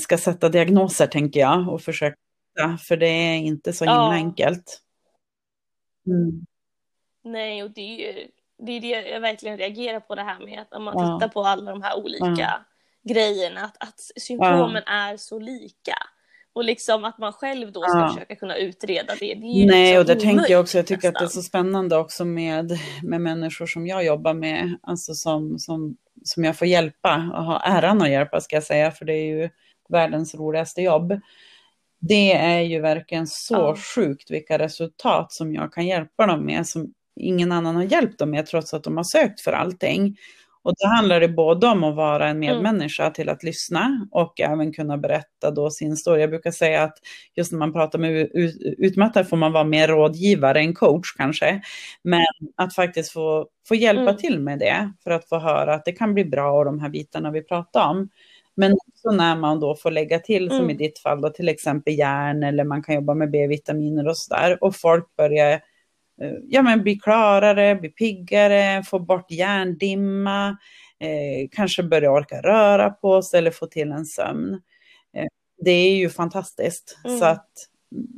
ska 0.00 0.18
sätta 0.18 0.48
diagnoser 0.48 1.06
tänker 1.06 1.40
jag 1.40 1.68
och 1.68 1.82
försöka 1.82 2.16
för 2.88 2.96
det 2.96 3.06
är 3.06 3.36
inte 3.36 3.72
så 3.72 3.84
himla 3.84 3.96
ja. 3.96 4.12
enkelt. 4.12 4.80
Mm. 6.06 6.46
Nej, 7.24 7.62
och 7.62 7.70
det 7.70 7.80
är 7.80 7.96
ju 7.96 8.28
det, 8.58 8.72
är 8.72 8.80
det 8.80 9.10
jag 9.10 9.20
verkligen 9.20 9.58
reagerar 9.58 10.00
på 10.00 10.14
det 10.14 10.22
här 10.22 10.46
med 10.46 10.60
att 10.60 10.72
om 10.72 10.84
man 10.84 10.94
ja. 10.98 11.18
tittar 11.18 11.28
på 11.32 11.42
alla 11.42 11.70
de 11.70 11.82
här 11.82 11.98
olika 11.98 12.24
ja. 12.26 12.64
grejerna, 13.14 13.60
att, 13.60 13.76
att 13.80 14.00
symptomen 14.16 14.82
är 14.86 15.16
så 15.16 15.38
lika. 15.38 15.94
Och 16.52 16.64
liksom 16.64 17.04
att 17.04 17.18
man 17.18 17.32
själv 17.32 17.72
då 17.72 17.82
ska 17.82 18.08
försöka 18.08 18.36
kunna 18.36 18.56
utreda 18.56 19.14
det. 19.20 19.34
det 19.34 19.40
Nej, 19.40 19.64
liksom 19.64 19.98
och 19.98 20.06
det 20.06 20.20
tänker 20.20 20.52
jag 20.52 20.60
också, 20.60 20.78
jag 20.78 20.86
tycker 20.86 21.08
nästan. 21.08 21.24
att 21.24 21.32
det 21.32 21.38
är 21.38 21.42
så 21.42 21.42
spännande 21.42 21.96
också 21.96 22.24
med, 22.24 22.78
med 23.02 23.20
människor 23.20 23.66
som 23.66 23.86
jag 23.86 24.04
jobbar 24.04 24.34
med, 24.34 24.78
alltså 24.82 25.14
som, 25.14 25.58
som, 25.58 25.96
som 26.24 26.44
jag 26.44 26.56
får 26.56 26.68
hjälpa 26.68 27.30
och 27.34 27.44
ha 27.44 27.60
äran 27.60 28.02
att 28.02 28.10
hjälpa 28.10 28.40
ska 28.40 28.56
jag 28.56 28.62
säga, 28.62 28.90
för 28.90 29.04
det 29.04 29.12
är 29.12 29.26
ju 29.26 29.50
världens 29.88 30.34
roligaste 30.34 30.82
jobb 30.82 31.20
det 32.00 32.32
är 32.32 32.60
ju 32.60 32.80
verkligen 32.80 33.26
så 33.26 33.54
ja. 33.54 33.76
sjukt 33.76 34.30
vilka 34.30 34.58
resultat 34.58 35.32
som 35.32 35.54
jag 35.54 35.72
kan 35.72 35.86
hjälpa 35.86 36.26
dem 36.26 36.46
med 36.46 36.66
som 36.66 36.92
ingen 37.16 37.52
annan 37.52 37.76
har 37.76 37.82
hjälpt 37.82 38.18
dem 38.18 38.30
med 38.30 38.46
trots 38.46 38.74
att 38.74 38.84
de 38.84 38.96
har 38.96 39.04
sökt 39.04 39.40
för 39.40 39.52
allting. 39.52 40.16
Och 40.62 40.72
då 40.78 40.88
handlar 40.88 41.20
det 41.20 41.28
både 41.28 41.66
om 41.66 41.84
att 41.84 41.96
vara 41.96 42.28
en 42.28 42.36
mm. 42.36 42.40
medmänniska 42.40 43.02
mm. 43.02 43.12
till 43.12 43.28
att 43.28 43.42
lyssna 43.42 44.08
och 44.10 44.40
även 44.40 44.72
kunna 44.72 44.98
berätta 44.98 45.50
då 45.50 45.70
sin 45.70 45.96
story. 45.96 46.20
Jag 46.20 46.30
brukar 46.30 46.50
säga 46.50 46.82
att 46.82 46.98
just 47.36 47.52
när 47.52 47.58
man 47.58 47.72
pratar 47.72 47.98
med 47.98 48.28
utmattade 48.78 49.24
får 49.26 49.36
man 49.36 49.52
vara 49.52 49.64
mer 49.64 49.88
rådgivare 49.88 50.58
än 50.60 50.74
coach 50.74 51.12
kanske. 51.16 51.60
Men 52.02 52.26
att 52.56 52.74
faktiskt 52.74 53.12
få, 53.12 53.46
få 53.68 53.74
hjälpa 53.74 54.02
mm. 54.02 54.16
till 54.16 54.40
med 54.40 54.58
det 54.58 54.92
för 55.04 55.10
att 55.10 55.28
få 55.28 55.38
höra 55.38 55.74
att 55.74 55.84
det 55.84 55.92
kan 55.92 56.14
bli 56.14 56.24
bra 56.24 56.58
och 56.58 56.64
de 56.64 56.80
här 56.80 56.88
bitarna 56.88 57.30
vi 57.30 57.42
pratar 57.42 57.90
om. 57.90 58.08
Men 58.54 58.72
också 58.72 59.10
när 59.10 59.36
man 59.36 59.60
då 59.60 59.76
får 59.76 59.90
lägga 59.90 60.18
till, 60.18 60.48
som 60.48 60.58
mm. 60.58 60.70
i 60.70 60.74
ditt 60.74 60.98
fall, 60.98 61.20
då, 61.20 61.30
till 61.30 61.48
exempel 61.48 61.94
järn 61.98 62.42
eller 62.42 62.64
man 62.64 62.82
kan 62.82 62.94
jobba 62.94 63.14
med 63.14 63.30
B-vitaminer 63.30 64.08
och 64.08 64.16
sådär. 64.16 64.58
Och 64.64 64.76
folk 64.76 65.16
börjar 65.16 65.60
ja, 66.48 66.62
men 66.62 66.82
bli 66.82 66.96
klarare, 66.96 67.74
bli 67.74 67.88
piggare, 67.88 68.82
få 68.82 68.98
bort 68.98 69.30
hjärndimma, 69.30 70.48
eh, 71.00 71.48
kanske 71.52 71.82
börja 71.82 72.10
orka 72.12 72.42
röra 72.42 72.90
på 72.90 73.22
sig 73.22 73.38
eller 73.38 73.50
få 73.50 73.66
till 73.66 73.92
en 73.92 74.06
sömn. 74.06 74.54
Eh, 75.16 75.26
det 75.64 75.70
är 75.70 75.96
ju 75.96 76.10
fantastiskt. 76.10 76.98
Mm. 77.04 77.18
Så 77.18 77.24
att 77.24 77.50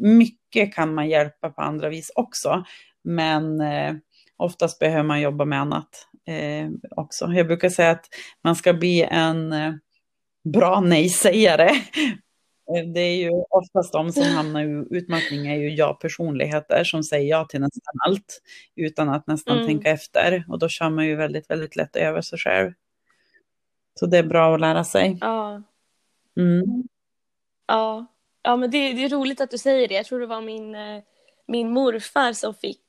mycket 0.00 0.74
kan 0.74 0.94
man 0.94 1.08
hjälpa 1.08 1.50
på 1.50 1.62
andra 1.62 1.88
vis 1.88 2.12
också. 2.14 2.64
Men 3.04 3.60
eh, 3.60 3.94
oftast 4.36 4.78
behöver 4.78 5.02
man 5.02 5.20
jobba 5.20 5.44
med 5.44 5.60
annat 5.60 6.08
eh, 6.26 6.68
också. 6.90 7.32
Jag 7.32 7.46
brukar 7.46 7.68
säga 7.68 7.90
att 7.90 8.04
man 8.44 8.56
ska 8.56 8.72
bli 8.72 9.02
en 9.02 9.52
eh, 9.52 9.72
bra 10.44 10.80
nej-sägare. 10.80 11.70
Det 12.94 13.00
är 13.00 13.16
ju 13.16 13.30
oftast 13.50 13.92
de 13.92 14.12
som 14.12 14.22
hamnar 14.22 14.60
i 14.60 14.86
utmattning 14.90 15.46
är 15.46 15.56
ju 15.56 15.74
jag-personligheter 15.74 16.84
som 16.84 17.02
säger 17.02 17.30
ja 17.30 17.44
till 17.44 17.60
nästan 17.60 17.94
allt 18.06 18.42
utan 18.76 19.08
att 19.08 19.26
nästan 19.26 19.56
mm. 19.56 19.66
tänka 19.66 19.90
efter. 19.90 20.44
Och 20.48 20.58
då 20.58 20.68
kör 20.68 20.90
man 20.90 21.06
ju 21.06 21.16
väldigt, 21.16 21.50
väldigt 21.50 21.76
lätt 21.76 21.96
över 21.96 22.20
sig 22.20 22.38
själv. 22.38 22.72
Så 23.94 24.06
det 24.06 24.18
är 24.18 24.22
bra 24.22 24.54
att 24.54 24.60
lära 24.60 24.84
sig. 24.84 25.18
Ja. 25.20 25.62
Mm. 26.36 26.88
Ja. 27.66 28.06
ja, 28.42 28.56
men 28.56 28.70
det, 28.70 28.92
det, 28.92 29.04
är 29.04 29.08
roligt 29.08 29.40
att 29.40 29.50
du 29.50 29.58
säger 29.58 29.88
det. 29.88 29.94
Jag 29.94 30.06
tror 30.06 30.20
det 30.20 30.26
var 30.26 30.40
min, 30.40 30.74
eh, 30.74 31.02
min 31.46 31.72
morfar 31.72 32.32
som 32.32 32.54
fick, 32.54 32.86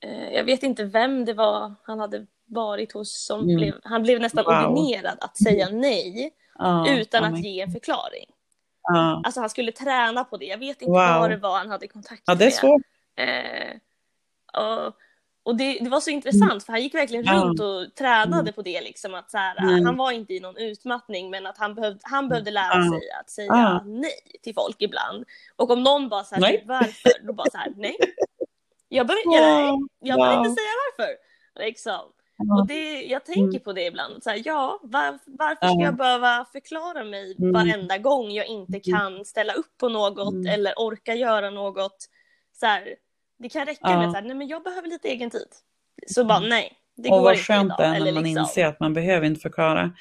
eh, 0.00 0.34
jag 0.34 0.44
vet 0.44 0.62
inte 0.62 0.84
vem 0.84 1.24
det 1.24 1.34
var 1.34 1.74
han 1.82 1.98
hade 1.98 2.26
varit 2.46 2.92
hos, 2.92 3.26
som 3.26 3.40
mm. 3.40 3.56
blev, 3.56 3.74
han 3.82 4.02
blev 4.02 4.20
nästan 4.20 4.44
wow. 4.44 4.54
ordinerad 4.54 5.18
att 5.20 5.36
säga 5.36 5.68
nej 5.68 6.32
utan 6.88 7.24
att 7.24 7.44
ge 7.44 7.60
en 7.60 7.72
förklaring. 7.72 8.26
Ja. 8.86 9.22
Alltså 9.24 9.40
han 9.40 9.50
skulle 9.50 9.72
träna 9.72 10.24
på 10.24 10.36
det. 10.36 10.44
Jag 10.44 10.58
vet 10.58 10.82
inte 10.82 10.90
wow. 10.90 11.20
vad 11.20 11.30
det 11.30 11.36
var 11.36 11.58
han 11.58 11.70
hade 11.70 11.88
kontakt 11.88 12.26
med. 12.26 12.34
Ja, 12.34 12.34
det 12.34 12.44
är 12.44 12.50
svårt. 12.50 12.82
Eh, 13.16 13.76
och, 14.62 14.96
och 15.42 15.56
det, 15.56 15.78
det, 15.80 15.90
var 15.90 16.00
så 16.00 16.10
intressant 16.10 16.50
mm. 16.50 16.60
för 16.60 16.72
han 16.72 16.82
gick 16.82 16.94
verkligen 16.94 17.24
ja. 17.24 17.32
runt 17.32 17.60
och 17.60 17.94
tränade 17.94 18.40
mm. 18.40 18.52
på 18.52 18.62
det. 18.62 18.80
Liksom, 18.80 19.14
att 19.14 19.30
så 19.30 19.38
här, 19.38 19.58
mm. 19.58 19.84
Han 19.84 19.96
var 19.96 20.12
inte 20.12 20.34
i 20.34 20.40
någon 20.40 20.56
utmattning 20.56 21.30
men 21.30 21.46
att 21.46 21.58
han 21.58 21.74
behövde, 21.74 22.00
han 22.02 22.28
behövde 22.28 22.50
lära 22.50 22.90
sig 22.90 23.10
att 23.20 23.30
säga 23.30 23.82
nej 23.84 24.40
till 24.42 24.54
folk 24.54 24.76
ibland. 24.78 25.24
Och 25.56 25.70
om 25.70 25.82
någon 25.82 26.08
bara 26.08 26.24
så 26.24 26.34
här, 26.34 26.42
nej. 26.42 26.64
varför? 26.66 27.26
Då 27.26 27.32
bara 27.32 27.50
så 27.50 27.58
här, 27.58 27.72
nej. 27.76 27.96
Jag 28.88 29.06
behöver, 29.06 29.40
nej, 29.40 29.78
jag 30.10 30.18
behöver 30.18 30.38
inte 30.38 30.50
säga 30.50 30.72
varför. 30.96 31.14
Liksom. 31.64 32.12
Och 32.38 32.66
det, 32.66 33.02
jag 33.02 33.24
tänker 33.24 33.42
mm. 33.42 33.60
på 33.60 33.72
det 33.72 33.86
ibland. 33.86 34.22
Så 34.22 34.30
här, 34.30 34.42
ja, 34.44 34.80
var, 34.82 35.18
varför 35.24 35.68
ska 35.68 35.84
jag 35.84 35.96
behöva 35.96 36.46
förklara 36.52 37.04
mig 37.04 37.36
mm. 37.38 37.52
varenda 37.52 37.98
gång 37.98 38.30
jag 38.30 38.46
inte 38.46 38.80
mm. 38.84 38.98
kan 38.98 39.24
ställa 39.24 39.52
upp 39.52 39.78
på 39.80 39.88
något 39.88 40.46
eller 40.46 40.78
orka 40.78 41.14
göra 41.14 41.50
något. 41.50 41.96
Så 42.60 42.66
här, 42.66 42.94
det 43.38 43.48
kan 43.48 43.66
räcka 43.66 43.98
med 43.98 44.08
att 44.08 44.24
nej 44.24 44.34
men 44.34 44.48
jag 44.48 44.62
behöver 44.62 44.88
lite 44.88 45.08
egen 45.08 45.30
tid. 45.30 45.48
Så 46.06 46.24
bara 46.24 46.40
nej, 46.40 46.72
det 46.96 47.10
och 47.10 47.22
går 47.22 47.32
inte 47.32 47.52
idag. 47.52 47.60
Och 47.60 47.68
vad 47.68 47.68
skönt 47.68 47.78
det 47.78 47.84
är 47.84 48.04
när 48.04 48.12
man 48.12 48.24
liksom. 48.24 48.42
inser 48.42 48.66
att 48.66 48.80
man 48.80 48.94
behöver 48.94 49.26
inte 49.26 49.40
förklara. 49.40 49.92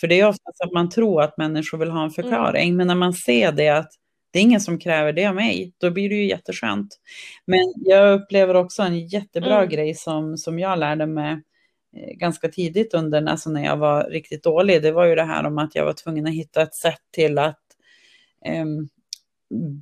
För 0.00 0.06
det 0.06 0.20
är 0.20 0.28
ofta 0.28 0.50
så 0.54 0.64
att 0.64 0.72
man 0.72 0.90
tror 0.90 1.22
att 1.22 1.36
människor 1.36 1.78
vill 1.78 1.90
ha 1.90 2.04
en 2.04 2.10
förklaring, 2.10 2.68
mm. 2.68 2.76
men 2.76 2.86
när 2.86 2.94
man 2.94 3.12
ser 3.12 3.52
det 3.52 3.68
att 3.68 3.92
det 4.30 4.38
är 4.38 4.42
ingen 4.42 4.60
som 4.60 4.78
kräver 4.78 5.12
det 5.12 5.26
av 5.26 5.34
mig, 5.34 5.72
då 5.78 5.90
blir 5.90 6.08
det 6.08 6.14
ju 6.14 6.28
jätteskönt. 6.28 6.98
Men 7.46 7.72
jag 7.76 8.20
upplever 8.20 8.54
också 8.54 8.82
en 8.82 9.06
jättebra 9.06 9.56
mm. 9.56 9.68
grej 9.68 9.94
som, 9.94 10.36
som 10.36 10.58
jag 10.58 10.78
lärde 10.78 11.06
mig 11.06 11.42
ganska 11.94 12.48
tidigt 12.48 12.94
under, 12.94 13.26
alltså 13.26 13.50
när 13.50 13.64
jag 13.64 13.76
var 13.76 14.04
riktigt 14.04 14.42
dålig, 14.42 14.82
det 14.82 14.92
var 14.92 15.04
ju 15.04 15.14
det 15.14 15.24
här 15.24 15.46
om 15.46 15.58
att 15.58 15.74
jag 15.74 15.84
var 15.84 15.92
tvungen 15.92 16.26
att 16.26 16.34
hitta 16.34 16.62
ett 16.62 16.74
sätt 16.74 17.00
till 17.12 17.38
att 17.38 17.60
eh, 18.44 18.64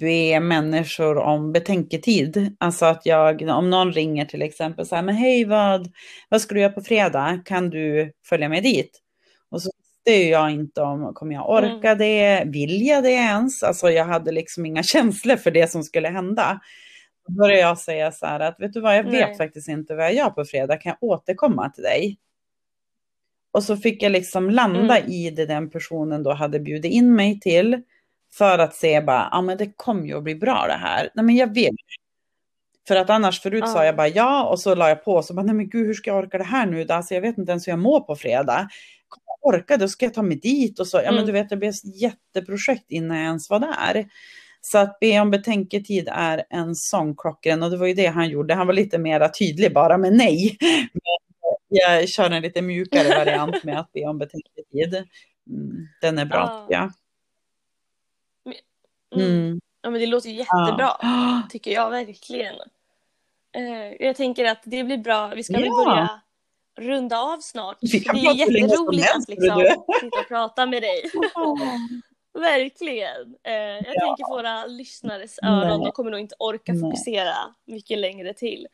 be 0.00 0.40
människor 0.40 1.18
om 1.18 1.52
betänketid. 1.52 2.56
Alltså 2.60 2.86
att 2.86 3.06
jag, 3.06 3.42
om 3.42 3.70
någon 3.70 3.92
ringer 3.92 4.24
till 4.24 4.42
exempel 4.42 4.86
så 4.86 4.96
här, 4.96 5.02
men 5.02 5.14
hej 5.14 5.44
vad, 5.44 5.90
vad 6.28 6.40
ska 6.40 6.54
du 6.54 6.60
göra 6.60 6.72
på 6.72 6.82
fredag? 6.82 7.42
Kan 7.44 7.70
du 7.70 8.12
följa 8.28 8.48
med 8.48 8.62
dit? 8.62 9.00
Och 9.50 9.62
så 9.62 9.70
visste 9.78 10.22
jag 10.22 10.50
inte 10.50 10.82
om, 10.82 11.14
kommer 11.14 11.34
jag 11.34 11.50
orka 11.50 11.90
mm. 11.90 11.98
det? 11.98 12.44
Vill 12.46 12.86
jag 12.86 13.02
det 13.02 13.10
ens? 13.10 13.62
Alltså 13.62 13.90
jag 13.90 14.04
hade 14.04 14.32
liksom 14.32 14.66
inga 14.66 14.82
känslor 14.82 15.36
för 15.36 15.50
det 15.50 15.70
som 15.70 15.82
skulle 15.82 16.08
hända. 16.08 16.60
Då 17.26 17.32
började 17.32 17.60
jag 17.60 17.78
säga 17.78 18.12
så 18.12 18.26
här 18.26 18.40
att, 18.40 18.60
vet 18.60 18.72
du 18.72 18.80
vad, 18.80 18.96
jag 18.96 19.04
vet 19.04 19.28
Nej. 19.28 19.36
faktiskt 19.36 19.68
inte 19.68 19.94
vad 19.94 20.04
jag 20.04 20.14
gör 20.14 20.30
på 20.30 20.44
fredag, 20.44 20.76
kan 20.76 20.90
jag 20.90 21.10
återkomma 21.10 21.70
till 21.70 21.82
dig? 21.82 22.18
Och 23.52 23.62
så 23.62 23.76
fick 23.76 24.02
jag 24.02 24.12
liksom 24.12 24.50
landa 24.50 24.98
mm. 24.98 25.12
i 25.12 25.30
det 25.30 25.46
den 25.46 25.70
personen 25.70 26.22
då 26.22 26.32
hade 26.32 26.60
bjudit 26.60 26.92
in 26.92 27.14
mig 27.14 27.40
till. 27.40 27.82
För 28.34 28.58
att 28.58 28.74
se 28.74 29.00
bara, 29.00 29.28
ja 29.30 29.42
men 29.42 29.58
det 29.58 29.72
kommer 29.76 30.06
ju 30.06 30.16
att 30.16 30.22
bli 30.22 30.34
bra 30.34 30.64
det 30.66 30.78
här. 30.80 31.10
Nej 31.14 31.24
men 31.24 31.36
jag 31.36 31.54
vill. 31.54 31.76
För 32.88 32.96
att 32.96 33.10
annars 33.10 33.40
förut 33.40 33.64
ja. 33.66 33.72
sa 33.72 33.84
jag 33.84 33.96
bara 33.96 34.08
ja 34.08 34.44
och 34.44 34.60
så 34.60 34.74
la 34.74 34.88
jag 34.88 35.04
på 35.04 35.14
och 35.14 35.24
så 35.24 35.34
bara, 35.34 35.42
nej 35.42 35.54
men 35.54 35.68
gud 35.68 35.86
hur 35.86 35.94
ska 35.94 36.10
jag 36.10 36.18
orka 36.18 36.38
det 36.38 36.44
här 36.44 36.66
nu 36.66 36.84
då? 36.84 36.94
Alltså 36.94 37.14
jag 37.14 37.20
vet 37.20 37.38
inte 37.38 37.52
ens 37.52 37.66
hur 37.66 37.72
jag 37.72 37.78
mår 37.78 38.00
på 38.00 38.16
fredag. 38.16 38.68
Kommer 39.08 39.24
jag 39.26 39.54
orka, 39.54 39.76
då 39.76 39.88
ska 39.88 40.06
jag 40.06 40.14
ta 40.14 40.22
mig 40.22 40.36
dit 40.36 40.80
och 40.80 40.86
så. 40.86 40.96
Ja 40.96 41.02
mm. 41.02 41.14
men 41.14 41.26
du 41.26 41.32
vet 41.32 41.48
det 41.48 41.56
blev 41.56 41.70
ett 41.70 42.00
jätteprojekt 42.02 42.90
innan 42.90 43.16
jag 43.16 43.26
ens 43.26 43.50
var 43.50 43.58
där. 43.58 44.06
Så 44.64 44.78
att 44.78 45.00
be 45.00 45.20
om 45.20 45.30
betänketid 45.30 46.08
är 46.12 46.44
en 46.50 46.74
sån 46.74 47.16
klockren 47.16 47.62
och 47.62 47.70
det 47.70 47.76
var 47.76 47.86
ju 47.86 47.94
det 47.94 48.06
han 48.06 48.28
gjorde. 48.28 48.54
Han 48.54 48.66
var 48.66 48.74
lite 48.74 48.98
mer 48.98 49.28
tydlig 49.28 49.74
bara 49.74 49.98
med 49.98 50.12
nej. 50.12 50.56
Men 50.92 51.00
jag 51.68 52.08
kör 52.08 52.30
en 52.30 52.42
lite 52.42 52.62
mjukare 52.62 53.08
variant 53.18 53.64
med 53.64 53.78
att 53.80 53.92
be 53.92 54.04
om 54.04 54.18
betänketid. 54.18 54.94
Mm, 55.50 55.88
den 56.00 56.18
är 56.18 56.24
bra 56.24 56.66
ja. 56.70 56.90
Mm. 59.14 59.30
mm. 59.30 59.60
Ja 59.82 59.90
men 59.90 60.00
det 60.00 60.06
låter 60.06 60.30
jättebra, 60.30 60.96
ja. 61.00 61.42
tycker 61.50 61.70
jag 61.70 61.90
verkligen. 61.90 62.54
Uh, 63.56 63.92
jag 64.00 64.16
tänker 64.16 64.44
att 64.44 64.62
det 64.64 64.84
blir 64.84 64.98
bra, 64.98 65.28
vi 65.28 65.44
ska 65.44 65.52
ja. 65.52 65.60
väl 65.60 65.70
börja 65.70 66.20
runda 66.78 67.18
av 67.18 67.38
snart. 67.40 67.76
det 67.80 67.96
är 67.96 68.34
jätteroligt 68.34 69.14
att 69.16 69.28
liksom 69.28 69.76
sitta 70.02 70.20
och 70.20 70.28
prata 70.28 70.66
med 70.66 70.82
dig. 70.82 71.02
Verkligen. 72.34 73.36
Eh, 73.44 73.52
jag 73.52 73.84
ja. 73.94 74.00
tänker 74.00 74.24
på 74.24 74.34
våra 74.34 74.66
lyssnares 74.66 75.38
öron, 75.42 75.80
de 75.80 75.92
kommer 75.92 76.10
nog 76.10 76.20
inte 76.20 76.34
orka 76.38 76.74
fokusera 76.74 77.24
Nej. 77.24 77.74
mycket 77.74 77.98
längre 77.98 78.34
till. 78.34 78.66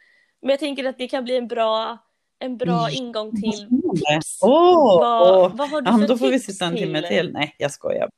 Men 0.42 0.50
jag 0.50 0.58
tänker 0.60 0.84
att 0.84 0.98
det 0.98 1.08
kan 1.08 1.24
bli 1.24 1.36
en 1.36 1.48
bra, 1.48 1.98
en 2.38 2.56
bra 2.56 2.88
mm. 2.88 2.94
ingång 2.94 3.30
till 3.30 3.68
tips. 4.10 4.42
Oh, 4.42 5.00
vad, 5.00 5.56
vad 5.56 5.70
har 5.70 5.80
du 5.80 5.92
för 5.92 6.00
ja, 6.00 6.06
Då 6.06 6.18
får 6.18 6.28
vi 6.28 6.40
sitta 6.40 6.64
en 6.64 6.76
timme 6.76 7.02
till. 7.02 7.32
Nej, 7.32 7.54
jag 7.58 7.70
skojar. 7.70 8.10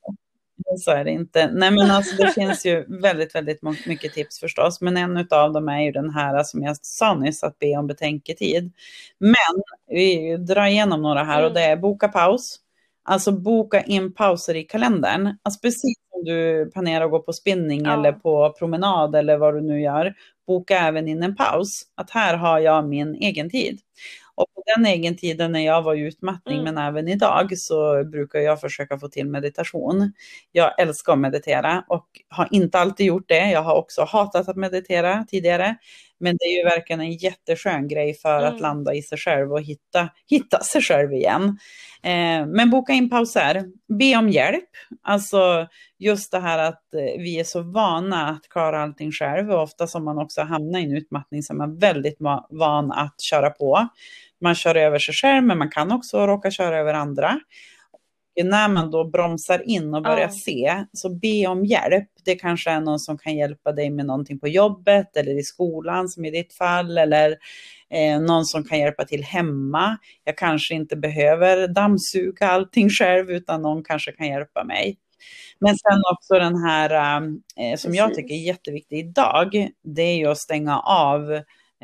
Så 0.78 0.90
är 0.90 1.04
det 1.04 1.10
inte. 1.10 1.50
Nej, 1.52 1.70
men 1.70 1.90
alltså 1.90 2.16
det 2.16 2.32
finns 2.32 2.66
ju 2.66 2.84
väldigt, 3.00 3.34
väldigt 3.34 3.62
mycket 3.86 4.12
tips 4.12 4.40
förstås. 4.40 4.80
Men 4.80 4.96
en 4.96 5.26
av 5.30 5.52
dem 5.52 5.68
är 5.68 5.80
ju 5.80 5.92
den 5.92 6.10
här 6.10 6.42
som 6.42 6.62
jag 6.62 6.76
sa 6.82 7.14
nyss, 7.14 7.42
att 7.42 7.58
be 7.58 7.76
om 7.76 7.86
betänketid. 7.86 8.72
Men 9.18 9.62
vi 9.86 10.36
drar 10.36 10.66
igenom 10.66 11.02
några 11.02 11.24
här 11.24 11.44
och 11.44 11.52
det 11.52 11.64
är 11.64 11.76
boka 11.76 12.08
paus 12.08 12.60
Alltså 13.10 13.32
boka 13.32 13.82
in 13.82 14.14
pauser 14.14 14.56
i 14.56 14.62
kalendern. 14.62 15.36
Alltså 15.42 15.60
precis 15.60 15.94
som 16.12 16.24
du 16.24 16.70
planerar 16.72 17.04
att 17.04 17.10
gå 17.10 17.22
på 17.22 17.32
spinning 17.32 17.84
ja. 17.84 17.92
eller 17.92 18.12
på 18.12 18.54
promenad 18.58 19.14
eller 19.14 19.36
vad 19.36 19.54
du 19.54 19.60
nu 19.60 19.80
gör. 19.80 20.14
Boka 20.46 20.78
även 20.78 21.08
in 21.08 21.22
en 21.22 21.36
paus. 21.36 21.82
Att 21.94 22.10
här 22.10 22.36
har 22.36 22.58
jag 22.58 22.88
min 22.88 23.14
egen 23.14 23.50
tid. 23.50 23.80
Och 24.34 24.46
på 24.54 24.62
den 24.76 24.86
egen 24.86 25.16
tiden 25.16 25.52
när 25.52 25.60
jag 25.60 25.82
var 25.82 25.94
i 25.94 26.00
utmattning, 26.00 26.60
mm. 26.60 26.74
men 26.74 26.84
även 26.84 27.08
idag, 27.08 27.58
så 27.58 28.04
brukar 28.04 28.38
jag 28.38 28.60
försöka 28.60 28.98
få 28.98 29.08
till 29.08 29.26
meditation. 29.26 30.12
Jag 30.52 30.80
älskar 30.80 31.12
att 31.12 31.18
meditera 31.18 31.84
och 31.88 32.06
har 32.28 32.48
inte 32.50 32.78
alltid 32.78 33.06
gjort 33.06 33.28
det. 33.28 33.50
Jag 33.50 33.62
har 33.62 33.74
också 33.74 34.04
hatat 34.04 34.48
att 34.48 34.56
meditera 34.56 35.24
tidigare. 35.28 35.76
Men 36.20 36.36
det 36.38 36.44
är 36.44 36.56
ju 36.56 36.64
verkligen 36.64 37.00
en 37.00 37.12
jätteskön 37.12 37.88
grej 37.88 38.14
för 38.14 38.38
mm. 38.38 38.54
att 38.54 38.60
landa 38.60 38.94
i 38.94 39.02
sig 39.02 39.18
själv 39.18 39.52
och 39.52 39.62
hitta, 39.62 40.08
hitta 40.26 40.60
sig 40.60 40.82
själv 40.82 41.12
igen. 41.12 41.58
Eh, 42.02 42.46
men 42.46 42.70
boka 42.70 42.92
in 42.92 43.10
pauser, 43.10 43.64
be 43.98 44.16
om 44.16 44.28
hjälp. 44.28 44.68
Alltså 45.02 45.66
just 45.98 46.32
det 46.32 46.40
här 46.40 46.58
att 46.58 46.94
eh, 46.94 47.22
vi 47.22 47.40
är 47.40 47.44
så 47.44 47.62
vana 47.62 48.28
att 48.28 48.48
klara 48.48 48.82
allting 48.82 49.12
själv 49.12 49.50
och 49.50 49.62
ofta 49.62 49.86
som 49.86 50.04
man 50.04 50.18
också 50.18 50.42
hamnar 50.42 50.80
i 50.80 50.84
en 50.84 50.96
utmattning 50.96 51.42
så 51.42 51.52
är 51.52 51.56
man 51.56 51.78
väldigt 51.78 52.18
van 52.50 52.92
att 52.92 53.20
köra 53.20 53.50
på. 53.50 53.88
Man 54.40 54.54
kör 54.54 54.74
över 54.74 54.98
sig 54.98 55.14
själv 55.14 55.44
men 55.44 55.58
man 55.58 55.70
kan 55.70 55.92
också 55.92 56.26
råka 56.26 56.50
köra 56.50 56.78
över 56.78 56.94
andra 56.94 57.40
när 58.44 58.68
man 58.68 58.90
då 58.90 59.04
bromsar 59.04 59.68
in 59.68 59.94
och 59.94 60.02
börjar 60.02 60.20
ja. 60.20 60.30
se, 60.30 60.84
så 60.92 61.08
be 61.08 61.46
om 61.46 61.64
hjälp. 61.64 62.08
Det 62.24 62.34
kanske 62.34 62.70
är 62.70 62.80
någon 62.80 62.98
som 62.98 63.18
kan 63.18 63.36
hjälpa 63.36 63.72
dig 63.72 63.90
med 63.90 64.06
någonting 64.06 64.38
på 64.38 64.48
jobbet 64.48 65.16
eller 65.16 65.38
i 65.38 65.42
skolan 65.42 66.08
som 66.08 66.24
i 66.24 66.30
ditt 66.30 66.54
fall 66.54 66.98
eller 66.98 67.36
eh, 67.90 68.20
någon 68.20 68.44
som 68.44 68.64
kan 68.64 68.78
hjälpa 68.78 69.04
till 69.04 69.24
hemma. 69.24 69.98
Jag 70.24 70.38
kanske 70.38 70.74
inte 70.74 70.96
behöver 70.96 71.68
dammsuga 71.68 72.46
allting 72.46 72.88
själv 72.98 73.30
utan 73.30 73.62
någon 73.62 73.84
kanske 73.84 74.12
kan 74.12 74.26
hjälpa 74.26 74.64
mig. 74.64 74.96
Men 75.58 75.76
sen 75.78 76.02
också 76.12 76.34
den 76.34 76.56
här 76.56 77.20
eh, 77.56 77.76
som 77.76 77.94
jag 77.94 78.14
tycker 78.14 78.34
är 78.34 78.38
jätteviktig 78.38 78.98
idag, 78.98 79.68
det 79.84 80.02
är 80.02 80.16
ju 80.16 80.26
att 80.26 80.38
stänga 80.38 80.80
av 80.80 81.32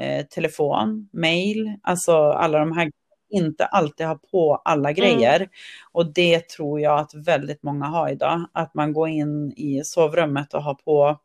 eh, 0.00 0.26
telefon, 0.30 1.08
mail, 1.12 1.76
alltså 1.82 2.12
alla 2.16 2.58
de 2.58 2.76
här 2.76 2.90
inte 3.36 3.66
alltid 3.66 4.06
har 4.06 4.16
på 4.16 4.62
alla 4.64 4.90
mm. 4.90 4.94
grejer. 4.94 5.36
Mm. 5.36 5.48
Och 5.92 6.12
det 6.12 6.48
tror 6.48 6.80
jag 6.80 6.98
att 6.98 7.14
väldigt 7.14 7.62
många 7.62 7.86
har 7.86 8.10
idag. 8.10 8.46
Att 8.52 8.74
man 8.74 8.92
går 8.92 9.08
in 9.08 9.52
i 9.56 9.82
sovrummet 9.84 10.54
och 10.54 10.62
har 10.62 10.74
på, 10.74 11.20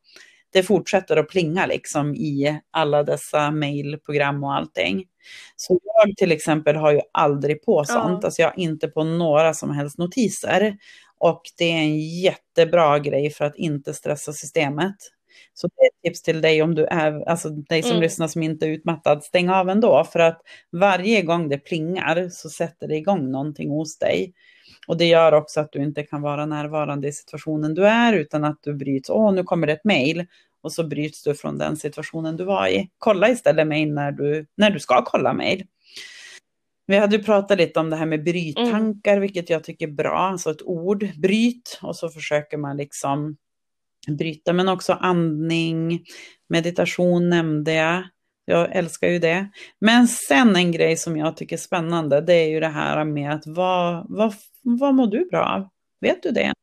det 0.54 0.64
fortsätter 0.64 1.18
att 1.18 1.30
plinga 1.30 1.66
liksom 1.66 2.16
i 2.16 2.62
alla 2.72 3.04
dessa 3.04 3.52
mejlprogram 3.52 4.44
och 4.44 4.54
allting. 4.54 5.04
Så 5.56 5.80
jag 5.84 6.18
till 6.18 6.32
exempel 6.32 6.76
har 6.76 6.92
ju 6.92 7.02
aldrig 7.12 7.66
på 7.66 7.84
sånt, 7.86 8.20
ja. 8.22 8.28
alltså 8.28 8.42
jag 8.42 8.50
har 8.50 8.60
inte 8.60 8.88
på 8.88 9.04
några 9.04 9.54
som 9.54 9.72
helst 9.72 9.98
notiser. 9.98 10.78
Och 11.18 11.42
det 11.58 11.72
är 11.72 11.78
en 11.78 12.00
jättebra 12.00 13.00
grej 13.00 13.30
för 13.30 13.46
att 13.46 13.56
inte 13.56 13.94
stressa 13.94 14.34
systemet. 14.34 14.96
Så 15.54 15.68
det 15.68 15.82
är 15.82 15.88
ett 15.88 16.02
tips 16.04 16.22
till 16.22 16.42
dig 16.42 16.62
om 16.62 16.76
du 16.76 16.86
är, 16.86 17.30
alltså 17.30 17.50
dig 17.50 17.82
som 17.82 17.92
mm. 17.92 18.02
lyssnar 18.02 18.28
som 18.28 18.44
inte 18.44 18.66
är 18.66 18.70
utmattad, 18.70 19.24
stäng 19.24 19.50
av 19.50 19.70
ändå. 19.70 20.04
För 20.04 20.20
att 20.20 20.42
varje 20.72 21.22
gång 21.22 21.50
det 21.50 21.58
plingar 21.58 22.30
så 22.30 22.50
sätter 22.50 22.88
det 22.88 22.96
igång 22.96 23.32
någonting 23.32 23.70
hos 23.70 23.98
dig. 23.98 24.34
Och 24.88 24.98
det 24.98 25.06
gör 25.06 25.32
också 25.32 25.60
att 25.60 25.72
du 25.72 25.84
inte 25.84 26.04
kan 26.04 26.22
vara 26.22 26.46
närvarande 26.46 27.08
i 27.08 27.12
situationen 27.12 27.74
du 27.74 27.88
är, 27.88 28.14
utan 28.14 28.44
att 28.44 28.60
du 28.64 28.74
bryts, 28.74 29.10
åh 29.10 29.34
nu 29.34 29.44
kommer 29.44 29.68
det 29.68 29.74
ett 29.74 29.86
mejl. 29.86 30.26
Och 30.64 30.74
så 30.74 30.84
bryts 30.84 31.24
du 31.24 31.36
från 31.36 31.58
den 31.58 31.78
situationen 31.78 32.38
du 32.38 32.44
var 32.44 32.68
i. 32.68 32.90
Kolla 32.98 33.30
istället 33.30 33.68
mejl 33.68 33.94
när 33.94 34.12
du, 34.12 34.46
när 34.56 34.72
du 34.72 34.80
ska 34.80 35.04
kolla 35.06 35.34
mejl. 35.34 35.66
Vi 36.86 36.98
hade 36.98 37.16
ju 37.16 37.24
pratat 37.24 37.58
lite 37.58 37.80
om 37.80 37.90
det 37.90 37.96
här 37.96 38.06
med 38.06 38.24
bryttankar, 38.24 39.12
mm. 39.12 39.22
vilket 39.22 39.50
jag 39.50 39.64
tycker 39.64 39.88
är 39.88 39.92
bra, 39.92 40.18
alltså 40.18 40.52
ett 40.52 40.62
ord, 40.62 41.08
bryt, 41.18 41.80
och 41.82 41.96
så 41.96 42.10
försöker 42.10 42.58
man 42.58 42.78
liksom 42.78 43.38
bryta, 44.08 44.54
men 44.54 44.70
också 44.70 44.94
andning, 44.94 46.06
meditation 46.50 47.30
nämnde 47.30 47.74
jag. 47.74 48.04
Jag 48.46 48.76
älskar 48.76 49.08
ju 49.08 49.20
det. 49.20 49.50
Men 49.80 50.08
sen 50.08 50.56
en 50.56 50.72
grej 50.72 50.98
som 50.98 51.18
jag 51.18 51.38
tycker 51.38 51.56
är 51.56 51.60
spännande, 51.60 52.22
det 52.22 52.34
är 52.34 52.50
ju 52.50 52.60
det 52.60 52.68
här 52.68 53.06
med 53.06 53.34
att 53.34 53.44
vad, 53.46 54.06
vad, 54.10 54.34
vad 54.62 54.96
mår 54.96 55.08
du 55.08 55.26
bra 55.26 55.46
av? 55.46 55.70
Vet 56.02 56.24
du 56.24 56.32
det? 56.32 56.54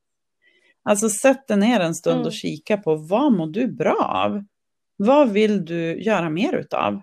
Alltså 0.82 1.09
sätt 1.09 1.49
dig 1.49 1.57
ner 1.57 1.80
en 1.80 1.95
stund 1.95 2.16
mm. 2.16 2.26
och 2.26 2.32
kika 2.32 2.76
på 2.76 2.95
vad 2.95 3.32
mår 3.32 3.47
du 3.47 3.66
bra 3.66 3.97
av? 3.97 4.45
Vad 4.97 5.30
vill 5.30 5.64
du 5.64 6.03
göra 6.03 6.30
mer 6.30 6.53
utav? 6.53 7.01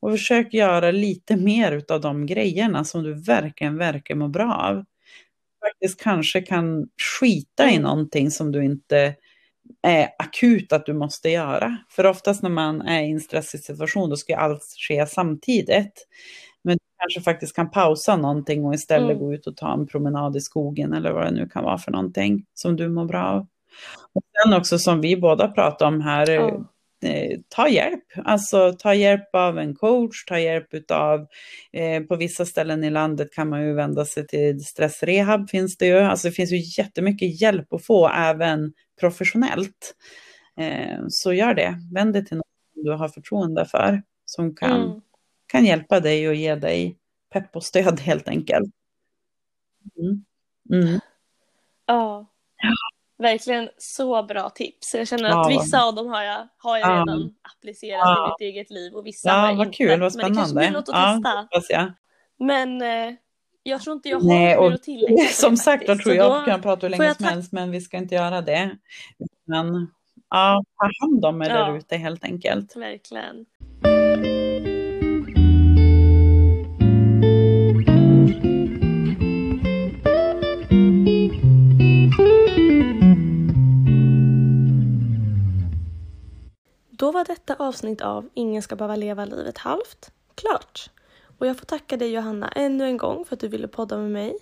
Och 0.00 0.10
försök 0.10 0.54
göra 0.54 0.90
lite 0.90 1.36
mer 1.36 1.72
utav 1.72 2.00
de 2.00 2.26
grejerna 2.26 2.84
som 2.84 3.02
du 3.02 3.14
verkligen, 3.14 3.78
verkligen 3.78 4.18
mår 4.18 4.28
bra 4.28 4.54
av. 4.54 4.84
Faktiskt 5.60 6.00
kanske 6.00 6.42
kan 6.42 6.88
skita 7.20 7.70
i 7.70 7.72
mm. 7.72 7.82
någonting 7.82 8.30
som 8.30 8.52
du 8.52 8.64
inte 8.64 9.14
är 9.82 10.08
akut 10.18 10.72
att 10.72 10.86
du 10.86 10.92
måste 10.92 11.28
göra. 11.28 11.76
För 11.90 12.06
oftast 12.06 12.42
när 12.42 12.50
man 12.50 12.82
är 12.82 13.02
i 13.02 13.10
en 13.10 13.20
stressig 13.20 13.60
situation 13.60 14.10
då 14.10 14.16
ska 14.16 14.36
allt 14.36 14.62
ske 14.88 15.06
samtidigt. 15.06 16.06
Men 16.64 16.76
du 16.76 16.84
kanske 16.98 17.20
faktiskt 17.20 17.56
kan 17.56 17.70
pausa 17.70 18.16
någonting 18.16 18.64
och 18.64 18.74
istället 18.74 19.10
mm. 19.10 19.18
gå 19.18 19.34
ut 19.34 19.46
och 19.46 19.56
ta 19.56 19.72
en 19.72 19.86
promenad 19.86 20.36
i 20.36 20.40
skogen 20.40 20.92
eller 20.92 21.12
vad 21.12 21.24
det 21.24 21.30
nu 21.30 21.48
kan 21.48 21.64
vara 21.64 21.78
för 21.78 21.92
någonting 21.92 22.44
som 22.54 22.76
du 22.76 22.88
mår 22.88 23.04
bra 23.04 23.24
av. 23.24 23.46
Och 24.12 24.22
sen 24.44 24.54
också 24.54 24.78
som 24.78 25.00
vi 25.00 25.16
båda 25.16 25.48
pratar 25.48 25.86
om 25.86 26.00
här, 26.00 26.30
mm. 26.30 26.64
Eh, 27.04 27.38
ta 27.48 27.68
hjälp. 27.68 28.04
Alltså 28.24 28.72
ta 28.72 28.94
hjälp 28.94 29.34
av 29.34 29.58
en 29.58 29.74
coach, 29.74 30.24
ta 30.24 30.38
hjälp 30.38 30.90
av, 30.90 31.26
eh, 31.72 32.02
på 32.02 32.16
vissa 32.16 32.46
ställen 32.46 32.84
i 32.84 32.90
landet 32.90 33.32
kan 33.32 33.48
man 33.48 33.62
ju 33.62 33.74
vända 33.74 34.04
sig 34.04 34.26
till 34.26 34.64
stressrehab 34.64 35.50
finns 35.50 35.76
det 35.76 35.86
ju. 35.86 35.98
Alltså 35.98 36.28
det 36.28 36.32
finns 36.32 36.52
ju 36.52 36.82
jättemycket 36.82 37.40
hjälp 37.40 37.72
att 37.72 37.86
få 37.86 38.08
även 38.08 38.72
professionellt. 39.00 39.94
Eh, 40.56 40.98
så 41.08 41.32
gör 41.32 41.54
det, 41.54 41.74
vänd 41.94 42.12
dig 42.12 42.24
till 42.24 42.36
någon 42.36 42.44
du 42.84 42.92
har 42.92 43.08
förtroende 43.08 43.66
för 43.66 44.02
som 44.24 44.54
kan, 44.54 44.82
mm. 44.82 45.00
kan 45.46 45.64
hjälpa 45.64 46.00
dig 46.00 46.28
och 46.28 46.34
ge 46.34 46.54
dig 46.54 46.98
pepp 47.32 47.56
och 47.56 47.64
stöd 47.64 48.00
helt 48.00 48.28
enkelt. 48.28 48.74
Mm. 49.98 50.24
Mm. 50.70 51.00
Ja. 51.86 52.26
Verkligen 53.24 53.68
så 53.78 54.22
bra 54.22 54.50
tips. 54.50 54.94
Jag 54.94 55.08
känner 55.08 55.28
Ja. 55.28 55.40
att 55.40 55.50
vissa 55.50 55.82
av 55.84 55.94
dem 55.94 56.06
har 56.06 56.22
jag, 56.22 56.48
har 56.58 56.78
jag 56.78 56.88
Ja. 56.90 56.92
redan 57.00 57.34
applicerat 57.58 58.00
Ja. 58.04 58.26
i 58.26 58.44
mitt 58.44 58.54
eget 58.54 58.70
liv 58.70 58.94
och 58.94 59.06
vissa 59.06 59.30
har 59.32 59.38
Ja, 59.38 59.48
jag 59.50 59.56
vad 59.56 59.66
inte. 59.66 59.76
kul, 59.76 60.00
vad 60.00 60.16
Men 60.16 60.30
det 60.30 60.36
kanske 60.36 60.50
spännande. 60.50 60.54
blir 60.70 60.70
något 60.70 60.88
att 60.88 60.94
Ja, 61.50 61.58
testa. 61.60 61.72
jag. 61.72 61.92
Men 62.38 62.82
eh, 62.82 63.14
jag 63.62 63.82
tror 63.82 63.96
inte 63.96 64.08
jag 64.08 64.20
har 64.20 64.28
Nej, 64.28 64.46
mer 64.46 64.58
och 64.58 64.72
att 64.72 64.82
tillägga. 64.82 65.24
som 65.32 65.56
sagt, 65.56 65.88
jag 65.88 66.00
tror 66.02 66.14
jag 66.14 66.44
kan 66.44 66.62
prata 66.62 66.86
hur 66.86 66.90
länge 66.90 67.04
jag 67.04 67.16
som 67.16 67.24
helst, 67.26 67.52
men 67.52 67.70
vi 67.70 67.80
ska 67.80 67.96
inte 67.96 68.14
göra 68.14 68.40
det. 68.40 68.76
Men 69.46 69.90
ja, 70.30 70.64
ta 70.78 70.90
hand 71.06 71.24
om 71.24 71.42
er 71.42 71.48
Ja. 71.50 71.54
där 71.66 71.76
ute 71.76 71.96
helt 71.96 72.24
enkelt. 72.24 72.76
Verkligen. 72.76 73.46
Då 86.96 87.12
var 87.12 87.24
detta 87.24 87.54
avsnitt 87.54 88.00
av 88.00 88.28
Ingen 88.34 88.62
ska 88.62 88.76
behöva 88.76 88.96
leva 88.96 89.24
livet 89.24 89.58
halvt 89.58 90.12
klart. 90.34 90.90
Och 91.38 91.46
jag 91.46 91.58
får 91.58 91.66
tacka 91.66 91.96
dig 91.96 92.12
Johanna 92.12 92.48
ännu 92.48 92.84
en 92.84 92.96
gång 92.96 93.24
för 93.24 93.36
att 93.36 93.40
du 93.40 93.48
ville 93.48 93.68
podda 93.68 93.98
med 93.98 94.10
mig. 94.10 94.38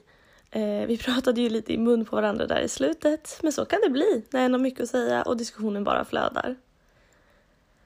Eh, 0.51 0.87
vi 0.87 0.99
pratade 1.05 1.41
ju 1.41 1.49
lite 1.49 1.73
i 1.73 1.79
mun 1.79 2.05
på 2.05 2.17
varandra 2.17 2.47
där 2.47 2.61
i 2.61 2.69
slutet, 2.69 3.39
men 3.43 3.53
så 3.53 3.65
kan 3.65 3.81
det 3.83 3.91
bli 3.91 4.25
när 4.31 4.45
en 4.45 4.53
har 4.53 4.61
mycket 4.61 4.83
att 4.83 4.89
säga 4.89 5.23
och 5.23 5.37
diskussionen 5.37 5.85
bara 5.85 6.05
flödar. 6.05 6.57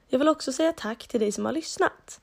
Jag 0.07 0.19
vill 0.19 0.27
också 0.27 0.51
säga 0.51 0.73
tack 0.73 1.07
till 1.07 1.19
dig 1.19 1.31
som 1.31 1.45
har 1.45 1.53
lyssnat. 1.53 2.21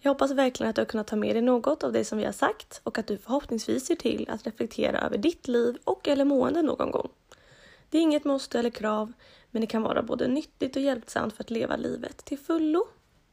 Jag 0.00 0.10
hoppas 0.10 0.30
verkligen 0.30 0.70
att 0.70 0.76
du 0.76 0.80
har 0.80 0.86
kunnat 0.86 1.06
ta 1.06 1.16
med 1.16 1.34
dig 1.34 1.42
något 1.42 1.84
av 1.84 1.92
det 1.92 2.04
som 2.04 2.18
vi 2.18 2.24
har 2.24 2.32
sagt 2.32 2.80
och 2.82 2.98
att 2.98 3.06
du 3.06 3.18
förhoppningsvis 3.18 3.86
ser 3.86 3.96
till 3.96 4.26
att 4.30 4.46
reflektera 4.46 5.00
över 5.00 5.18
ditt 5.18 5.48
liv 5.48 5.76
och 5.84 6.08
eller 6.08 6.24
mående 6.24 6.62
någon 6.62 6.90
gång. 6.90 7.08
Det 7.90 7.98
är 7.98 8.02
inget 8.02 8.24
måste 8.24 8.58
eller 8.58 8.70
krav, 8.70 9.12
men 9.56 9.60
det 9.60 9.66
kan 9.66 9.82
vara 9.82 10.02
både 10.02 10.28
nyttigt 10.28 10.76
och 10.76 10.82
hjälpsamt 10.82 11.34
för 11.34 11.44
att 11.44 11.50
leva 11.50 11.76
livet 11.76 12.24
till 12.24 12.38
fullo. 12.38 12.86